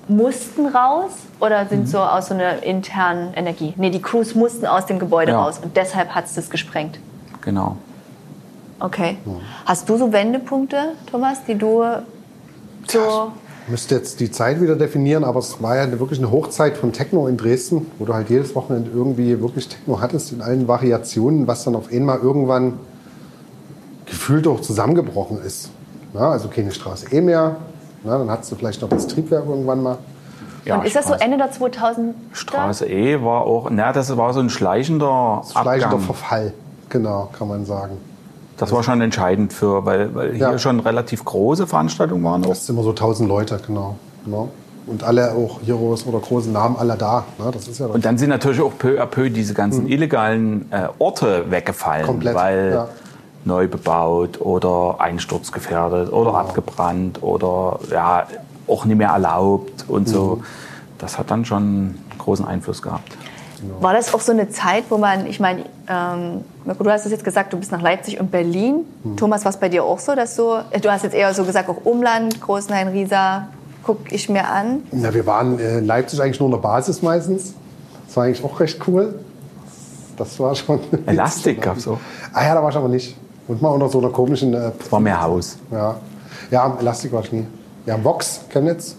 mussten 0.09 0.67
raus 0.67 1.13
oder 1.41 1.65
Mhm. 1.65 1.69
sind 1.69 1.89
so 1.89 1.99
aus 2.01 2.27
so 2.27 2.35
einer 2.35 2.63
internen 2.63 3.33
Energie? 3.35 3.73
Nee, 3.77 3.91
die 3.91 4.03
Crews 4.03 4.35
mussten 4.35 4.67
aus 4.67 4.85
dem 4.87 4.99
Gebäude 4.99 5.33
Ja. 5.33 5.43
raus 5.43 5.59
und 5.63 5.77
deshalb 5.77 6.15
hat 6.15 6.27
es 6.27 6.35
das 6.35 6.51
gesprengt. 6.51 6.99
Genau. 7.41 7.77
Okay. 8.81 9.17
Hast 9.65 9.89
du 9.89 9.97
so 9.97 10.13
Wendepunkte, 10.13 10.93
Thomas, 11.11 11.43
die 11.47 11.55
du 11.55 11.83
so. 12.87 13.33
Müsste 13.69 13.95
jetzt 13.95 14.21
die 14.21 14.31
Zeit 14.31 14.61
wieder 14.61 14.77
definieren, 14.77 15.25
aber 15.25 15.39
es 15.39 15.63
war 15.63 15.77
ja 15.77 15.91
wirklich 15.99 16.19
eine 16.19 16.31
Hochzeit 16.31 16.77
von 16.77 16.93
Techno 16.93 17.27
in 17.29 17.37
Dresden, 17.37 17.87
wo 17.99 18.05
du 18.05 18.15
halt 18.15 18.29
jedes 18.31 18.55
Wochenende 18.55 18.91
irgendwie 18.95 19.41
wirklich 19.41 19.69
Techno 19.69 20.01
hattest 20.01 20.33
in 20.33 20.43
allen 20.43 20.69
Variationen, 20.69 21.47
was 21.47 21.65
dann 21.65 21.75
auf 21.75 21.91
einmal 21.91 22.19
irgendwann 22.19 22.75
gefühlt 24.07 24.47
auch 24.47 24.61
zusammengebrochen 24.61 25.39
ist. 25.43 25.71
Ja, 26.13 26.31
also 26.31 26.49
keine 26.49 26.71
Straße 26.73 27.07
eh 27.13 27.21
mehr. 27.21 27.57
Na, 28.05 28.19
dann 28.19 28.31
hattest 28.31 28.53
du 28.53 28.57
vielleicht 28.57 28.83
noch 28.83 28.91
das 28.91 29.07
Triebwerk 29.07 29.47
irgendwann 29.47 29.83
mal. 29.83 29.99
Ja, 30.67 30.77
und 30.79 30.87
ist 30.87 30.95
das 30.95 31.07
so 31.07 31.15
Straße- 31.15 31.21
Ende 31.25 31.37
der 31.39 31.51
2000 31.51 32.15
Straße 32.33 32.87
E 32.87 33.23
war 33.23 33.43
auch, 33.43 33.71
na, 33.71 33.93
das 33.93 34.15
war 34.17 34.33
so 34.35 34.41
ein 34.41 34.51
schleichender 34.51 35.43
Schleichender 35.51 35.87
Abgang. 35.87 36.01
Verfall, 36.01 36.55
genau, 36.91 37.29
kann 37.37 37.49
man 37.49 37.65
sagen. 37.65 37.97
Das 38.57 38.71
war 38.73 38.83
schon 38.83 39.01
entscheidend 39.01 39.53
für, 39.53 39.85
weil, 39.85 40.15
weil 40.15 40.31
hier 40.33 40.53
Ja. 40.53 40.59
schon 40.59 40.81
relativ 40.81 41.25
große 41.25 41.67
Veranstaltungen 41.67 42.23
waren. 42.25 42.45
Auch. 42.45 42.49
Das 42.51 42.67
sind 42.67 42.77
immer 42.77 42.85
so 42.85 42.91
1000 42.91 43.29
Leute, 43.29 43.61
genau. 43.67 43.97
genau. 44.25 44.49
Und 44.87 45.03
alle 45.03 45.33
auch 45.33 45.61
Heroes 45.65 46.07
oder 46.07 46.19
große 46.21 46.51
Namen, 46.51 46.77
alle 46.77 46.95
da. 46.97 47.25
Ne? 47.39 47.51
Das 47.53 47.67
ist 47.69 47.81
ja 47.81 47.87
Und 47.87 48.05
dann 48.05 48.19
sind 48.19 48.29
natürlich 48.29 48.61
auch 48.61 48.73
peu 48.79 49.01
à 49.01 49.07
peu 49.07 49.31
diese 49.31 49.55
ganzen 49.55 49.89
illegalen 49.89 50.71
äh, 50.71 50.89
Orte 50.99 51.51
weggefallen, 51.51 52.03
Mhm. 52.05 52.07
Komplett, 52.07 52.35
weil 52.35 52.71
ja. 52.75 52.89
neu 53.45 53.67
bebaut 53.67 54.41
oder 54.41 54.97
einsturzgefährdet 55.01 56.13
oder 56.13 56.31
Genau. 56.33 56.35
abgebrannt 56.43 57.23
oder 57.23 57.81
ja, 57.91 58.27
auch 58.69 58.85
nicht 58.85 58.97
mehr 58.99 59.09
erlaubt 59.11 59.85
und 59.89 60.09
so. 60.09 60.37
Mhm. 60.37 60.45
Das 60.99 61.19
hat 61.19 61.31
dann 61.31 61.45
schon 61.45 61.95
großen 62.19 62.47
Einfluss 62.47 62.81
gehabt. 62.83 63.17
War 63.81 63.93
das 63.93 64.13
auch 64.15 64.21
so 64.21 64.33
eine 64.33 64.49
Zeit, 64.49 64.85
wo 64.89 64.99
man, 64.99 65.27
ich 65.27 65.41
meine, 65.41 65.65
ähm, 65.89 66.41
du 66.65 66.91
hast 66.91 67.05
es 67.07 67.13
jetzt 67.13 67.25
gesagt, 67.25 67.53
du 67.53 67.59
bist 67.59 67.73
nach 67.73 67.83
Leipzig 67.83 68.19
und 68.21 68.31
Berlin. 68.31 68.85
Hm. 69.03 69.17
Thomas, 69.17 69.45
war 69.45 69.51
es 69.51 69.57
bei 69.59 69.69
dir 69.69 69.85
auch 69.85 69.99
so, 69.99 70.15
dass 70.15 70.37
du, 70.37 70.55
äh, 70.71 70.81
du 70.81 70.91
hast 70.91 71.03
jetzt 71.03 71.15
eher 71.15 71.33
so 71.35 71.45
gesagt, 71.45 71.69
auch 71.69 71.85
Umland, 71.85 72.41
Großenhain, 72.41 72.89
Riesa, 72.89 73.49
guck 73.85 74.11
ich 74.13 74.29
mir 74.29 74.49
an. 74.49 74.83
Na, 74.93 75.13
wir 75.13 75.27
waren 75.27 75.59
äh, 75.59 75.79
in 75.79 75.87
Leipzig 75.87 76.21
eigentlich 76.21 76.41
nur 76.41 76.49
in 76.49 76.53
der 76.55 76.61
Basis 76.63 77.03
meistens. 77.03 77.55
Das 78.07 78.17
war 78.17 78.25
eigentlich 78.25 78.45
auch 78.45 78.59
recht 78.61 78.81
cool. 78.87 79.19
Das 80.17 80.39
war 80.39 80.55
schon. 80.55 80.81
Elastik 81.07 81.61
gab's 81.61 81.89
auch. 81.89 81.99
Ah 82.33 82.45
ja, 82.45 82.55
da 82.55 82.63
war 82.63 82.71
ich 82.71 82.77
aber 82.77 82.89
nicht. 82.89 83.17
Und 83.49 83.61
mal 83.61 83.71
unter 83.71 83.89
so 83.89 83.99
einer 83.99 84.11
komischen. 84.11 84.55
Äh, 84.55 84.71
Es 84.79 84.91
war 84.91 85.01
mehr 85.01 85.21
Haus. 85.21 85.59
ja. 85.71 85.97
ja, 86.51 86.77
Elastik 86.81 87.13
war 87.13 87.23
ich 87.23 87.33
nie. 87.33 87.45
Ja, 87.87 88.03
Vox, 88.03 88.41
Chemnitz, 88.51 88.97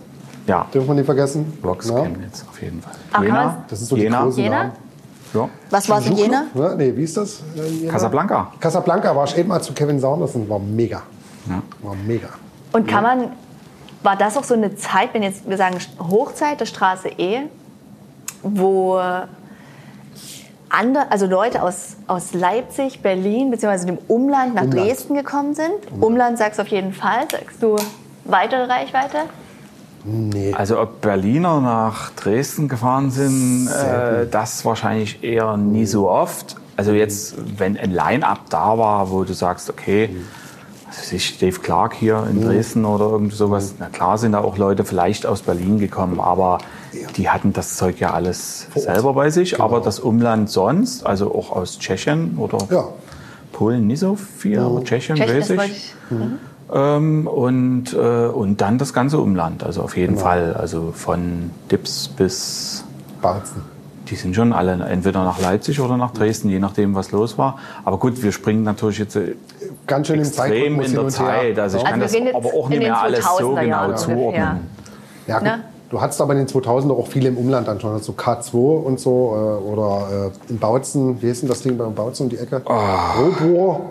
Ja, 0.47 0.67
dürfen 0.73 0.87
wir 0.89 0.93
nicht 0.95 1.05
vergessen. 1.05 1.57
Blocks 1.61 1.89
ja. 1.89 1.95
Chemnitz 2.03 2.45
auf 2.49 2.61
jeden 2.61 2.81
Fall. 2.81 2.93
Ach, 3.11 3.19
man- 3.21 3.63
Das 3.67 3.81
ist 3.81 3.89
so 3.89 3.95
die 3.95 4.03
Jena, 4.03 4.21
großen 4.23 4.43
Jena? 4.43 4.57
Namen. 4.57 4.71
ja. 5.33 5.49
Was 5.71 5.89
war 5.89 5.99
es 5.99 6.05
in 6.07 6.17
Jena? 6.17 6.45
Ne? 6.53 6.75
Nee, 6.77 6.95
wie 6.95 7.03
ist 7.03 7.17
das? 7.17 7.41
äh, 7.57 7.67
Jena? 7.67 7.91
Casablanca. 7.91 8.51
Casablanca 8.59 9.15
war 9.15 9.25
ich 9.25 9.37
eben 9.37 9.49
mal 9.49 9.61
zu 9.61 9.73
Kevin 9.73 9.99
Saunderson. 9.99 10.47
War 10.49 10.59
mega. 10.59 11.01
Ja. 11.49 11.61
War 11.81 11.95
mega. 12.05 12.29
Und 12.73 12.87
kann 12.87 13.03
man, 13.03 13.31
war 14.03 14.15
das 14.15 14.37
auch 14.37 14.43
so 14.43 14.53
eine 14.53 14.75
Zeit, 14.75 15.13
wenn 15.13 15.23
jetzt 15.23 15.49
wir 15.49 15.57
sagen 15.57 15.77
Hochzeit 15.99 16.59
der 16.59 16.65
Straße 16.65 17.09
E, 17.17 17.41
wo 18.43 18.99
andere, 20.69 21.09
also 21.11 21.25
Leute 21.25 21.61
aus, 21.63 21.95
aus 22.07 22.33
Leipzig, 22.33 23.01
Berlin 23.01 23.49
bzw. 23.51 23.85
dem 23.85 23.97
Umland 24.07 24.55
nach 24.55 24.63
Umland. 24.63 24.87
Dresden 24.89 25.15
gekommen 25.15 25.55
sind? 25.55 25.71
Umland 26.01 26.37
sagst 26.37 26.59
du 26.59 26.63
auf 26.63 26.67
jeden 26.69 26.93
Fall. 26.93 27.27
Sagst 27.31 27.61
du 27.63 27.77
weitere 28.25 28.63
Reichweite? 28.65 29.17
Nee. 30.06 30.53
Also 30.53 30.80
ob 30.80 31.01
Berliner 31.01 31.62
nach 31.62 32.12
Dresden 32.12 32.68
gefahren 32.68 33.10
sind, 33.10 33.68
äh, 33.68 34.28
das 34.30 34.64
wahrscheinlich 34.64 35.24
eher 35.24 35.58
nie 35.58 35.86
so 35.86 36.10
oft. 36.10 36.56
Also 36.78 36.91
jetzt, 36.91 37.36
wenn 37.58 37.78
ein 37.78 37.91
Line-Up 37.91 38.41
da 38.49 38.78
war, 38.78 39.10
wo 39.10 39.24
du 39.24 39.34
sagst, 39.34 39.70
okay, 39.70 40.10
was 40.88 40.99
weiß 40.99 41.14
ich, 41.14 41.39
Dave 41.39 41.60
Clark 41.60 41.93
hier 41.93 42.28
in 42.30 42.43
Dresden 42.43 42.86
oder 42.86 43.06
irgend 43.06 43.34
sowas, 43.34 43.76
na 43.80 43.88
klar 43.88 44.18
sind 44.18 44.34
da 44.34 44.39
auch 44.41 44.58
Leute 44.58 44.86
vielleicht 44.86 45.26
aus 45.26 45.41
Berlin 45.41 45.80
gekommen, 45.80 46.20
aber 46.20 46.60
die 47.18 47.30
hatten 47.30 47.53
das 47.53 47.76
Zeug 47.78 47.99
ja 47.99 48.14
alles 48.14 48.68
selber 48.76 49.14
bei 49.14 49.30
sich. 49.30 49.51
Genau. 49.51 49.64
Aber 49.64 49.80
das 49.80 49.99
Umland 49.99 50.49
sonst, 50.49 51.06
also 51.06 51.34
auch 51.34 51.51
aus 51.51 51.80
Tschechien 51.80 52.38
oder 52.38 52.60
Ja. 52.70 52.88
Polen 53.51 53.88
nicht 53.88 53.99
so 53.99 54.16
viel, 54.16 54.60
aber 54.60 54.84
Tschechien, 54.84 55.16
Tschechien, 55.16 55.58
weiß 55.58 55.72
ich. 55.72 55.72
ich. 55.72 55.93
Ähm, 56.74 57.28
und, 57.28 57.93
äh, 57.93 57.97
und 58.28 58.59
dann 58.61 58.78
das 58.78 58.93
ganze 58.93 59.20
Umland, 59.20 59.63
also 59.63 59.82
auf 59.84 59.93
Genau. 59.93 60.01
jeden 60.01 60.18
Fall. 60.18 60.53
Also 60.53 60.91
von 60.93 61.51
Dips 61.72 62.07
bis, 62.07 62.84
Barzen. 63.22 63.61
die 64.09 64.16
sind 64.16 64.36
schon 64.36 64.51
alle 64.51 64.72
entweder 64.86 65.24
nach 65.24 65.39
Leipzig 65.39 65.80
oder 65.80 65.95
nach 65.97 66.11
Dresden, 66.11 66.49
je 66.49 66.59
nachdem, 66.59 66.95
was 66.95 67.11
los 67.11 67.38
war. 67.38 67.57
Aber 67.84 67.97
gut, 67.99 68.22
wir 68.24 68.32
springen 68.32 68.63
natürlich 68.63 68.97
jetzt 68.99 69.16
äh, 69.16 69.36
Ganz 69.88 70.07
schön 70.07 70.16
im 70.18 70.22
extrem 70.24 70.47
Zeitpunkt 70.51 70.86
in 70.88 70.93
der 70.93 71.07
Zeit. 71.09 71.59
Also 71.59 71.78
ich 71.78 71.84
Also 71.86 71.91
kann 71.91 72.11
wir 72.11 72.34
das 72.34 72.36
aber 72.36 72.49
auch 72.57 72.70
nicht 72.70 72.80
mehr 72.80 72.99
alles 72.99 73.24
so 73.24 73.30
2000er 73.55 73.59
genau 73.61 73.61
Jahren 73.68 73.91
ungefähr. 73.91 74.16
zuordnen. 74.16 74.59
Ja, 75.28 75.36
gut. 75.39 75.47
Ne? 75.47 75.59
Du 75.91 76.01
hattest 76.01 76.20
aber 76.20 76.34
in 76.34 76.39
den 76.39 76.47
2000er 76.47 76.91
auch 76.97 77.07
viele 77.07 77.30
im 77.30 77.38
Umland 77.38 77.68
dann 77.68 77.80
schon, 77.80 77.93
also 77.93 78.13
K2 78.13 78.55
und 78.57 78.99
so, 78.99 79.61
äh, 79.61 79.72
oder 79.72 80.32
äh, 80.49 80.51
in 80.51 80.57
Bautzen, 80.57 81.22
wie 81.22 81.28
hieß 81.28 81.41
denn 81.41 81.49
das 81.49 81.61
Ding 81.61 81.78
beim 81.78 81.93
Bautzen 81.93 82.24
um 82.24 82.30
die 82.30 82.38
Ecke? 82.38 82.63
Robohr. 82.66 83.82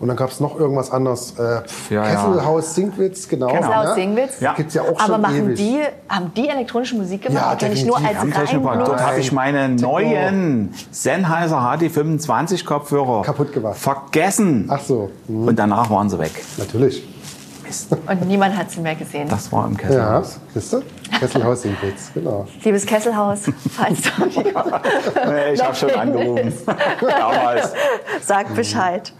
Und 0.00 0.08
dann 0.08 0.16
gab 0.16 0.30
es 0.30 0.40
noch 0.40 0.58
irgendwas 0.58 0.90
anderes. 0.90 1.34
Äh, 1.38 1.42
Ja, 1.42 1.62
ja. 1.90 2.02
Kesselhaus 2.10 2.74
Sinkwitz, 2.74 3.28
genau. 3.28 3.46
Kesselhaus 3.46 3.86
ne? 3.90 3.94
Singwitz. 3.94 4.40
Ja. 4.40 4.52
Gibt's 4.54 4.74
ja 4.74 4.82
auch 4.82 4.88
Aber 4.98 5.12
schon 5.14 5.20
machen 5.20 5.44
ewig. 5.46 5.56
die, 5.56 5.80
haben 6.08 6.32
die 6.34 6.48
elektronische 6.48 6.96
Musik 6.96 7.22
gemacht? 7.22 7.42
Ja, 7.42 7.54
die 7.54 7.64
kenne 7.64 7.74
ich 7.74 7.84
nur 7.86 7.98
definitiv. 7.98 8.36
als 8.38 8.52
rein 8.52 8.62
Dort 8.84 9.00
habe 9.02 9.20
ich 9.20 9.32
meine 9.32 9.68
neuen 9.68 10.74
Sennheiser 10.90 11.58
HD25 11.58 12.64
Kopfhörer 12.64 13.22
Kaputt 13.22 13.52
gemacht. 13.52 13.76
vergessen. 13.76 14.66
Ach 14.68 14.80
so, 14.80 15.10
hm, 15.26 15.48
Und 15.48 15.58
danach 15.58 15.88
waren 15.90 16.10
sie 16.10 16.18
weg. 16.18 16.32
natürlich. 16.58 17.06
Mist. 17.64 17.92
Und 18.06 18.28
niemand 18.28 18.56
hat 18.58 18.70
sie 18.70 18.80
mehr 18.80 18.94
gesehen. 18.94 19.26
Das 19.28 19.50
war 19.50 19.66
im 19.66 19.72
Ja, 19.72 19.78
Kesselhaus. 19.78 20.38
siehst 20.52 20.72
du? 20.74 20.82
Kesselhaus 21.18 21.62
Sinkwitz, 21.62 22.10
genau. 22.12 22.46
Liebes 22.62 22.84
Kesselhaus, 22.84 23.38
falls 23.70 24.02
du 24.02 24.10
Nee, 25.30 25.52
ich 25.54 25.64
habe 25.64 25.74
schon 25.74 25.90
angerufen. 25.92 26.52
Damals. 27.00 27.72
Sag 28.20 28.54
Bescheid. 28.54 29.12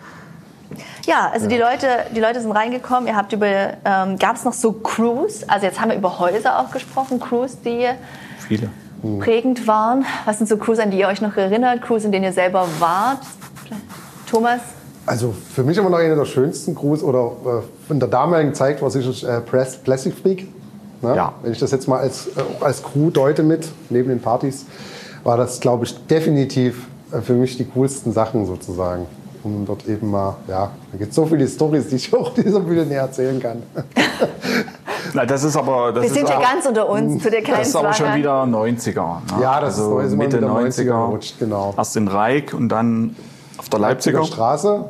Ja, 1.07 1.31
also 1.33 1.49
Die, 1.49 1.57
Leute, 1.59 1.87
die 2.15 2.21
Leute 2.21 2.41
sind 2.41 2.53
reingekommen. 2.53 3.07
Ihr 3.07 3.17
habt 3.17 3.33
über, 3.33 3.47
ähm, 3.47 4.19
gab 4.19 4.37
es 4.37 4.45
noch 4.45 4.53
so 4.53 4.73
Crews? 4.73 5.47
Also 5.49 5.67
jetzt 5.67 5.81
haben 5.81 5.91
wir 5.91 5.97
über 5.97 6.19
Häuser 6.19 6.59
auch 6.59 6.71
gesprochen, 6.71 7.21
Crews, 7.21 7.59
die 7.65 7.87
Viele. 8.47 8.71
prägend 9.21 9.67
waren. 9.67 10.05
Was 10.25 10.39
sind 10.39 10.47
so 10.49 10.57
Crews, 10.57 10.79
an 10.79 10.91
die 10.91 10.99
ihr 10.99 11.09
euch 11.09 11.21
noch 11.21 11.37
erinnert? 11.37 11.83
Crews, 11.83 12.05
in 12.05 12.13
denen 12.13 12.25
ihr 12.25 12.33
selber 12.33 12.67
wart? 12.79 13.19
Thomas? 14.31 14.61
Also 15.07 15.35
für 15.55 15.63
mich 15.63 15.77
immer 15.77 15.91
noch 15.91 15.99
einer 15.99 16.17
der 16.17 16.25
schönsten 16.25 16.75
Crews 16.75 17.03
oder 17.03 17.63
äh, 17.89 17.93
in 17.93 18.01
der 18.01 18.09
damaligen 18.09 18.55
Zeit 18.55 18.81
war 18.81 18.91
sicher 18.91 19.29
äh, 19.29 19.41
Press, 19.43 19.77
Plastic 19.77 20.15
Freak. 20.15 20.49
Ne? 21.03 21.15
Ja. 21.15 21.35
Wenn 21.43 21.53
ich 21.53 21.59
das 21.59 21.71
jetzt 21.73 21.87
mal 21.87 21.99
als, 22.01 22.29
äh, 22.29 22.31
als 22.61 22.83
Crew 22.83 23.11
deute 23.11 23.43
mit, 23.43 23.69
neben 23.91 24.09
den 24.09 24.21
Partys, 24.23 24.65
war 25.23 25.37
das, 25.37 25.61
glaube 25.61 25.85
ich, 25.85 26.07
definitiv 26.07 26.87
äh, 27.13 27.21
für 27.21 27.35
mich 27.35 27.59
die 27.59 27.67
coolsten 27.67 28.13
Sachen 28.13 28.47
sozusagen. 28.47 29.07
Um 29.45 29.65
dort 29.67 29.87
eben 29.87 30.11
mal, 30.11 30.37
ja, 30.49 30.71
da 30.91 30.99
gibt 30.99 31.11
es 31.11 31.17
so 31.17 31.27
viele 31.27 31.47
Stories, 31.47 31.89
die 31.89 31.97
ich 31.97 32.13
auch 32.15 32.33
dieser 32.35 32.61
Bühne 32.61 32.87
näher 32.87 33.03
erzählen 33.03 33.39
kann. 33.41 33.63
Na, 35.13 35.27
das 35.27 35.45
ist 35.45 35.57
aber. 35.57 35.93
Das 35.93 36.03
Wir 36.03 36.09
ist 36.09 36.15
sind 36.17 36.29
ja 36.29 36.37
aber, 36.37 36.45
ganz 36.45 36.67
unter 36.67 36.89
uns, 36.89 37.23
zu 37.23 37.31
dir 37.31 37.43
keinen 37.43 37.59
Das 37.59 37.69
ist 37.69 37.77
aber 37.77 37.93
schon 37.93 38.15
wieder 38.15 38.43
90er. 38.45 38.95
Ne? 39.37 39.43
Ja, 39.43 39.61
das 39.61 39.79
also 39.79 39.99
ist- 40.01 40.17
Mitte 40.17 40.39
wieder 40.39 40.49
90er 40.49 40.69
90er. 40.69 40.85
gerutscht, 41.07 41.39
genau. 41.39 41.75
Erst 41.77 41.97
in 41.97 42.09
Reik 42.09 42.55
und 42.55 42.71
dann 42.71 43.15
auf 43.59 43.69
der 43.69 43.81
Leipziger. 43.81 44.19
Leipziger 44.21 44.35
Straße. 44.35 44.85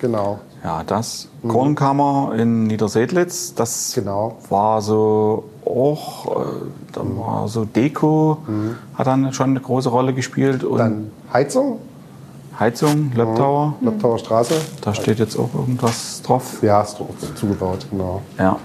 Genau. 0.00 0.38
Ja, 0.64 0.82
das. 0.84 1.28
Kornkammer 1.46 2.32
in 2.36 2.64
Niedersedlitz, 2.64 3.54
das 3.54 3.92
Genau. 3.94 4.36
war 4.48 4.80
so 4.82 5.44
auch, 5.64 6.26
äh, 6.26 6.44
da 6.92 7.00
war 7.04 7.48
so 7.48 7.64
Deko, 7.64 8.38
hat 8.96 9.06
dann 9.06 9.32
schon 9.32 9.50
eine 9.50 9.60
große 9.60 9.88
Rolle 9.88 10.14
gespielt 10.14 10.64
und 10.64 10.78
Dann 10.78 11.10
Heizung, 11.32 11.78
Heizung, 12.58 13.12
Laptower, 13.14 13.74
Laptauer 13.80 14.18
Straße. 14.18 14.54
da 14.80 14.92
steht 14.92 15.20
jetzt 15.20 15.38
auch 15.38 15.54
irgendwas 15.54 16.20
drauf. 16.22 16.58
Ja, 16.60 16.82
ist 16.82 16.96
dort 16.98 17.38
zugebaut, 17.38 17.86
genau. 17.88 18.20
Ja. 18.36 18.58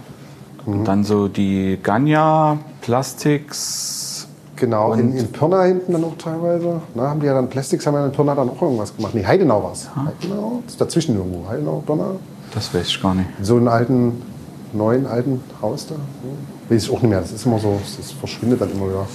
Und 0.65 0.85
dann 0.85 1.03
so 1.03 1.27
die 1.27 1.77
Ganya 1.81 2.57
Plastics. 2.81 4.27
Genau, 4.55 4.93
in, 4.93 5.15
in 5.15 5.31
Pirna 5.31 5.63
hinten 5.63 5.91
dann 5.91 6.03
auch 6.05 6.17
teilweise. 6.17 6.81
Na, 6.95 7.09
haben 7.09 7.19
die 7.19 7.27
ja 7.27 7.33
dann 7.33 7.49
Plastics, 7.49 7.85
haben 7.85 7.95
ja 7.95 8.05
in 8.05 8.11
Pirna 8.11 8.33
dann 8.33 8.49
auch 8.49 8.61
irgendwas 8.61 8.95
gemacht. 8.95 9.13
Nee, 9.13 9.25
Heidenau 9.25 9.63
war 9.63 9.73
es. 9.73 9.89
Heidenau? 9.95 10.61
Das 10.63 10.73
ist 10.73 10.81
dazwischen 10.81 11.15
irgendwo. 11.15 11.47
Heidenau, 11.47 11.83
Pirna. 11.85 12.11
Das 12.53 12.73
weiß 12.73 12.87
ich 12.87 13.01
gar 13.01 13.13
nicht. 13.13 13.29
So 13.41 13.57
einen 13.57 13.67
alten, 13.67 14.21
neuen 14.71 15.05
alten 15.05 15.41
Haus 15.61 15.85
da. 15.87 15.95
Hm. 15.95 16.01
Weiß 16.69 16.83
ich 16.83 16.89
auch 16.89 17.01
nicht 17.01 17.09
mehr. 17.09 17.21
Das 17.21 17.31
ist 17.31 17.45
immer 17.45 17.59
so, 17.59 17.79
das 17.97 18.11
verschwindet 18.11 18.61
dann 18.61 18.71
immer 18.71 18.87
wieder. 18.87 19.05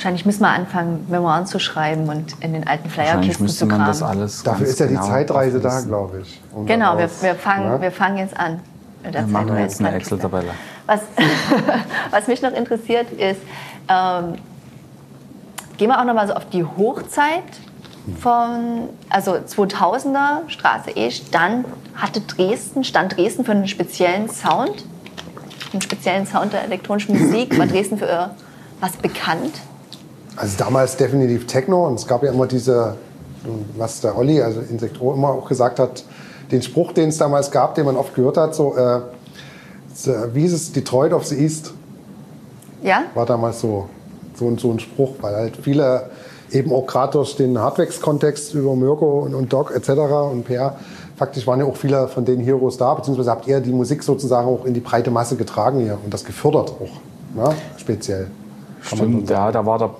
Wahrscheinlich 0.00 0.24
müssen 0.24 0.40
wir 0.40 0.48
anfangen, 0.48 1.04
Memoiren 1.10 1.44
zu 1.44 1.58
schreiben 1.58 2.08
und 2.08 2.34
in 2.40 2.54
den 2.54 2.66
alten 2.66 2.88
Flyerkisten 2.88 3.46
zu 3.48 3.66
man 3.66 3.76
kramen. 3.76 3.86
das 3.86 4.02
alles. 4.02 4.42
Dafür 4.42 4.66
ist 4.66 4.80
ja 4.80 4.86
die 4.86 4.94
genau 4.94 5.06
Zeitreise 5.06 5.60
da, 5.60 5.78
glaube 5.82 6.20
ich. 6.22 6.40
um 6.54 6.64
Genau, 6.64 6.96
wir, 6.96 7.10
wir, 7.20 7.34
fangen, 7.34 7.64
Ja? 7.66 7.82
wir 7.82 7.92
fangen 7.92 8.16
jetzt 8.16 8.34
an. 8.34 8.60
mit 9.04 9.12
der 9.12 9.26
Wir 9.26 9.30
machen 9.30 9.48
Zeitreise- 9.48 9.60
jetzt 9.60 9.80
eine 9.80 9.92
Excel-Tabelle. 9.92 10.48
Was, 10.86 11.00
was 12.12 12.26
mich 12.28 12.40
noch 12.40 12.52
interessiert 12.52 13.10
ist, 13.12 13.42
ähm, 13.90 14.36
gehen 15.76 15.88
wir 15.90 16.00
auch 16.00 16.04
noch 16.06 16.14
mal 16.14 16.26
so 16.26 16.32
auf 16.32 16.48
die 16.48 16.64
Hochzeit 16.64 17.42
von, 18.22 18.88
also 19.10 19.32
2000er 19.32 20.48
Straße 20.48 20.92
E, 20.96 21.10
stand, 21.10 21.66
hatte 21.94 22.22
Dresden, 22.22 22.84
stand 22.84 23.18
Dresden 23.18 23.44
für 23.44 23.52
einen 23.52 23.68
speziellen 23.68 24.30
Sound? 24.30 24.82
einen 25.74 25.82
speziellen 25.82 26.26
Sound 26.26 26.54
der 26.54 26.64
elektronischen 26.64 27.20
Musik? 27.20 27.58
War 27.58 27.66
Dresden 27.66 27.98
für 27.98 28.30
was 28.80 28.92
bekannt? 28.92 29.52
Also 30.40 30.56
damals 30.56 30.96
definitiv 30.96 31.46
Techno 31.46 31.86
und 31.86 31.96
es 31.96 32.06
gab 32.06 32.22
ja 32.22 32.32
immer 32.32 32.46
diese, 32.46 32.94
was 33.76 34.00
der 34.00 34.16
Olli, 34.16 34.40
also 34.40 34.60
Insektro, 34.60 35.12
immer 35.12 35.28
auch 35.28 35.46
gesagt 35.46 35.78
hat, 35.78 36.02
den 36.50 36.62
Spruch, 36.62 36.92
den 36.92 37.10
es 37.10 37.18
damals 37.18 37.50
gab, 37.50 37.74
den 37.74 37.84
man 37.84 37.94
oft 37.94 38.14
gehört 38.14 38.38
hat, 38.38 38.54
so, 38.54 38.74
äh, 38.74 39.00
wie 40.32 40.46
ist 40.46 40.54
es, 40.54 40.72
Detroit 40.72 41.12
of 41.12 41.26
the 41.26 41.36
East? 41.36 41.74
Ja? 42.82 43.02
War 43.12 43.26
damals 43.26 43.60
so, 43.60 43.90
so, 44.34 44.56
so 44.56 44.70
ein 44.70 44.80
Spruch, 44.80 45.16
weil 45.20 45.34
halt 45.34 45.58
viele 45.58 46.08
eben 46.50 46.72
auch 46.72 46.86
gerade 46.86 47.12
durch 47.12 47.36
den 47.36 47.58
Hardwax-Kontext 47.58 48.54
über 48.54 48.74
Mirko 48.74 49.20
und, 49.20 49.34
und 49.34 49.52
Doc 49.52 49.70
etc. 49.76 49.90
und 50.32 50.44
PR, 50.46 50.74
faktisch 51.16 51.46
waren 51.46 51.60
ja 51.60 51.66
auch 51.66 51.76
viele 51.76 52.08
von 52.08 52.24
den 52.24 52.40
Heroes 52.40 52.78
da, 52.78 52.94
beziehungsweise 52.94 53.30
habt 53.30 53.46
ihr 53.46 53.60
die 53.60 53.72
Musik 53.72 54.02
sozusagen 54.02 54.48
auch 54.48 54.64
in 54.64 54.72
die 54.72 54.80
breite 54.80 55.10
Masse 55.10 55.36
getragen 55.36 55.80
hier 55.80 55.98
und 56.02 56.14
das 56.14 56.24
gefördert 56.24 56.70
auch, 56.70 57.36
ne? 57.36 57.54
speziell. 57.76 58.28
Stimmt, 58.80 59.28
ja, 59.28 59.52
da 59.52 59.66
war 59.66 59.78
der 59.78 59.90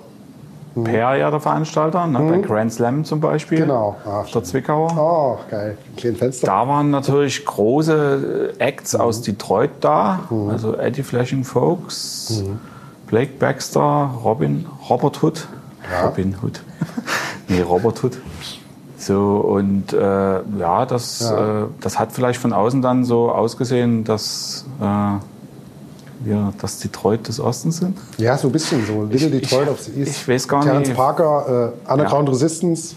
Per 0.74 1.16
ja 1.16 1.30
der 1.30 1.40
Veranstalter, 1.40 2.06
ne, 2.06 2.18
bei 2.18 2.38
Grand 2.38 2.72
Slam 2.72 3.04
zum 3.04 3.20
Beispiel. 3.20 3.58
Genau. 3.58 3.96
Ah, 4.04 4.24
der 4.32 4.44
Zwickauer. 4.44 4.92
Oh, 4.96 5.38
geil. 5.50 5.76
Ein 5.90 5.96
kleines 5.96 6.18
Fenster. 6.18 6.46
Da 6.46 6.68
waren 6.68 6.90
natürlich 6.90 7.44
große 7.44 8.54
Acts 8.58 8.94
aus 8.94 9.22
Detroit 9.22 9.70
da. 9.80 10.20
Also 10.48 10.76
Eddie 10.76 11.02
Flashing 11.02 11.42
Folks, 11.44 12.44
Blake 13.08 13.32
Baxter, 13.38 14.10
Robin, 14.24 14.66
Robert 14.88 15.22
Hood. 15.22 15.48
Ja. 15.90 16.06
Robin 16.06 16.36
Hood. 16.40 16.62
nee, 17.48 17.62
Robert 17.62 18.02
Hood. 18.04 18.18
So, 18.96 19.36
und 19.38 19.92
äh, 19.92 19.98
ja, 19.98 20.86
das, 20.86 21.20
Ja. 21.20 21.62
Äh, 21.62 21.66
das 21.80 21.98
hat 21.98 22.12
vielleicht 22.12 22.38
von 22.38 22.52
außen 22.52 22.82
dann 22.82 23.04
so 23.04 23.32
ausgesehen, 23.32 24.04
dass 24.04 24.66
äh, 24.80 24.84
wir 26.20 26.52
das 26.60 26.78
Detroit 26.78 27.26
des 27.28 27.40
Ostens 27.40 27.78
sind. 27.78 27.96
Ja, 28.18 28.36
so 28.36 28.48
ein 28.48 28.52
bisschen 28.52 28.84
so. 28.86 29.04
Little 29.04 29.28
Ich- 29.28 29.40
Detroit 29.48 29.64
ich- 29.66 29.70
of 29.70 29.80
the 29.80 29.92
East. 30.00 30.12
ich 30.22 30.28
weiß 30.28 30.46
gar 30.48 30.62
Terence 30.62 30.88
nicht. 30.88 30.96
Parker, 30.96 31.72
äh, 31.88 31.90
Underground 31.92 32.28
Resistance, 32.28 32.94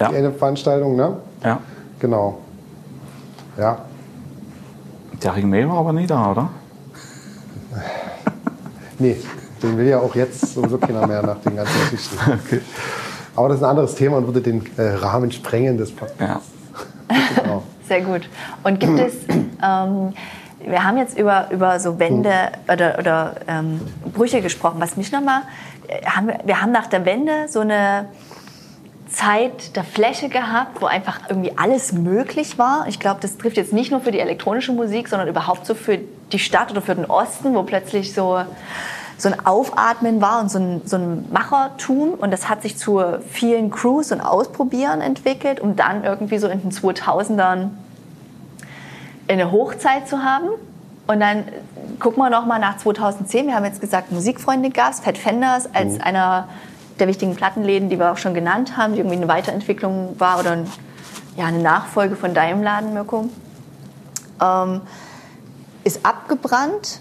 Ja. 0.00 0.08
die 0.08 0.16
eine 0.16 0.32
Veranstaltung, 0.32 0.96
ne? 0.96 1.16
Ja. 1.42 1.60
Genau. 2.00 2.38
Ja. 3.58 3.78
Der 5.22 5.36
Ring 5.36 5.48
May 5.48 5.68
war 5.68 5.78
aber 5.78 5.92
nie 5.92 6.06
da, 6.06 6.30
oder? 6.32 6.50
Nee, 8.98 9.16
den 9.62 9.76
will 9.76 9.86
ja 9.88 9.98
auch 9.98 10.14
jetzt 10.14 10.54
sowieso 10.54 10.78
keiner 10.78 11.06
mehr 11.06 11.22
nach 11.22 11.38
den 11.40 11.56
ganzen 11.56 11.74
Geschichten. 11.90 12.16
Aber 13.36 13.48
das 13.48 13.56
ist 13.58 13.64
ein 13.64 13.70
anderes 13.70 13.96
Thema 13.96 14.18
und 14.18 14.26
würde 14.26 14.40
den 14.40 14.62
äh, 14.76 14.82
Rahmen 14.94 15.32
sprengen 15.32 15.76
des 15.76 15.90
Podcasts. 15.90 16.20
Ja. 16.20 16.40
Genau. 17.42 17.62
Sehr 17.88 18.00
gut. 18.02 18.22
Und 18.62 18.78
gibt 18.80 18.98
es, 19.00 19.14
ähm, 19.62 20.12
wir 20.66 20.84
haben 20.84 20.98
jetzt 20.98 21.18
über, 21.18 21.48
über 21.50 21.78
so 21.80 21.98
Wände 21.98 22.52
oder, 22.72 22.98
oder 22.98 23.34
ähm, 23.48 23.80
Brüche 24.12 24.42
gesprochen. 24.42 24.76
Was 24.80 24.96
mich 24.96 25.12
nochmal, 25.12 25.42
haben 26.06 26.28
wir, 26.28 26.40
wir 26.44 26.60
haben 26.60 26.72
nach 26.72 26.86
der 26.86 27.04
Wende 27.04 27.48
so 27.48 27.60
eine 27.60 28.06
Zeit 29.08 29.76
der 29.76 29.84
Fläche 29.84 30.28
gehabt, 30.28 30.80
wo 30.80 30.86
einfach 30.86 31.20
irgendwie 31.28 31.52
alles 31.56 31.92
möglich 31.92 32.58
war. 32.58 32.86
Ich 32.88 32.98
glaube, 32.98 33.20
das 33.20 33.38
trifft 33.38 33.56
jetzt 33.56 33.72
nicht 33.72 33.90
nur 33.90 34.00
für 34.00 34.10
die 34.10 34.20
elektronische 34.20 34.72
Musik, 34.72 35.08
sondern 35.08 35.28
überhaupt 35.28 35.66
so 35.66 35.74
für 35.74 35.98
die 36.32 36.38
Stadt 36.38 36.70
oder 36.70 36.82
für 36.82 36.94
den 36.94 37.04
Osten, 37.04 37.54
wo 37.54 37.62
plötzlich 37.62 38.12
so, 38.12 38.40
so 39.16 39.28
ein 39.28 39.46
Aufatmen 39.46 40.20
war 40.20 40.40
und 40.40 40.50
so 40.50 40.58
ein, 40.58 40.82
so 40.84 40.96
ein 40.96 41.26
Machertum. 41.30 42.14
Und 42.14 42.30
das 42.32 42.48
hat 42.48 42.62
sich 42.62 42.76
zu 42.76 43.00
vielen 43.30 43.70
Crews 43.70 44.10
und 44.10 44.20
Ausprobieren 44.20 45.00
entwickelt, 45.00 45.60
um 45.60 45.76
dann 45.76 46.02
irgendwie 46.02 46.38
so 46.38 46.48
in 46.48 46.62
den 46.62 46.72
2000ern 46.72 47.70
eine 49.28 49.50
Hochzeit 49.52 50.08
zu 50.08 50.22
haben. 50.22 50.48
Und 51.06 51.20
dann 51.20 51.44
gucken 52.00 52.22
wir 52.22 52.30
noch 52.30 52.46
mal 52.46 52.58
nach 52.58 52.78
2010. 52.78 53.46
Wir 53.46 53.54
haben 53.54 53.64
jetzt 53.64 53.80
gesagt, 53.80 54.10
Musikfreunde 54.10 54.70
gab 54.70 54.92
es, 54.92 55.00
Fat 55.00 55.18
Fenders 55.18 55.68
als 55.74 56.00
einer 56.00 56.48
der 56.98 57.08
wichtigen 57.08 57.34
Plattenläden, 57.34 57.88
die 57.88 57.98
wir 57.98 58.12
auch 58.12 58.18
schon 58.18 58.34
genannt 58.34 58.76
haben, 58.76 58.94
die 58.94 59.00
irgendwie 59.00 59.16
eine 59.16 59.28
Weiterentwicklung 59.28 60.14
war 60.18 60.40
oder 60.40 60.52
ein, 60.52 60.70
ja, 61.36 61.46
eine 61.46 61.58
Nachfolge 61.58 62.16
von 62.16 62.32
deinem 62.34 62.62
Laden, 62.62 62.94
Mirko. 62.94 63.28
Ähm, 64.40 64.80
ist 65.82 66.06
abgebrannt 66.06 67.00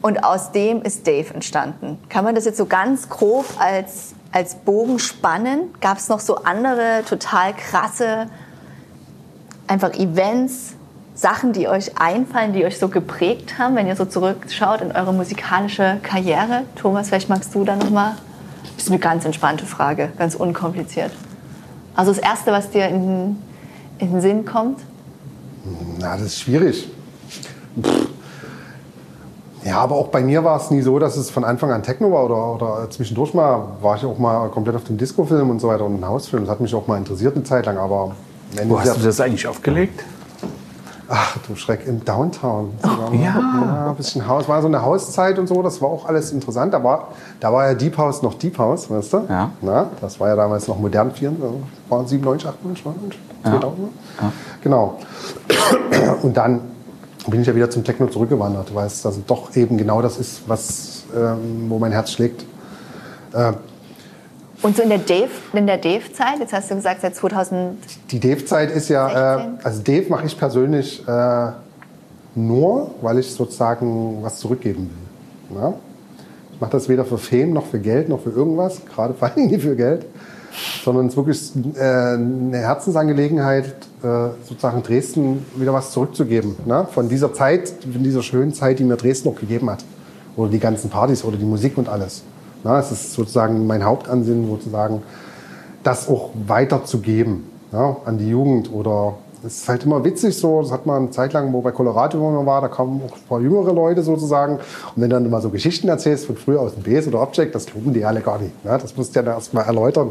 und 0.00 0.24
aus 0.24 0.52
dem 0.52 0.82
ist 0.82 1.06
Dave 1.06 1.34
entstanden. 1.34 1.98
Kann 2.08 2.24
man 2.24 2.34
das 2.34 2.44
jetzt 2.44 2.56
so 2.56 2.66
ganz 2.66 3.08
grob 3.08 3.44
als, 3.58 4.14
als 4.32 4.54
Bogen 4.54 4.98
spannen? 4.98 5.74
Gab 5.80 5.98
es 5.98 6.08
noch 6.08 6.20
so 6.20 6.36
andere 6.36 7.02
total 7.06 7.52
krasse 7.54 8.28
einfach 9.68 9.92
Events, 9.94 10.74
Sachen, 11.18 11.52
die 11.52 11.66
euch 11.66 11.98
einfallen, 12.00 12.52
die 12.52 12.64
euch 12.64 12.78
so 12.78 12.86
geprägt 12.88 13.58
haben, 13.58 13.74
wenn 13.74 13.88
ihr 13.88 13.96
so 13.96 14.04
zurückschaut 14.04 14.80
in 14.82 14.92
eure 14.92 15.12
musikalische 15.12 15.96
Karriere? 16.04 16.62
Thomas, 16.76 17.08
vielleicht 17.08 17.28
magst 17.28 17.52
du 17.56 17.64
da 17.64 17.74
noch 17.74 17.90
mal. 17.90 18.14
Das 18.76 18.84
ist 18.84 18.90
eine 18.90 19.00
ganz 19.00 19.24
entspannte 19.24 19.66
Frage, 19.66 20.10
ganz 20.16 20.36
unkompliziert. 20.36 21.10
Also 21.96 22.12
das 22.12 22.20
Erste, 22.22 22.52
was 22.52 22.70
dir 22.70 22.86
in, 22.86 23.02
den- 23.02 23.42
in 23.98 24.12
den 24.12 24.20
Sinn 24.20 24.44
kommt? 24.44 24.78
Na, 25.98 26.12
das 26.12 26.22
ist 26.26 26.40
schwierig. 26.40 26.88
Pff. 27.82 28.06
Ja, 29.64 29.80
aber 29.80 29.96
auch 29.96 30.08
bei 30.08 30.20
mir 30.22 30.44
war 30.44 30.56
es 30.60 30.70
nie 30.70 30.82
so, 30.82 31.00
dass 31.00 31.16
es 31.16 31.30
von 31.30 31.42
Anfang 31.44 31.72
an 31.72 31.82
Techno 31.82 32.12
war 32.12 32.24
oder, 32.26 32.54
oder 32.54 32.90
zwischendurch 32.90 33.34
mal 33.34 33.64
war 33.82 33.96
ich 33.96 34.04
auch 34.04 34.16
mal 34.18 34.48
komplett 34.50 34.76
auf 34.76 34.84
dem 34.84 34.96
Disco-Film 34.96 35.50
und 35.50 35.58
so 35.58 35.66
weiter 35.66 35.84
und 35.84 35.94
einem 35.94 36.06
Hausfilm. 36.06 36.44
Das 36.44 36.52
hat 36.52 36.60
mich 36.60 36.72
auch 36.76 36.86
mal 36.86 36.96
interessiert 36.96 37.34
eine 37.34 37.42
Zeit 37.44 37.66
lang, 37.66 37.76
aber 37.76 38.12
Wo 38.66 38.76
ja- 38.76 38.82
hast 38.84 38.98
du 39.00 39.04
das 39.04 39.20
eigentlich 39.20 39.48
aufgelegt? 39.48 40.04
Ach 41.10 41.38
du 41.46 41.56
Schreck, 41.56 41.86
im 41.86 42.04
Downtown. 42.04 42.74
Oh, 42.82 43.14
ja. 43.14 43.18
ja. 43.18 43.86
Ein 43.88 43.96
bisschen 43.96 44.28
Haus, 44.28 44.46
war 44.46 44.60
so 44.60 44.68
eine 44.68 44.82
Hauszeit 44.82 45.38
und 45.38 45.46
so, 45.46 45.62
das 45.62 45.80
war 45.80 45.88
auch 45.88 46.06
alles 46.06 46.32
interessant. 46.32 46.74
Da 46.74 46.84
war, 46.84 47.08
da 47.40 47.50
war 47.50 47.66
ja 47.66 47.74
Deep 47.74 47.96
House 47.96 48.22
noch 48.22 48.34
Deep 48.34 48.58
House, 48.58 48.90
weißt 48.90 49.12
du? 49.14 49.26
Ja. 49.28 49.50
Na, 49.62 49.86
das 50.02 50.20
war 50.20 50.28
ja 50.28 50.36
damals 50.36 50.68
noch 50.68 50.78
modern, 50.78 51.10
4, 51.10 51.30
also 51.30 51.60
waren 51.88 52.06
97, 52.06 52.48
98, 52.48 52.84
99, 52.84 53.20
2000. 53.42 53.88
Genau. 54.62 54.98
Und 56.22 56.36
dann 56.36 56.60
bin 57.26 57.40
ich 57.40 57.46
ja 57.46 57.54
wieder 57.54 57.70
zum 57.70 57.84
Techno 57.84 58.06
zurückgewandert, 58.08 58.74
weil 58.74 58.86
es 58.86 59.04
also 59.04 59.22
doch 59.26 59.54
eben 59.56 59.78
genau 59.78 60.02
das 60.02 60.18
ist, 60.18 60.42
was, 60.46 61.04
ähm, 61.16 61.66
wo 61.68 61.78
mein 61.78 61.92
Herz 61.92 62.10
schlägt. 62.10 62.44
Und 64.62 64.76
so 64.76 64.82
in 64.82 64.88
der 64.88 64.98
Dave, 64.98 65.30
in 65.52 65.66
der 65.66 65.78
Dave-Zeit, 65.78 66.40
jetzt 66.40 66.52
hast 66.52 66.70
du 66.70 66.74
gesagt, 66.74 67.00
seit 67.00 67.14
2000, 67.14 67.76
Die 68.10 68.18
Dave-Zeit 68.18 68.70
ist 68.72 68.88
ja, 68.88 69.36
äh, 69.36 69.42
16? 69.42 69.64
also 69.64 69.82
Dave 69.82 70.06
mache 70.08 70.26
ich 70.26 70.36
persönlich 70.36 71.06
äh, 71.06 71.50
nur, 72.34 72.90
weil 73.00 73.18
ich 73.18 73.30
sozusagen 73.30 74.18
was 74.22 74.38
zurückgeben 74.38 74.90
will. 75.50 75.62
Ja? 75.62 75.74
Ich 76.52 76.60
mache 76.60 76.72
das 76.72 76.88
weder 76.88 77.04
für 77.04 77.18
Fame 77.18 77.52
noch 77.52 77.66
für 77.66 77.78
Geld 77.78 78.08
noch 78.08 78.20
für 78.20 78.30
irgendwas, 78.30 78.80
gerade 78.84 79.14
vor 79.18 79.30
allem 79.30 79.46
nicht 79.46 79.62
für 79.62 79.76
Geld, 79.76 80.06
sondern 80.84 81.06
es 81.06 81.12
ist 81.12 81.16
wirklich 81.16 81.76
äh, 81.76 82.14
eine 82.14 82.58
Herzensangelegenheit, 82.58 83.66
äh, 84.02 84.30
sozusagen 84.44 84.82
Dresden 84.82 85.46
wieder 85.54 85.72
was 85.72 85.92
zurückzugeben. 85.92 86.56
Ne? 86.66 86.84
Von 86.92 87.08
dieser 87.08 87.32
Zeit, 87.32 87.68
von 87.68 88.02
dieser 88.02 88.24
schönen 88.24 88.52
Zeit, 88.52 88.80
die 88.80 88.84
mir 88.84 88.96
Dresden 88.96 89.28
noch 89.28 89.38
gegeben 89.38 89.70
hat. 89.70 89.84
Oder 90.36 90.50
die 90.50 90.58
ganzen 90.58 90.90
Partys 90.90 91.24
oder 91.24 91.36
die 91.36 91.44
Musik 91.44 91.78
und 91.78 91.88
alles. 91.88 92.22
Na, 92.64 92.78
es 92.78 92.90
ist 92.90 93.12
sozusagen 93.12 93.66
mein 93.66 93.84
Hauptansinnen, 93.84 94.48
sozusagen 94.48 95.02
das 95.82 96.08
auch 96.08 96.30
weiterzugeben 96.46 97.44
ja, 97.72 97.96
an 98.04 98.18
die 98.18 98.28
Jugend. 98.28 98.72
Oder 98.72 99.14
es 99.44 99.62
ist 99.62 99.68
halt 99.68 99.84
immer 99.84 100.04
witzig 100.04 100.36
so, 100.36 100.62
das 100.62 100.72
hat 100.72 100.86
man 100.86 100.96
eine 100.96 101.10
Zeit 101.10 101.32
lang, 101.32 101.52
wo 101.52 101.60
bei 101.60 101.70
Colorado 101.70 102.18
man 102.18 102.44
war, 102.44 102.60
da 102.60 102.68
kamen 102.68 103.00
auch 103.06 103.14
ein 103.14 103.22
paar 103.28 103.40
jüngere 103.40 103.72
Leute 103.72 104.02
sozusagen. 104.02 104.56
Und 104.56 104.62
wenn 104.96 105.10
du 105.10 105.16
dann 105.16 105.26
immer 105.26 105.40
so 105.40 105.50
Geschichten 105.50 105.88
erzählst 105.88 106.26
von 106.26 106.36
früher 106.36 106.60
aus 106.60 106.74
dem 106.74 106.82
Base 106.82 107.08
oder 107.08 107.22
Object, 107.22 107.54
das 107.54 107.66
glauben 107.66 107.92
die 107.92 108.04
alle 108.04 108.20
gar 108.20 108.38
nicht. 108.38 108.64
Ne? 108.64 108.76
Das 108.80 108.96
musst 108.96 109.14
du 109.14 109.20
ja 109.20 109.24
dann 109.24 109.34
erst 109.34 109.54
mal 109.54 109.62
erläutern, 109.62 110.10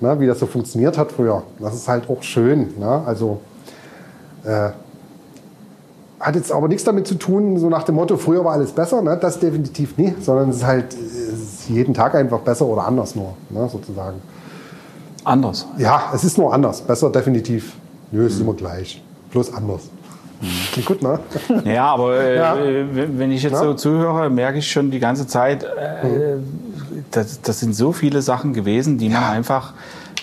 ne? 0.00 0.18
wie 0.20 0.26
das 0.26 0.38
so 0.38 0.46
funktioniert 0.46 0.96
hat 0.96 1.12
früher. 1.12 1.42
Das 1.58 1.74
ist 1.74 1.88
halt 1.88 2.08
auch 2.08 2.22
schön. 2.22 2.72
Also 2.82 3.40
äh, 4.44 4.70
hat 6.24 6.34
jetzt 6.36 6.50
aber 6.52 6.68
nichts 6.68 6.84
damit 6.84 7.06
zu 7.06 7.14
tun, 7.16 7.58
so 7.58 7.68
nach 7.68 7.82
dem 7.84 7.94
Motto, 7.96 8.16
früher 8.16 8.44
war 8.44 8.52
alles 8.54 8.72
besser, 8.72 9.02
ne? 9.02 9.16
das 9.20 9.38
definitiv 9.38 9.96
nie, 9.98 10.14
sondern 10.20 10.50
es 10.50 10.56
ist 10.56 10.64
halt 10.66 10.94
ist 10.94 11.68
jeden 11.68 11.94
Tag 11.94 12.14
einfach 12.14 12.40
besser 12.40 12.66
oder 12.66 12.86
anders 12.86 13.14
nur, 13.14 13.34
ne? 13.50 13.68
sozusagen. 13.70 14.16
Anders. 15.24 15.66
Ja, 15.78 16.10
es 16.14 16.24
ist 16.24 16.36
nur 16.38 16.52
anders. 16.52 16.80
Besser 16.82 17.10
definitiv. 17.10 17.72
Nö, 18.10 18.26
es 18.26 18.34
ist 18.34 18.40
immer 18.40 18.54
gleich. 18.54 19.02
Bloß 19.30 19.54
anders. 19.54 19.82
Klingt 20.72 20.86
gut, 20.86 21.02
ne? 21.02 21.18
Ja, 21.64 21.86
aber 21.94 22.18
äh, 22.20 22.36
Ja. 22.36 22.56
wenn 22.58 23.30
ich 23.30 23.42
jetzt 23.42 23.52
Ja. 23.54 23.60
so 23.60 23.72
zuhöre, 23.74 24.28
merke 24.28 24.58
ich 24.58 24.70
schon 24.70 24.90
die 24.90 24.98
ganze 24.98 25.26
Zeit, 25.26 25.62
äh, 25.64 26.36
das, 27.10 27.40
das 27.40 27.60
sind 27.60 27.74
so 27.74 27.92
viele 27.92 28.20
Sachen 28.20 28.52
gewesen, 28.52 28.98
die 28.98 29.08
man 29.08 29.24
einfach 29.24 29.72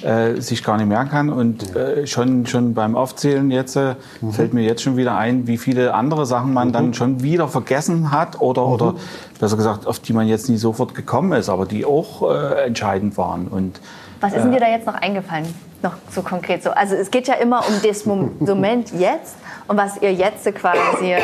äh, 0.04 0.40
sich 0.42 0.64
gar 0.64 0.78
nicht 0.78 0.88
merken 0.88 1.10
kann. 1.10 1.30
Und 1.30 1.76
äh, 1.76 2.08
schon, 2.08 2.46
schon 2.46 2.74
beim 2.74 2.96
Aufzählen 2.96 3.52
jetzt 3.52 3.76
äh, 3.76 3.96
fällt 4.32 4.54
mir 4.54 4.64
jetzt 4.64 4.82
schon 4.82 4.98
wieder 4.98 5.16
ein, 5.16 5.48
wie 5.48 5.58
viele 5.58 5.94
andere 5.94 6.26
Sachen 6.26 6.54
man 6.54 6.72
dann 6.72 6.94
schon 6.94 7.24
wieder 7.24 7.48
vergessen 7.48 8.12
hat 8.12 8.40
oder, 8.42 8.66
oder 8.66 8.96
besser 9.40 9.58
gesagt, 9.58 9.88
auf 9.88 10.00
die 10.00 10.14
man 10.14 10.28
jetzt 10.28 10.50
nie 10.50 10.58
sofort 10.58 10.96
gekommen 10.96 11.34
ist, 11.34 11.50
aber 11.50 11.66
die 11.66 11.86
auch 11.86 12.30
äh, 12.30 12.66
entscheidend 12.66 13.18
waren. 13.18 13.48
Und 13.48 13.80
was 14.20 14.34
ist 14.34 14.44
denn 14.44 14.52
dir 14.52 14.60
da 14.60 14.68
jetzt 14.68 14.86
noch 14.86 14.96
eingefallen? 14.96 15.48
noch 15.84 15.94
so 16.12 16.22
konkret 16.22 16.64
so? 16.64 16.72
Also 16.72 16.96
es 16.96 17.12
geht 17.12 17.28
ja 17.28 17.36
immer 17.36 17.64
um 17.68 17.74
das 17.84 18.06
Moment 18.06 18.92
jetzt 18.92 19.36
und 19.68 19.78
was 19.78 20.02
ihr 20.02 20.14
jetzt 20.14 20.44
quasi 20.56 21.16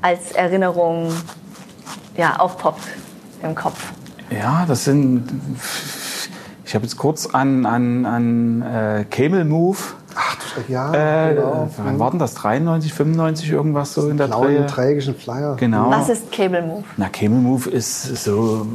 als 0.00 0.32
Erinnerung 0.32 1.12
ja, 2.16 2.36
aufpoppt 2.36 2.82
im 3.42 3.54
Kopf. 3.54 3.92
Ja, 4.30 4.64
das 4.66 4.84
sind. 4.84 5.28
Ich 6.74 6.76
habe 6.76 6.86
jetzt 6.86 6.96
kurz 6.96 7.28
an, 7.28 7.66
an, 7.66 8.04
an 8.04 8.62
äh, 8.62 9.04
Cable 9.08 9.44
Move. 9.44 9.78
Ach, 10.16 10.36
ja, 10.68 11.28
äh, 11.30 11.34
genau. 11.36 11.70
Wann 11.76 11.98
war 12.00 12.10
denn 12.10 12.18
das? 12.18 12.34
93, 12.34 12.92
95, 12.92 13.48
irgendwas 13.48 13.94
so 13.94 14.08
in 14.08 14.16
der 14.16 14.26
blauen, 14.26 14.48
Drehe? 14.48 14.66
trägischen 14.66 15.14
Flyer. 15.14 15.54
Genau. 15.54 15.88
Was 15.90 16.08
ist 16.08 16.32
Cable 16.32 16.62
Move? 16.62 16.82
Na, 16.96 17.08
Cable 17.10 17.36
Move 17.36 17.70
ist 17.70 18.24
so. 18.24 18.66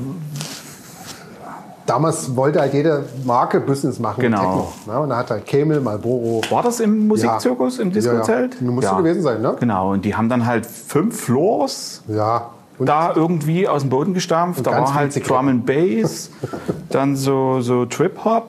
Damals 1.86 2.38
wollte 2.38 2.62
halt 2.62 2.74
jede 2.74 3.04
Marke 3.26 3.60
Business 3.60 4.00
machen. 4.00 4.22
Genau. 4.22 4.38
Techno, 4.38 4.94
ne? 4.94 5.00
Und 5.02 5.10
da 5.10 5.18
hat 5.18 5.32
halt 5.32 5.46
Camel, 5.46 5.82
Marlboro. 5.82 6.42
War 6.50 6.64
das 6.64 6.80
im 6.80 7.06
Musikzirkus, 7.06 7.80
im 7.80 7.92
Disco-Zelt? 7.92 8.62
Ja, 8.62 8.66
ja. 8.66 8.72
Muss 8.72 8.90
gewesen 8.96 9.24
sein, 9.24 9.42
ne? 9.42 9.58
Genau. 9.60 9.92
Und 9.92 10.06
die 10.06 10.16
haben 10.16 10.30
dann 10.30 10.46
halt 10.46 10.66
fünf 10.66 11.20
Floors 11.20 12.02
Ja. 12.08 12.52
Und 12.80 12.88
da 12.88 13.14
irgendwie 13.14 13.68
aus 13.68 13.82
dem 13.82 13.90
Boden 13.90 14.14
gestampft. 14.14 14.66
Da 14.66 14.72
war 14.72 14.94
halt 14.94 15.30
Drum 15.30 15.50
and 15.50 15.66
Bass, 15.66 16.32
dann 16.90 17.16
so, 17.16 17.62
so 17.62 17.86
Trip-Hop, 17.86 18.48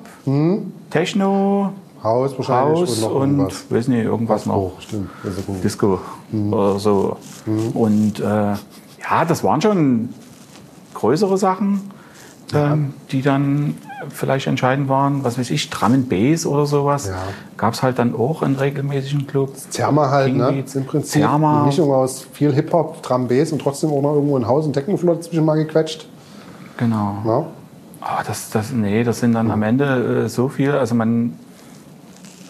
Techno, 0.89 1.73
Haus 2.03 2.39
wahrscheinlich 2.39 2.81
Haus 2.81 3.03
und 3.03 3.03
noch 3.03 3.15
und, 3.15 3.31
irgendwas. 3.31 3.65
weiß 3.71 3.89
nicht, 3.89 4.05
irgendwas 4.05 4.47
noch. 4.47 4.73
Stimmt. 4.81 5.11
Gut. 5.47 5.63
Disco 5.63 6.01
oder 6.51 6.79
so. 6.79 7.17
Und 7.75 8.21
äh, 8.21 8.23
ja, 8.23 9.25
das 9.29 9.45
waren 9.45 9.61
schon 9.61 10.09
größere 10.95 11.37
Sachen, 11.37 11.91
ähm, 12.55 12.95
die 13.11 13.21
dann 13.21 13.77
vielleicht 14.09 14.47
entscheidend 14.47 14.89
waren. 14.89 15.25
Was 15.25 15.39
weiß 15.39 15.51
ich, 15.51 15.71
Drum 15.71 16.09
Bass 16.09 16.47
oder 16.47 16.67
sowas. 16.67 17.09
Ja. 17.09 17.17
Gab 17.57 17.75
es 17.75 17.83
halt 17.83 17.99
dann 17.99 18.15
auch 18.15 18.43
in 18.43 18.57
regelmäßigen 18.57 19.27
Clubs. 19.27 19.69
Zerma 19.71 20.11
halt, 20.11 20.35
ne? 20.35 20.65
Im 20.75 20.85
Prinzip 20.87 21.23
Zerma. 21.23 21.59
eine 21.59 21.67
Mischung 21.67 21.93
aus 21.93 22.27
viel 22.33 22.53
Hip-Hop, 22.53 23.03
Drum 23.03 23.29
Bass 23.29 23.53
und 23.53 23.61
trotzdem 23.61 23.91
auch 23.91 24.03
noch 24.03 24.15
irgendwo 24.15 24.37
ein 24.37 24.47
Haus 24.47 24.65
und 24.67 24.73
Technofloor 24.73 25.17
dazwischen 25.17 25.45
mal 25.45 25.57
gequetscht. 25.57 26.09
Genau. 26.79 27.19
Ne? 27.25 27.47
Ah, 28.01 28.23
das, 28.27 28.49
das, 28.51 28.73
nee, 28.73 29.05
das 29.05 29.21
sind 29.21 29.35
dann 29.35 29.51
am 29.51 29.63
Ende 29.63 30.25
äh, 30.25 30.29
so 30.29 30.49
viel. 30.49 30.71
Also 30.73 30.95
man, 30.95 31.39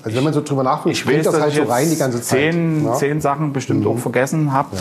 Also 0.05 0.17
wenn 0.17 0.25
man 0.25 0.33
so 0.33 0.43
drüber 0.43 0.63
nachdenkt, 0.63 0.99
ich 0.99 1.07
weiß, 1.07 1.25
das 1.25 1.41
halt 1.41 1.55
so 1.55 1.65
rein 1.65 1.91
die 1.91 1.97
ganze 1.97 2.19
Zeit. 2.19 2.39
zehn, 2.39 2.85
ne? 2.85 2.93
zehn 2.95 3.21
Sachen 3.21 3.53
bestimmt 3.53 3.87
auch 3.87 3.99
vergessen 3.99 4.53
habe. 4.53 4.77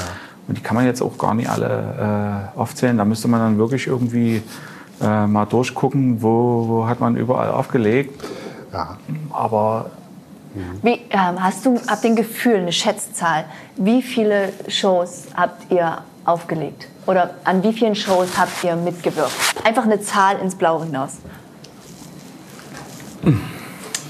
Und 0.48 0.58
die 0.58 0.62
kann 0.62 0.76
man 0.76 0.86
jetzt 0.86 1.02
auch 1.02 1.18
gar 1.18 1.34
nicht 1.34 1.50
alle 1.50 2.52
äh, 2.56 2.60
aufzählen. 2.60 2.98
Da 2.98 3.06
müsste 3.06 3.28
man 3.28 3.40
dann 3.40 3.58
wirklich 3.58 3.88
irgendwie 3.88 4.42
äh, 5.02 5.28
mal 5.28 5.46
durchgucken, 5.46 6.22
wo, 6.22 6.66
wo 6.68 6.88
hat 6.88 7.00
man 7.00 7.16
überall 7.16 7.52
aufgelegt. 7.52 8.24
Ja. 8.74 8.98
Aber 9.32 9.92
Wie, 10.82 11.02
ähm, 11.10 11.42
hast 11.44 11.66
du 11.66 11.80
habt 11.88 12.06
ein 12.06 12.16
Gefühl, 12.16 12.58
eine 12.58 12.72
Schätzzahl? 12.72 13.46
Wie 13.76 14.02
viele 14.02 14.52
Shows 14.68 15.28
habt 15.36 15.72
ihr 15.72 16.00
aufgelegt? 16.26 16.88
Oder 17.06 17.32
an 17.44 17.64
wie 17.64 17.74
vielen 17.74 17.96
Shows 17.96 18.38
habt 18.38 18.64
ihr 18.64 18.76
mitgewirkt? 18.76 19.32
Einfach 19.64 19.84
eine 19.84 20.02
Zahl 20.02 20.38
ins 20.40 20.56
Blaue 20.56 20.86
hinaus. 20.86 21.18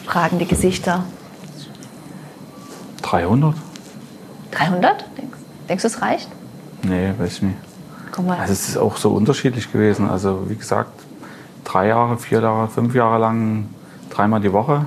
Fragende 0.05 0.45
Gesichter. 0.45 1.03
300? 3.03 3.55
300? 4.51 5.05
Denkst, 5.17 5.37
denkst 5.69 5.81
du, 5.83 5.87
es 5.87 6.01
reicht? 6.01 6.29
Nee, 6.83 7.13
weiß 7.17 7.33
ich 7.33 7.41
nicht. 7.43 7.57
Mal. 8.22 8.38
Also 8.39 8.53
es 8.53 8.70
ist 8.70 8.78
auch 8.78 8.97
so 8.97 9.09
unterschiedlich 9.11 9.72
gewesen. 9.72 10.09
Also 10.09 10.43
wie 10.49 10.55
gesagt, 10.55 10.91
drei 11.63 11.88
Jahre, 11.88 12.17
vier 12.17 12.41
Jahre, 12.41 12.67
fünf 12.67 12.95
Jahre 12.95 13.20
lang, 13.20 13.67
dreimal 14.09 14.41
die 14.41 14.51
Woche. 14.53 14.86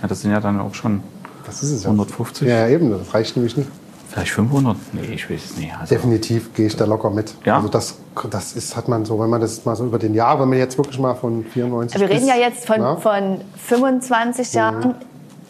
Ja, 0.00 0.08
das 0.08 0.20
sind 0.22 0.32
ja 0.32 0.40
dann 0.40 0.60
auch 0.60 0.74
schon 0.74 1.00
Das 1.46 1.62
ist 1.62 1.70
es 1.70 1.82
ja. 1.84 1.90
150, 1.90 2.48
Ja, 2.48 2.68
eben, 2.68 2.90
das 2.90 3.12
reicht 3.14 3.36
nämlich 3.36 3.56
nicht. 3.56 3.68
vielleicht 4.08 4.32
500. 4.32 4.76
Nee, 4.92 5.14
ich 5.14 5.30
weiß 5.30 5.44
es 5.44 5.56
nicht. 5.56 5.72
Also, 5.78 5.94
Definitiv 5.94 6.52
gehe 6.54 6.66
ich 6.66 6.76
da 6.76 6.84
locker 6.84 7.10
mit. 7.10 7.34
Ja? 7.44 7.56
Also 7.56 7.68
das, 7.68 7.96
das 8.30 8.52
ist, 8.54 8.76
hat 8.76 8.88
man 8.88 9.04
so, 9.04 9.18
wenn 9.20 9.30
man 9.30 9.40
das 9.40 9.64
mal 9.64 9.74
so 9.76 9.84
über 9.86 9.98
den 9.98 10.14
Jahr, 10.14 10.40
wenn 10.40 10.48
man 10.48 10.58
jetzt 10.58 10.76
wirklich 10.78 10.98
mal 10.98 11.14
von 11.14 11.44
94 11.44 12.00
Wir 12.00 12.08
reden 12.08 12.20
bis, 12.20 12.28
ja 12.28 12.36
jetzt 12.36 12.66
von, 12.66 12.76
na, 12.78 12.96
von 12.96 13.40
25 13.56 14.52
Jahren 14.54 14.94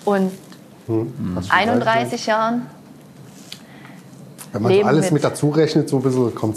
und 0.04 0.30
hast 1.36 1.48
du 1.48 1.54
31 1.54 2.26
Jahren. 2.26 2.66
Wenn 4.52 4.62
man 4.62 4.74
so 4.74 4.82
alles 4.82 5.04
mit. 5.06 5.12
mit 5.14 5.24
dazu 5.24 5.48
rechnet, 5.50 5.88
so 5.88 5.96
ein 5.96 6.02
bisschen 6.02 6.28
Äh, 6.28 6.32
kommt 6.32 6.56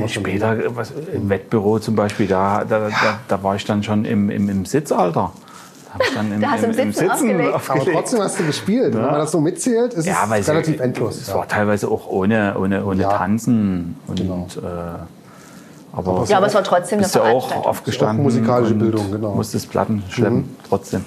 man 0.00 0.08
schon 0.08 0.22
Später 0.22 0.56
was, 0.76 0.92
im 1.12 1.28
Wettbüro 1.28 1.78
zum 1.80 1.96
Beispiel, 1.96 2.26
da, 2.28 2.64
da, 2.64 2.88
da, 2.88 3.18
da 3.26 3.42
war 3.42 3.56
ich 3.56 3.64
dann 3.64 3.82
schon 3.82 4.04
im, 4.04 4.30
im, 4.30 4.48
im 4.48 4.64
Sitzalter. 4.64 5.32
Im, 6.18 6.40
Da 6.40 6.52
hast 6.52 6.62
du 6.62 6.66
im 6.68 6.72
Sitzen 6.92 7.10
aufgelegt. 7.10 7.54
Aber 7.54 7.84
trotzdem 7.92 8.20
hast 8.20 8.38
du 8.40 8.46
gespielt. 8.46 8.94
Wenn 8.94 9.02
man 9.02 9.14
das 9.14 9.32
so 9.32 9.40
mitzählt, 9.40 9.92
ist 9.92 10.06
ja, 10.06 10.24
es 10.34 10.48
relativ 10.48 10.76
sie, 10.78 10.82
endlos. 10.82 11.20
Es 11.20 11.28
ja. 11.28 11.34
war 11.34 11.48
teilweise 11.48 11.88
auch 11.88 12.06
ohne, 12.08 12.56
ohne, 12.58 12.84
ohne 12.84 13.02
Ja. 13.02 13.18
Tanzen. 13.18 13.96
Und, 14.06 14.20
Genau. 14.20 14.46
äh, 14.56 14.64
aber 15.94 16.24
Ja, 16.26 16.38
aber 16.38 16.46
es 16.46 16.54
war 16.54 16.64
trotzdem 16.64 16.98
eine 16.98 17.02
bist 17.02 17.14
ja 17.14 17.22
auch 17.22 17.66
aufgestanden. 17.66 18.20
Auch 18.20 18.22
musikalische 18.22 18.74
Bildung, 18.74 19.10
genau. 19.10 19.30
Mhm. 19.32 19.36
Musstest 19.36 19.68
Platten 19.70 20.02
schleppen, 20.08 20.56
trotzdem. 20.68 21.04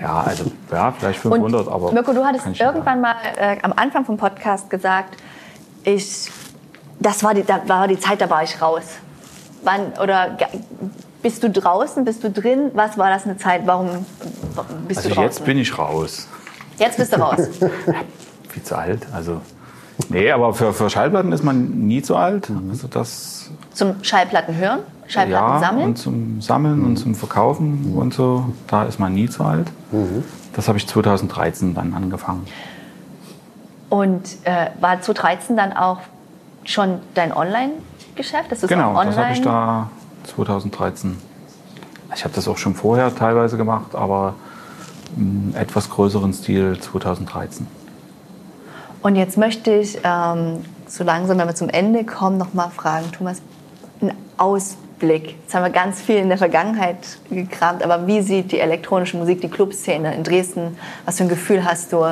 Ja, 0.00 0.22
also 0.22 0.44
ja, 0.70 0.92
vielleicht 0.92 1.24
Und 1.24 1.32
500, 1.32 1.68
aber. 1.68 1.92
Mirko, 1.92 2.12
du 2.12 2.24
hattest 2.24 2.46
irgendwann 2.60 3.00
mal 3.00 3.14
äh, 3.36 3.56
am 3.62 3.72
Anfang 3.76 4.04
vom 4.04 4.16
Podcast 4.16 4.70
gesagt, 4.70 5.16
ich, 5.84 6.30
das 7.00 7.22
war 7.22 7.34
die, 7.34 7.44
da 7.44 7.60
war 7.66 7.88
die 7.88 7.98
Zeit, 7.98 8.20
da 8.20 8.28
war 8.28 8.42
ich 8.42 8.60
raus. 8.60 8.82
Wann, 9.62 9.92
oder 10.02 10.36
bist 11.22 11.42
du 11.42 11.50
draußen, 11.50 12.04
bist 12.04 12.22
du 12.24 12.30
drin? 12.30 12.70
Was 12.74 12.96
war 12.98 13.10
das 13.10 13.24
eine 13.24 13.36
Zeit? 13.36 13.62
Warum 13.66 14.06
warum 14.54 14.76
bist 14.86 14.98
Also 14.98 15.08
du 15.10 15.14
draußen? 15.16 15.24
jetzt 15.30 15.44
bin 15.44 15.58
ich 15.58 15.76
raus. 15.78 16.28
jetzt 16.78 16.96
bist 16.96 17.12
du 17.12 17.20
raus. 17.20 17.40
Viel 18.48 18.62
zu 18.62 18.76
alt. 18.76 19.06
Also. 19.12 19.40
Nee, 20.10 20.30
aber 20.30 20.54
für, 20.54 20.72
für 20.72 20.88
Schallplatten 20.88 21.32
ist 21.32 21.42
man 21.42 21.86
nie 21.86 22.02
zu 22.02 22.14
alt. 22.16 22.50
Mhm. 22.50 22.70
Also 22.70 22.86
das 22.88 23.50
Zum 23.74 24.02
Schallplatten 24.04 24.54
hören, 24.56 24.80
Schallplatten 25.08 25.54
ja, 25.54 25.58
sammeln. 25.60 25.86
und 25.86 25.96
zum 25.98 26.40
Sammeln 26.40 26.84
und 26.84 26.96
zum 26.98 27.14
Verkaufen 27.14 27.94
und 27.96 28.12
so, 28.14 28.52
da 28.66 28.84
ist 28.84 29.00
man 29.00 29.14
nie 29.14 29.28
zu 29.28 29.42
alt. 29.42 29.68
Mhm. 29.90 30.22
Das 30.52 30.68
habe 30.68 30.78
ich 30.78 30.86
2013 30.86 31.74
dann 31.74 31.94
angefangen. 31.94 32.46
Und 33.88 34.22
äh, 34.44 34.66
war 34.80 35.00
2013 35.00 35.56
dann 35.56 35.72
auch 35.72 36.00
schon 36.64 37.00
dein 37.14 37.32
Online-Geschäft? 37.32 38.50
Das 38.52 38.62
ist 38.62 38.68
Genau, 38.68 38.94
auch 38.94 39.04
das 39.04 39.16
habe 39.16 39.32
ich 39.32 39.38
online. 39.38 39.44
da 39.44 39.90
2013. 40.34 41.16
Ich 42.14 42.24
habe 42.24 42.34
das 42.34 42.46
auch 42.48 42.58
schon 42.58 42.74
vorher 42.74 43.14
teilweise 43.14 43.56
gemacht, 43.56 43.94
aber 43.94 44.34
im 45.16 45.54
etwas 45.56 45.88
größeren 45.88 46.32
Stil 46.34 46.78
2013. 46.78 47.66
Und 49.02 49.16
jetzt 49.16 49.38
möchte 49.38 49.72
ich 49.72 49.98
ähm, 50.04 50.64
so 50.86 51.04
langsam, 51.04 51.38
wenn 51.38 51.46
wir 51.46 51.54
zum 51.54 51.68
Ende 51.68 52.04
kommen, 52.04 52.36
noch 52.36 52.52
mal 52.52 52.68
fragen, 52.68 53.10
Thomas, 53.12 53.40
ein 54.02 54.12
Ausblick. 54.36 54.87
Jetzt 55.00 55.54
haben 55.54 55.62
wir 55.64 55.70
ganz 55.70 56.00
viel 56.00 56.16
in 56.16 56.28
der 56.28 56.38
Vergangenheit 56.38 56.96
gekramt, 57.30 57.82
aber 57.82 58.06
wie 58.06 58.20
sieht 58.20 58.52
die 58.52 58.58
elektronische 58.60 59.16
Musik, 59.16 59.40
die 59.40 59.48
Clubszene 59.48 60.14
in 60.14 60.24
Dresden? 60.24 60.76
Was 61.04 61.18
für 61.18 61.24
ein 61.24 61.28
Gefühl 61.28 61.64
hast 61.64 61.92
du, 61.92 62.04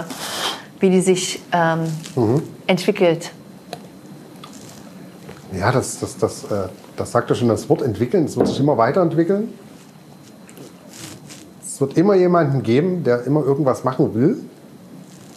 wie 0.81 0.91
die 0.91 1.01
sich 1.01 1.41
ähm, 1.53 1.85
entwickelt? 2.67 3.33
Ja, 5.53 5.73
das, 5.73 5.99
das, 6.01 6.17
das, 6.19 6.45
äh, 6.45 6.69
das 6.97 7.13
sagt 7.13 7.31
ja 7.31 7.35
schon 7.37 7.49
das 7.49 7.69
Wort 7.69 7.83
entwickeln. 7.83 8.25
Es 8.25 8.37
wird 8.37 8.47
sich 8.49 8.61
immer 8.61 8.77
weiterentwickeln. 8.77 9.53
Es 11.65 11.81
wird 11.81 11.97
immer 11.97 12.15
jemanden 12.15 12.63
geben, 12.63 13.05
der 13.05 13.25
immer 13.25 13.43
irgendwas 13.45 13.85
machen 13.85 14.15
will. 14.15 14.39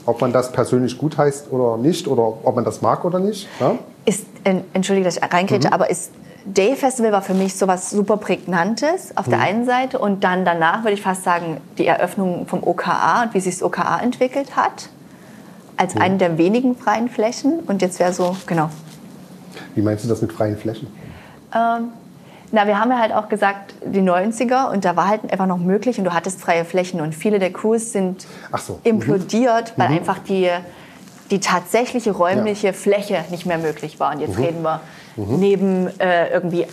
Ob 0.06 0.22
man 0.22 0.34
das 0.34 0.52
persönlich 0.52 0.98
gut 0.98 1.18
heißt 1.18 1.52
oder 1.52 1.78
nicht, 1.78 2.08
oder 2.08 2.24
ob 2.44 2.56
man 2.56 2.64
das 2.66 2.82
mag 2.82 3.06
oder 3.06 3.20
nicht. 3.20 3.48
Ja? 3.60 3.78
Ist, 4.06 4.26
en- 4.44 4.64
entschuldige, 4.74 5.06
dass 5.06 5.18
ich 5.18 5.24
reingrätsche, 5.24 5.72
aber 5.72 5.90
ist 5.90 6.12
Day 6.46 6.76
Festival 6.76 7.12
war 7.12 7.22
für 7.22 7.34
mich 7.34 7.56
so 7.56 7.68
was 7.68 7.90
super 7.90 8.18
Prägnantes 8.18 9.16
auf 9.18 9.28
der 9.28 9.40
einen 9.40 9.66
Seite 9.66 10.00
und 10.00 10.24
dann 10.24 10.46
danach 10.46 10.84
würde 10.84 10.94
ich 10.94 11.02
fast 11.02 11.24
sagen, 11.24 11.58
die 11.78 11.86
Eröffnung 11.86 12.48
vom 12.48 12.64
OKA 12.64 13.24
und 13.24 13.34
wie 13.34 13.40
sich 13.40 13.56
das 13.56 13.64
OKA 13.64 14.00
entwickelt 14.00 14.56
hat. 14.56 14.90
Als 15.78 15.96
eine 15.96 16.18
der 16.18 16.38
wenigen 16.38 16.76
freien 16.76 17.08
Flächen. 17.10 17.60
Und 17.60 17.82
jetzt 17.82 18.00
wäre 18.00 18.12
so, 18.12 18.36
genau. 18.46 18.70
Wie 19.76 19.82
meinst 19.82 20.04
du 20.04 20.10
das 20.10 20.22
mit 20.22 20.34
freien 20.34 20.58
Flächen? 20.58 20.88
Ähm, 21.56 21.90
na, 22.52 22.68
wir 22.68 22.80
haben 22.80 22.92
ja 22.92 23.00
halt 23.00 23.14
auch 23.14 23.30
gesagt, 23.30 23.76
die 23.86 24.02
90er 24.02 24.72
und 24.72 24.84
da 24.84 24.96
war 24.96 25.08
halt 25.08 25.32
einfach 25.32 25.46
noch 25.46 25.58
möglich 25.58 25.98
und 26.00 26.06
du 26.06 26.14
hattest 26.14 26.42
freie 26.42 26.66
Flächen 26.66 27.00
und 27.00 27.14
viele 27.14 27.40
der 27.40 27.54
Crews 27.54 27.92
sind 27.92 28.26
so. 28.58 28.80
implodiert, 28.84 29.74
weil 29.78 29.88
einfach 29.88 30.20
die, 30.20 30.50
die 31.32 31.40
tatsächliche 31.40 32.12
räumliche 32.12 32.74
Fläche 32.74 33.24
nicht 33.30 33.46
mehr 33.46 33.58
möglich 33.58 34.00
war. 34.00 34.14
Und 34.14 34.20
jetzt 34.20 34.38
reden 34.38 34.64
wir 34.64 34.82
neben 35.16 35.88
äh, 36.00 36.30
irgendwie, 36.32 36.66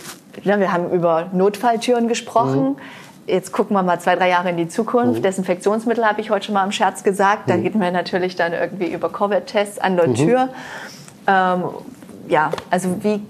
ne, 0.43 0.59
wir 0.59 0.71
haben 0.71 0.91
über 0.91 1.27
Notfalltüren 1.33 2.07
gesprochen. 2.07 2.77
Jetzt 3.25 3.51
gucken 3.51 3.75
wir 3.75 3.83
mal 3.83 3.99
zwei, 3.99 4.15
drei 4.15 4.29
Jahre 4.29 4.49
in 4.49 4.57
die 4.57 4.69
Zukunft. 4.69 5.23
Desinfektionsmittel 5.23 6.05
habe 6.05 6.21
ich 6.21 6.29
heute 6.29 6.45
schon 6.45 6.53
mal 6.53 6.63
im 6.63 6.71
Scherz 6.71 7.03
gesagt. 7.03 7.49
Da 7.49 7.55
reden 7.55 7.81
wir 7.81 7.91
natürlich 7.91 8.35
dann 8.35 8.53
irgendwie 8.53 8.87
über 8.87 9.09
Covid-Tests 9.09 9.79
an 9.79 9.97
der 9.97 10.13
Tür. 10.13 10.49
Ähm, 11.27 11.63
ja, 12.29 12.51
also 12.69 13.03
wie 13.03 13.21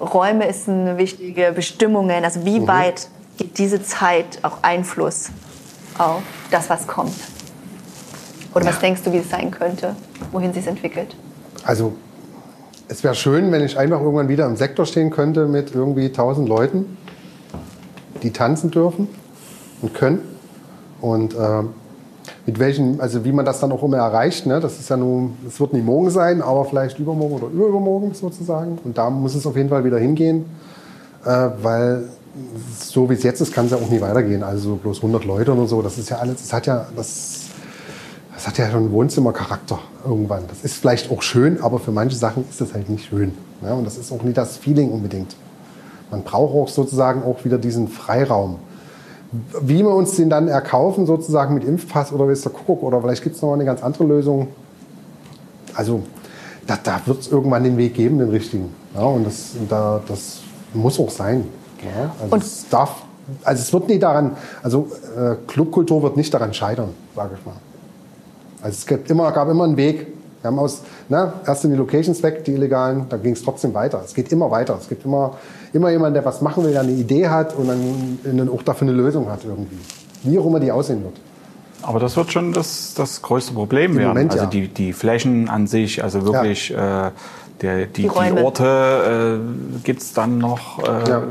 Räume 0.00 0.46
ist 0.46 0.68
eine 0.68 0.98
wichtige 0.98 1.52
Bestimmungen, 1.52 2.24
also 2.24 2.44
wie 2.44 2.66
weit 2.66 3.08
gibt 3.38 3.58
diese 3.58 3.82
Zeit 3.82 4.40
auch 4.42 4.62
Einfluss 4.62 5.30
auf 5.98 6.22
das, 6.50 6.68
was 6.68 6.86
kommt? 6.86 7.14
Oder 8.54 8.66
was 8.66 8.78
denkst 8.78 9.02
du, 9.02 9.12
wie 9.12 9.18
es 9.18 9.30
sein 9.30 9.50
könnte, 9.50 9.94
wohin 10.32 10.52
sich 10.52 10.66
entwickelt? 10.66 11.14
Also 11.64 11.94
es 12.88 13.02
wäre 13.02 13.14
schön, 13.14 13.50
wenn 13.52 13.64
ich 13.64 13.78
einfach 13.78 14.00
irgendwann 14.00 14.28
wieder 14.28 14.46
im 14.46 14.56
Sektor 14.56 14.86
stehen 14.86 15.10
könnte 15.10 15.46
mit 15.46 15.74
irgendwie 15.74 16.06
1000 16.06 16.48
Leuten, 16.48 16.96
die 18.22 18.30
tanzen 18.30 18.70
dürfen 18.70 19.08
und 19.82 19.94
können. 19.94 20.20
Und 21.00 21.34
ähm, 21.34 21.70
mit 22.46 22.58
welchen, 22.58 23.00
also 23.00 23.24
wie 23.24 23.32
man 23.32 23.44
das 23.44 23.60
dann 23.60 23.72
auch 23.72 23.82
immer 23.82 23.98
erreicht, 23.98 24.46
ne? 24.46 24.60
das 24.60 24.78
ist 24.78 24.88
ja 24.88 24.96
nun, 24.96 25.36
es 25.46 25.58
wird 25.60 25.72
nicht 25.72 25.84
morgen 25.84 26.10
sein, 26.10 26.42
aber 26.42 26.64
vielleicht 26.64 26.98
übermorgen 26.98 27.34
oder 27.34 27.48
übermorgen 27.48 28.14
sozusagen. 28.14 28.78
Und 28.84 28.96
da 28.96 29.10
muss 29.10 29.34
es 29.34 29.46
auf 29.46 29.56
jeden 29.56 29.68
Fall 29.68 29.84
wieder 29.84 29.98
hingehen, 29.98 30.46
äh, 31.24 31.48
weil 31.62 32.04
so 32.78 33.08
wie 33.10 33.14
es 33.14 33.22
jetzt 33.22 33.40
ist, 33.40 33.52
kann 33.52 33.66
es 33.66 33.72
ja 33.72 33.78
auch 33.78 33.90
nie 33.90 34.00
weitergehen. 34.00 34.42
Also 34.42 34.76
bloß 34.76 34.98
100 34.98 35.24
Leute 35.24 35.52
oder 35.52 35.66
so, 35.66 35.82
das 35.82 35.98
ist 35.98 36.10
ja 36.10 36.18
alles, 36.18 36.42
das 36.42 36.52
hat 36.52 36.66
ja, 36.66 36.86
das, 36.94 37.45
das 38.46 38.52
hat 38.52 38.58
ja 38.58 38.70
schon 38.70 38.92
Wohnzimmercharakter 38.92 39.80
irgendwann. 40.04 40.44
Das 40.48 40.62
ist 40.62 40.74
vielleicht 40.76 41.10
auch 41.10 41.20
schön, 41.20 41.60
aber 41.62 41.80
für 41.80 41.90
manche 41.90 42.16
Sachen 42.16 42.44
ist 42.48 42.60
das 42.60 42.74
halt 42.74 42.88
nicht 42.88 43.06
schön. 43.08 43.32
Ja, 43.60 43.74
und 43.74 43.84
das 43.84 43.98
ist 43.98 44.12
auch 44.12 44.22
nicht 44.22 44.36
das 44.36 44.56
Feeling 44.56 44.92
unbedingt. 44.92 45.34
Man 46.12 46.22
braucht 46.22 46.54
auch 46.54 46.68
sozusagen 46.68 47.24
auch 47.24 47.44
wieder 47.44 47.58
diesen 47.58 47.88
Freiraum. 47.88 48.56
Wie 49.60 49.78
wir 49.82 49.90
uns 49.90 50.14
den 50.14 50.30
dann 50.30 50.46
erkaufen, 50.46 51.06
sozusagen 51.06 51.54
mit 51.54 51.64
Impfpass 51.64 52.12
oder 52.12 52.28
weiß 52.28 52.42
der 52.42 52.52
Kuckuck, 52.52 52.84
oder 52.84 53.00
vielleicht 53.00 53.24
gibt 53.24 53.34
es 53.34 53.42
noch 53.42 53.52
eine 53.52 53.64
ganz 53.64 53.82
andere 53.82 54.04
Lösung. 54.04 54.46
Also 55.74 56.02
da, 56.68 56.78
da 56.80 57.00
wird 57.06 57.22
es 57.22 57.28
irgendwann 57.32 57.64
den 57.64 57.76
Weg 57.76 57.94
geben, 57.94 58.18
den 58.18 58.28
richtigen. 58.30 58.72
Ja, 58.94 59.02
und 59.02 59.24
das, 59.26 59.54
da, 59.68 60.00
das 60.06 60.38
muss 60.72 61.00
auch 61.00 61.10
sein. 61.10 61.48
Ja, 61.84 62.12
also 62.22 62.34
Und- 62.36 62.42
es 62.44 62.68
darf, 62.68 63.02
also 63.42 63.60
es 63.60 63.72
wird 63.72 63.88
nie 63.88 63.98
daran, 63.98 64.36
also 64.62 64.88
äh, 65.18 65.34
Clubkultur 65.48 66.04
wird 66.04 66.16
nicht 66.16 66.32
daran 66.32 66.54
scheitern, 66.54 66.90
sage 67.16 67.30
ich 67.40 67.44
mal. 67.44 67.54
Also 68.62 68.74
es 68.76 68.86
gab 68.86 69.08
immer, 69.10 69.30
gab 69.32 69.48
immer 69.48 69.64
einen 69.64 69.76
Weg. 69.76 70.06
Wir 70.42 70.48
haben 70.50 70.58
aus, 70.58 70.82
ne, 71.08 71.32
erst 71.46 71.62
sind 71.62 71.72
die 71.72 71.76
Locations 71.76 72.22
weg, 72.22 72.44
die 72.44 72.52
illegalen, 72.52 73.06
dann 73.08 73.22
ging 73.22 73.32
es 73.32 73.42
trotzdem 73.42 73.74
weiter. 73.74 74.00
Es 74.04 74.14
geht 74.14 74.30
immer 74.32 74.50
weiter. 74.50 74.78
Es 74.80 74.88
gibt 74.88 75.04
immer, 75.04 75.36
immer 75.72 75.90
jemanden, 75.90 76.14
der 76.14 76.24
was 76.24 76.40
machen 76.40 76.64
will, 76.64 76.72
der 76.72 76.82
eine 76.82 76.92
Idee 76.92 77.28
hat 77.28 77.56
und 77.56 77.68
dann, 77.68 78.18
dann 78.22 78.48
auch 78.48 78.62
dafür 78.62 78.88
eine 78.88 78.96
Lösung 78.96 79.28
hat 79.30 79.40
irgendwie. 79.44 79.78
Wie 80.22 80.38
auch 80.38 80.46
immer 80.46 80.60
die 80.60 80.70
aussehen 80.70 81.02
wird. 81.02 81.14
Aber 81.82 82.00
das 82.00 82.16
wird 82.16 82.32
schon 82.32 82.52
das, 82.52 82.94
das 82.94 83.22
größte 83.22 83.52
Problem 83.54 83.96
werden. 83.96 84.08
Moment, 84.08 84.32
also 84.32 84.44
ja. 84.44 84.50
die, 84.50 84.68
die 84.68 84.92
Flächen 84.92 85.48
an 85.48 85.66
sich, 85.66 86.02
also 86.02 86.24
wirklich 86.24 86.72
äh, 86.72 87.10
der, 87.62 87.86
die, 87.86 88.02
Die 88.02 88.02
die. 88.02 88.42
Orte, 88.42 89.40
äh, 89.40 89.80
gibt 89.84 90.02
es 90.02 90.12
dann 90.12 90.38
noch 90.38 90.78
äh, 90.82 91.08
Ja. 91.08 91.22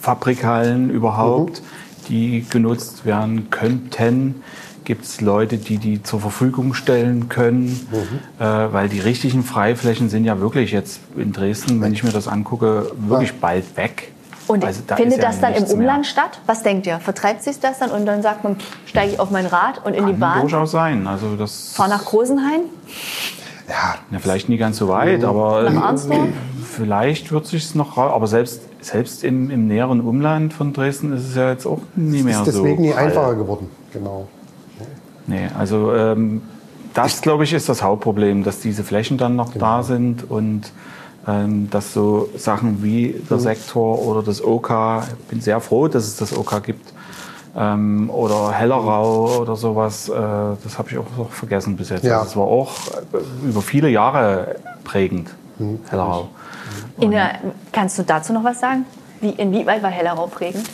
Fabrikhallen 0.00 0.90
überhaupt, 0.90 1.60
Mhm. 1.60 2.06
die 2.08 2.46
genutzt 2.48 3.04
werden 3.04 3.50
könnten. 3.50 4.42
Gibt 4.90 5.04
es 5.04 5.20
Leute, 5.20 5.56
die 5.56 5.78
die 5.78 6.02
zur 6.02 6.18
Verfügung 6.18 6.74
stellen 6.74 7.28
können? 7.28 7.86
Mhm. 7.92 8.44
Äh, 8.44 8.72
weil 8.72 8.88
die 8.88 8.98
richtigen 8.98 9.44
Freiflächen 9.44 10.08
sind 10.08 10.24
ja 10.24 10.40
wirklich 10.40 10.72
jetzt 10.72 10.98
in 11.16 11.30
Dresden, 11.32 11.80
wenn 11.80 11.92
ich 11.92 12.02
mir 12.02 12.10
das 12.10 12.26
angucke, 12.26 12.90
wirklich 12.98 13.28
Ja. 13.30 13.36
bald 13.40 13.76
weg. 13.76 14.10
Und 14.48 14.64
Also 14.64 14.80
da 14.84 14.96
findet 14.96 15.18
ja 15.18 15.26
das 15.28 15.38
dann 15.40 15.50
im 15.52 15.58
nichts 15.60 15.70
mehr. 15.70 15.78
Umland 15.78 16.06
statt? 16.08 16.40
Was 16.46 16.64
denkt 16.64 16.88
ihr? 16.88 16.98
Vertreibt 16.98 17.44
sich 17.44 17.60
das 17.60 17.78
dann 17.78 17.92
und 17.92 18.04
dann 18.04 18.20
sagt 18.20 18.42
man, 18.42 18.56
steige 18.84 19.12
ich 19.12 19.20
auf 19.20 19.30
mein 19.30 19.46
Rad 19.46 19.86
und 19.86 19.94
in 19.94 20.06
die 20.06 20.10
Kann 20.10 20.18
Bahn, 20.18 20.40
durchaus 20.40 20.72
sein. 20.72 21.06
Also 21.06 21.36
das 21.36 21.72
fahr 21.72 21.86
nach 21.86 22.04
Großenhain? 22.04 22.62
Ja, 23.68 23.94
Ja, 24.10 24.18
vielleicht 24.18 24.48
nie 24.48 24.56
ganz 24.56 24.76
so 24.78 24.88
weit, 24.88 25.22
aber 25.22 25.70
Nach 25.70 25.72
äh, 25.72 25.86
Arnsdorf? 25.86 26.18
vielleicht 26.76 27.30
wird 27.30 27.46
sich 27.46 27.76
noch 27.76 27.96
ra- 27.96 28.10
aber 28.10 28.26
selbst 28.26 28.62
selbst 28.80 29.22
im, 29.22 29.50
im 29.50 29.68
näheren 29.68 30.00
Umland 30.00 30.52
von 30.52 30.72
Dresden 30.72 31.12
ist 31.12 31.28
es 31.28 31.36
ja 31.36 31.50
jetzt 31.52 31.66
auch 31.66 31.78
nie 31.94 32.24
mehr 32.24 32.40
ist 32.40 32.46
deswegen 32.48 32.76
so 32.78 32.82
nie 32.82 32.92
einfacher 32.94 33.36
geworden. 33.36 33.70
Genau. 33.92 34.26
Nee, 35.30 35.48
also 35.58 35.94
ähm, 35.94 36.42
das 36.94 37.22
glaube 37.22 37.44
ich 37.44 37.52
ist 37.52 37.68
das 37.68 37.82
Hauptproblem, 37.82 38.42
dass 38.44 38.60
diese 38.60 38.82
Flächen 38.84 39.16
dann 39.16 39.36
noch 39.36 39.52
Genau. 39.52 39.64
da 39.64 39.82
sind 39.82 40.28
und 40.30 40.72
ähm, 41.28 41.70
dass 41.70 41.92
so 41.94 42.28
Sachen 42.36 42.82
wie 42.82 43.14
der 43.30 43.36
Mhm. 43.36 43.42
Sektor 43.42 44.02
oder 44.06 44.22
das 44.22 44.42
OK, 44.42 44.70
ich 45.20 45.24
bin 45.26 45.40
sehr 45.40 45.60
froh, 45.60 45.86
dass 45.88 46.04
es 46.04 46.16
das 46.16 46.36
OK 46.36 46.62
gibt, 46.64 46.92
ähm, 47.56 48.10
oder 48.10 48.50
Hellerau 48.52 49.40
oder 49.40 49.54
sowas, 49.56 50.08
äh, 50.08 50.12
das 50.12 50.78
habe 50.78 50.88
ich 50.90 50.98
auch 50.98 51.04
noch 51.16 51.30
vergessen 51.30 51.76
bis 51.76 51.90
jetzt. 51.90 52.04
Ja. 52.04 52.18
Also 52.20 52.30
es 52.30 52.36
war 52.36 52.44
auch 52.46 52.72
äh, 53.12 53.48
über 53.48 53.62
viele 53.62 53.88
Jahre 53.88 54.56
prägend, 54.84 55.30
Mhm. 55.58 55.78
Hellerau. 55.90 56.28
In 56.98 57.10
der, 57.12 57.38
kannst 57.72 57.98
du 57.98 58.02
dazu 58.02 58.32
noch 58.32 58.42
was 58.44 58.58
sagen? 58.60 58.84
Wie, 59.20 59.30
inwieweit 59.30 59.82
war 59.82 59.90
Hellerau 59.90 60.26
prägend? 60.26 60.68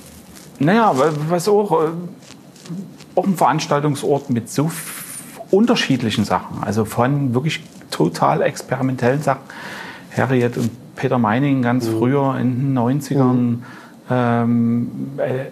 Naja, 0.61 0.93
was 1.29 1.49
auch, 1.49 1.81
auch 3.17 3.27
ein 3.27 3.37
Veranstaltungsort 3.37 4.31
mit 4.31 4.51
so 4.51 4.71
unterschiedlichen 5.51 6.25
Sachen. 6.25 6.63
Also 6.63 6.85
von 6.85 7.35
wirklich 7.35 7.65
total 7.91 8.43
experimentellen 8.43 9.23
Sachen. 9.23 9.43
Harriet 10.17 10.57
und 10.57 10.71
Peter 10.95 11.19
Meining 11.19 11.63
ganz 11.63 11.89
früher 11.89 12.37
in 12.39 12.75
den 12.75 12.79
90ern. 12.79 13.59
Ähm, 14.09 14.91
äh, 15.17 15.47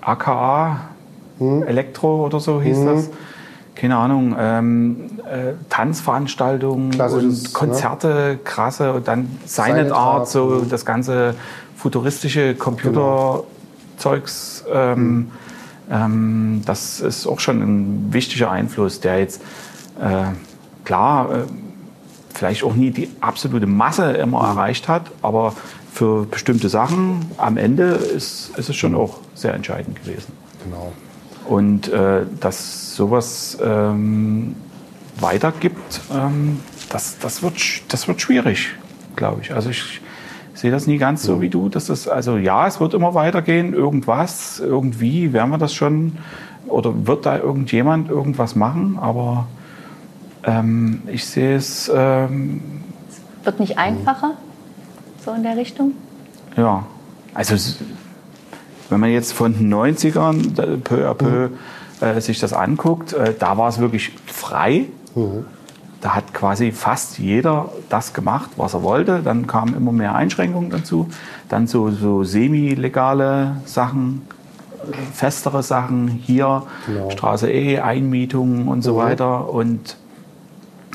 AKA 0.00 0.92
Elektro 1.66 2.26
oder 2.26 2.38
so 2.40 2.62
hieß 2.62 2.84
das. 2.84 3.10
Keine 3.74 3.96
Ahnung, 3.96 4.36
ähm, 4.38 5.10
äh, 5.24 5.54
Tanzveranstaltungen 5.68 6.90
Klassisches, 6.90 7.46
und 7.46 7.54
Konzerte, 7.54 8.38
krasse 8.44 8.92
und 8.92 9.08
dann 9.08 9.38
Silent 9.44 9.76
Silent 9.76 9.92
Art, 9.92 10.28
so 10.28 10.60
mhm. 10.62 10.68
das 10.68 10.84
ganze 10.84 11.34
futuristische 11.76 12.54
Computerzeugs. 12.54 14.64
Ähm, 14.72 15.32
ähm, 15.92 16.62
das 16.64 17.00
ist 17.00 17.26
auch 17.26 17.38
schon 17.38 17.60
ein 17.60 18.12
wichtiger 18.12 18.50
Einfluss, 18.50 19.00
der 19.00 19.18
jetzt 19.18 19.42
äh, 20.00 20.32
klar 20.84 21.34
äh, 21.34 21.42
vielleicht 22.34 22.64
auch 22.64 22.74
nie 22.74 22.90
die 22.90 23.10
absolute 23.20 23.66
Masse 23.66 24.12
immer 24.12 24.42
erreicht 24.42 24.88
hat, 24.88 25.10
aber 25.20 25.54
für 25.92 26.24
bestimmte 26.24 26.70
Sachen 26.70 27.26
am 27.36 27.58
Ende 27.58 27.84
ist, 27.84 28.52
ist 28.56 28.70
es 28.70 28.76
schon 28.76 28.94
auch 28.94 29.18
sehr 29.34 29.52
entscheidend 29.52 30.02
gewesen. 30.02 30.32
genau. 30.64 30.92
Und 31.46 31.88
äh, 31.88 32.22
dass 32.40 32.94
sowas 32.94 33.58
ähm, 33.62 34.54
weitergibt, 35.20 36.00
ähm, 36.14 36.60
das, 36.88 37.18
das, 37.18 37.42
wird, 37.42 37.56
das 37.88 38.08
wird 38.08 38.20
schwierig, 38.20 38.68
glaube 39.16 39.42
ich. 39.42 39.52
Also 39.52 39.68
ich 39.68 40.00
sehe 40.54 40.70
das 40.70 40.86
nie 40.86 40.98
ganz 40.98 41.22
so 41.22 41.40
wie 41.40 41.48
du. 41.48 41.68
Dass 41.68 41.86
das, 41.86 42.08
also 42.08 42.36
ja, 42.36 42.66
es 42.66 42.80
wird 42.80 42.94
immer 42.94 43.14
weitergehen, 43.14 43.72
irgendwas, 43.74 44.60
irgendwie 44.60 45.32
werden 45.32 45.50
wir 45.50 45.58
das 45.58 45.74
schon, 45.74 46.18
oder 46.68 47.06
wird 47.06 47.26
da 47.26 47.38
irgendjemand 47.38 48.08
irgendwas 48.10 48.54
machen, 48.56 48.98
aber 49.00 49.46
ähm, 50.44 51.02
ich 51.06 51.24
sehe 51.26 51.56
es, 51.56 51.90
ähm, 51.94 52.60
Wird 53.44 53.60
nicht 53.60 53.78
einfacher? 53.78 54.32
So 55.24 55.32
in 55.32 55.42
der 55.42 55.56
Richtung? 55.56 55.92
ja, 56.56 56.84
also 57.34 57.54
es- 57.54 57.78
wenn 58.90 59.00
man 59.00 59.10
jetzt 59.10 59.32
von 59.32 59.54
den 59.54 59.72
90ern 59.72 60.54
da, 60.54 60.64
peu 60.84 61.08
à 61.08 61.14
peu 61.14 61.48
äh, 62.00 62.20
sich 62.20 62.38
das 62.40 62.52
anguckt, 62.52 63.14
äh, 63.14 63.32
da 63.38 63.56
war 63.56 63.68
es 63.68 63.78
wirklich 63.78 64.12
frei. 64.26 64.84
Da 66.02 66.14
hat 66.16 66.34
quasi 66.34 66.72
fast 66.72 67.18
jeder 67.18 67.70
das 67.88 68.12
gemacht, 68.12 68.50
was 68.56 68.74
er 68.74 68.82
wollte. 68.82 69.20
Dann 69.22 69.46
kamen 69.46 69.74
immer 69.76 69.92
mehr 69.92 70.14
Einschränkungen 70.14 70.68
dazu. 70.70 71.08
Dann 71.48 71.66
so, 71.66 71.90
so 71.90 72.24
semi-legale 72.24 73.56
Sachen, 73.64 74.22
festere 75.14 75.62
Sachen 75.62 76.08
hier, 76.08 76.64
Genau. 76.86 77.10
Straße 77.10 77.50
E, 77.50 77.78
Einmietungen 77.78 78.66
und 78.68 78.82
so 78.82 78.96
weiter. 78.96 79.48
Und 79.48 79.96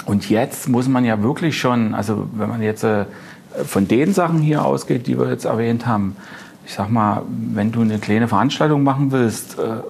und 0.05 0.29
jetzt 0.29 0.69
muss 0.69 0.87
man 0.87 1.03
ja 1.03 1.21
wirklich 1.21 1.59
schon, 1.59 1.93
also 1.93 2.27
wenn 2.33 2.47
man 2.47 2.61
jetzt 2.61 2.83
äh, 2.83 3.05
von 3.65 3.87
den 3.89 4.13
Sachen 4.13 4.39
hier 4.39 4.63
ausgeht, 4.63 5.05
die 5.05 5.19
wir 5.19 5.29
jetzt 5.29 5.43
erwähnt 5.45 5.85
haben, 5.85 6.15
ich 6.65 6.73
sag 6.73 6.89
mal, 6.89 7.23
wenn 7.53 7.71
du 7.73 7.81
eine 7.81 7.97
kleine 7.99 8.27
Veranstaltung 8.29 8.83
machen 8.83 9.11
willst, 9.11 9.59
äh, 9.59 9.81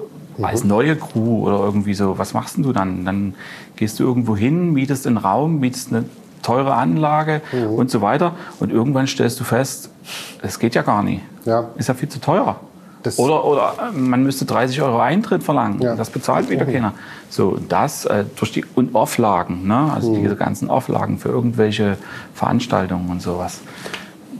als 0.41 0.63
neue 0.63 0.95
Crew 0.95 1.47
oder 1.47 1.59
irgendwie 1.59 1.93
so, 1.93 2.17
was 2.17 2.33
machst 2.33 2.57
denn 2.57 2.63
du 2.63 2.73
dann? 2.73 3.05
Dann 3.05 3.33
gehst 3.75 3.99
du 3.99 4.03
irgendwo 4.03 4.35
hin, 4.35 4.73
mietest 4.73 5.07
einen 5.07 5.17
Raum, 5.17 5.59
mietest 5.59 5.91
eine 5.93 6.05
teure 6.43 6.73
Anlage 6.75 7.41
und 7.75 7.89
so 7.89 8.01
weiter 8.01 8.33
und 8.59 8.71
irgendwann 8.71 9.07
stellst 9.07 9.39
du 9.39 9.43
fest, 9.43 9.89
das 10.41 10.59
geht 10.59 10.75
ja 10.75 10.81
gar 10.83 11.03
nicht. 11.03 11.21
Ja. 11.45 11.65
Ist 11.77 11.87
ja 11.87 11.93
viel 11.93 12.09
zu 12.09 12.19
teuer. 12.21 12.55
Das- 13.03 13.19
oder, 13.19 13.45
oder 13.45 13.73
äh, 13.93 13.97
man 13.97 14.23
müsste 14.23 14.45
30 14.45 14.81
Euro 14.81 14.99
Eintritt 14.99 15.43
verlangen. 15.43 15.81
Ja. 15.81 15.95
Das 15.95 16.09
bezahlt 16.09 16.49
wieder 16.49 16.65
keiner. 16.65 16.93
So, 17.29 17.57
das 17.69 18.05
äh, 18.05 18.25
durch 18.37 18.51
die 18.51 18.65
und 18.75 18.95
Auflagen, 18.95 19.67
ne? 19.67 19.91
also 19.93 20.11
Mhm. 20.13 20.23
diese 20.23 20.35
ganzen 20.35 20.69
Auflagen 20.69 21.17
für 21.19 21.29
irgendwelche 21.29 21.97
Veranstaltungen 22.33 23.09
und 23.09 23.21
sowas. 23.21 23.61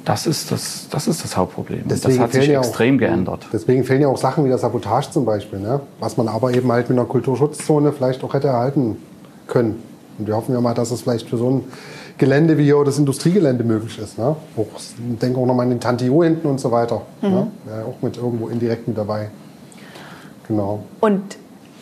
Das 0.08 0.26
ist 0.26 0.52
das, 0.54 0.88
das, 0.90 1.06
ist 1.10 1.22
das 1.22 1.36
Hauptproblem. 1.36 1.82
Und 1.84 1.92
das 1.92 2.00
Deswegen 2.00 2.24
hat 2.24 2.32
sich 2.32 2.48
ja 2.48 2.60
auch- 2.62 2.64
extrem 2.64 2.98
geändert. 2.98 3.46
Deswegen 3.52 3.84
fehlen 3.84 4.00
ja 4.02 4.08
auch 4.08 4.16
Sachen 4.18 4.46
wie 4.46 4.48
der 4.48 4.58
Sabotage 4.58 5.12
zum 5.12 5.26
Beispiel, 5.26 5.60
ne? 5.60 5.82
was 6.00 6.16
man 6.16 6.30
aber 6.30 6.54
eben 6.54 6.72
halt 6.72 6.90
mit 6.90 6.98
einer 6.98 7.06
Kulturschutzzone 7.08 7.92
vielleicht 7.92 8.24
auch 8.24 8.34
hätte 8.34 8.48
erhalten 8.48 8.96
können. 9.48 9.84
Und 10.18 10.28
wir 10.28 10.38
hoffen 10.38 10.54
ja 10.54 10.62
mal, 10.62 10.74
dass 10.74 10.92
es 10.92 11.02
vielleicht 11.02 11.28
für 11.30 11.36
so 11.38 11.50
ein 11.50 11.64
Gelände 12.18 12.58
wie 12.58 12.64
hier 12.64 12.82
das 12.86 12.98
Industriegelände 12.98 13.66
möglich 13.66 14.00
ist. 14.00 14.18
Ne? 14.18 14.38
Auch, 14.56 14.66
ich 14.78 15.20
denke 15.20 15.40
auch 15.40 15.46
nochmal 15.46 15.66
an 15.66 15.72
den 15.72 15.82
Tantio 15.82 16.24
hinten 16.24 16.48
und 16.48 16.60
so 16.62 16.72
weiter. 16.72 17.02
Ne? 17.22 17.48
Ja, 17.68 17.84
auch 17.84 18.02
mit 18.02 18.16
irgendwo 18.16 18.48
indirekt 18.48 18.88
mit 18.88 18.98
dabei. 18.98 19.30
Genau. 20.48 20.84
Und 21.02 21.38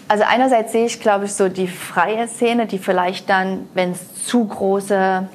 Also 0.08 0.24
einerseits 0.28 0.72
sehe 0.72 0.88
ich, 0.88 1.00
glaube 1.00 1.26
ich, 1.26 1.34
so 1.34 1.48
die 1.48 1.68
freie 1.68 2.28
Szene, 2.28 2.66
die 2.66 2.80
vielleicht 2.80 3.30
dann, 3.30 3.68
wenn 3.76 3.92
es 3.92 4.26
zu 4.26 4.46
große 4.46 5.28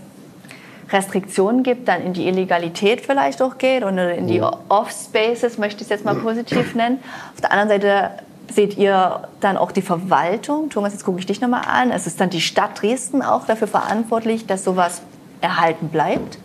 Restriktionen 0.92 1.62
gibt, 1.62 1.88
dann 1.88 2.02
in 2.02 2.12
die 2.12 2.26
Illegalität 2.26 3.00
vielleicht 3.00 3.40
auch 3.42 3.58
geht 3.58 3.84
und 3.84 3.98
in 3.98 4.26
die 4.26 4.40
Off-Spaces, 4.40 5.58
möchte 5.58 5.76
ich 5.76 5.82
es 5.82 5.88
jetzt 5.90 6.04
mal 6.04 6.16
positiv 6.16 6.74
nennen. 6.74 6.98
Auf 7.34 7.40
der 7.40 7.52
anderen 7.52 7.68
Seite 7.68 8.10
seht 8.52 8.76
ihr 8.76 9.28
dann 9.40 9.56
auch 9.56 9.72
die 9.72 9.82
Verwaltung. 9.82 10.70
Thomas, 10.70 10.92
jetzt 10.92 11.04
gucke 11.04 11.20
ich 11.20 11.26
dich 11.26 11.40
nochmal 11.40 11.62
an. 11.66 11.90
Es 11.92 12.06
ist 12.06 12.20
dann 12.20 12.30
die 12.30 12.40
Stadt 12.40 12.82
Dresden 12.82 13.22
auch 13.22 13.46
dafür 13.46 13.68
verantwortlich, 13.68 14.46
dass 14.46 14.64
sowas 14.64 15.02
erhalten 15.40 15.88
bleibt, 15.88 16.38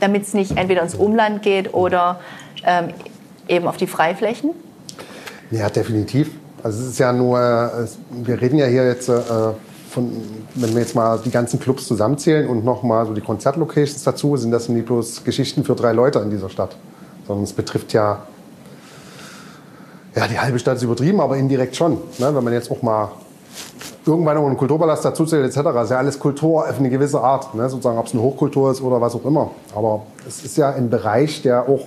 damit 0.00 0.22
es 0.22 0.34
nicht 0.34 0.56
entweder 0.56 0.82
ins 0.82 0.94
Umland 0.94 1.42
geht 1.42 1.74
oder 1.74 2.20
ähm, 2.64 2.90
eben 3.48 3.66
auf 3.66 3.76
die 3.76 3.86
Freiflächen? 3.86 4.50
Ja, 5.50 5.68
definitiv. 5.68 6.30
Also 6.62 6.82
es 6.82 6.90
ist 6.90 6.98
ja 6.98 7.12
nur, 7.12 7.38
wir 8.10 8.40
reden 8.40 8.58
ja 8.58 8.66
hier 8.66 8.86
jetzt 8.86 9.08
äh, 9.08 9.20
von, 9.88 10.10
wenn 10.54 10.74
wir 10.74 10.80
jetzt 10.80 10.94
mal 10.94 11.18
die 11.24 11.30
ganzen 11.30 11.58
Clubs 11.58 11.86
zusammenzählen 11.86 12.48
und 12.48 12.64
nochmal 12.64 13.06
so 13.06 13.14
die 13.14 13.20
Konzertlocations 13.20 14.02
dazu, 14.02 14.36
sind 14.36 14.50
das 14.50 14.68
nicht 14.68 14.86
bloß 14.86 15.24
Geschichten 15.24 15.64
für 15.64 15.74
drei 15.74 15.92
Leute 15.92 16.18
in 16.20 16.30
dieser 16.30 16.50
Stadt, 16.50 16.76
sondern 17.26 17.44
es 17.44 17.52
betrifft 17.52 17.92
ja, 17.92 18.22
ja 20.14 20.28
die 20.28 20.38
halbe 20.38 20.58
Stadt 20.58 20.76
ist 20.76 20.82
übertrieben, 20.82 21.20
aber 21.20 21.36
indirekt 21.36 21.76
schon. 21.76 21.92
Ne? 22.18 22.34
Wenn 22.34 22.44
man 22.44 22.52
jetzt 22.52 22.70
auch 22.70 22.82
mal 22.82 23.10
irgendwann 24.04 24.36
noch 24.36 24.46
einen 24.46 24.56
Kulturpalast 24.56 25.04
dazu 25.04 25.24
zählt 25.24 25.44
etc., 25.44 25.68
ist 25.82 25.90
ja 25.90 25.98
alles 25.98 26.18
Kultur 26.18 26.68
auf 26.68 26.78
eine 26.78 26.90
gewisse 26.90 27.20
Art, 27.20 27.54
ne? 27.54 27.68
sozusagen 27.68 27.98
ob 27.98 28.06
es 28.06 28.12
eine 28.12 28.22
Hochkultur 28.22 28.70
ist 28.70 28.80
oder 28.80 29.00
was 29.00 29.14
auch 29.14 29.24
immer. 29.24 29.50
Aber 29.74 30.02
es 30.26 30.44
ist 30.44 30.56
ja 30.56 30.70
ein 30.70 30.90
Bereich, 30.90 31.42
der 31.42 31.68
auch 31.68 31.86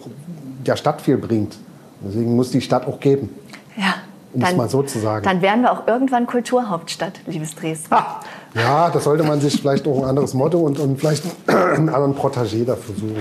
der 0.65 0.75
Stadt 0.75 1.01
viel 1.01 1.17
bringt. 1.17 1.57
Deswegen 2.03 2.35
muss 2.35 2.51
die 2.51 2.61
Stadt 2.61 2.87
auch 2.87 2.99
geben. 2.99 3.29
Ja. 3.77 3.95
Um 4.33 4.41
es 4.41 4.55
mal 4.55 4.69
so 4.69 4.83
zu 4.83 4.99
sagen. 4.99 5.25
Dann 5.25 5.41
werden 5.41 5.61
wir 5.61 5.71
auch 5.71 5.87
irgendwann 5.87 6.25
Kulturhauptstadt, 6.25 7.21
liebes 7.27 7.55
Dresden. 7.55 7.93
Ha. 7.93 8.21
Ja, 8.53 8.89
da 8.89 8.99
sollte 8.99 9.23
man 9.23 9.39
sich 9.39 9.59
vielleicht 9.59 9.87
auch 9.87 9.97
ein 9.97 10.05
anderes 10.05 10.33
Motto 10.33 10.59
und, 10.59 10.79
und 10.79 10.99
vielleicht 10.99 11.23
einen 11.47 11.89
anderen 11.89 12.15
Protégé 12.15 12.65
dafür 12.65 12.95
suchen. 12.95 13.17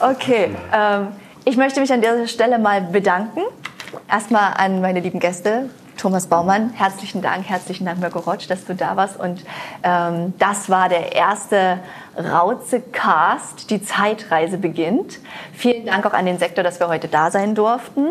Okay, 0.00 0.50
ähm, 0.72 1.08
ich 1.44 1.56
möchte 1.56 1.80
mich 1.80 1.92
an 1.92 2.00
dieser 2.00 2.26
Stelle 2.28 2.58
mal 2.58 2.80
bedanken. 2.80 3.40
Erstmal 4.10 4.54
an 4.56 4.80
meine 4.80 5.00
lieben 5.00 5.20
Gäste, 5.20 5.70
Thomas 5.96 6.26
Baumann, 6.26 6.70
herzlichen 6.74 7.22
Dank, 7.22 7.48
herzlichen 7.48 7.86
Dank, 7.86 7.98
Mirko 7.98 8.18
Rotsch, 8.20 8.48
dass 8.48 8.64
du 8.64 8.74
da 8.74 8.96
warst. 8.96 9.18
Und 9.18 9.44
ähm, 9.82 10.34
das 10.38 10.68
war 10.68 10.88
der 10.88 11.12
erste 11.14 11.78
Rauze-Cast. 12.18 13.70
Die 13.70 13.82
Zeitreise 13.82 14.58
beginnt. 14.58 15.18
Vielen 15.54 15.86
Dank 15.86 16.04
auch 16.04 16.12
an 16.12 16.26
den 16.26 16.38
Sektor, 16.38 16.62
dass 16.62 16.78
wir 16.80 16.88
heute 16.88 17.08
da 17.08 17.30
sein 17.30 17.54
durften. 17.54 18.08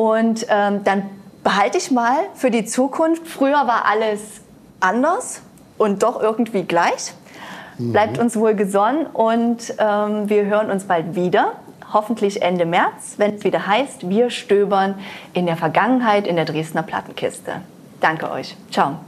Und 0.00 0.46
ähm, 0.48 0.82
dann 0.82 1.02
behalte 1.44 1.76
ich 1.76 1.90
mal 1.90 2.16
für 2.32 2.50
die 2.50 2.64
Zukunft. 2.64 3.28
Früher 3.28 3.66
war 3.66 3.84
alles 3.84 4.40
anders 4.80 5.42
und 5.76 6.02
doch 6.02 6.22
irgendwie 6.22 6.62
gleich. 6.62 7.12
Mhm. 7.76 7.92
Bleibt 7.92 8.18
uns 8.18 8.34
wohl 8.34 8.54
gesonnen 8.54 9.04
und 9.04 9.74
ähm, 9.76 10.30
wir 10.30 10.46
hören 10.46 10.70
uns 10.70 10.84
bald 10.84 11.16
wieder. 11.16 11.52
Hoffentlich 11.92 12.40
Ende 12.40 12.64
März, 12.64 13.16
wenn 13.18 13.34
es 13.34 13.44
wieder 13.44 13.66
heißt, 13.66 14.08
wir 14.08 14.30
stöbern 14.30 14.94
in 15.34 15.44
der 15.44 15.58
Vergangenheit 15.58 16.26
in 16.26 16.36
der 16.36 16.46
Dresdner 16.46 16.82
Plattenkiste. 16.82 17.56
Danke 18.00 18.30
euch. 18.30 18.56
Ciao. 18.70 19.00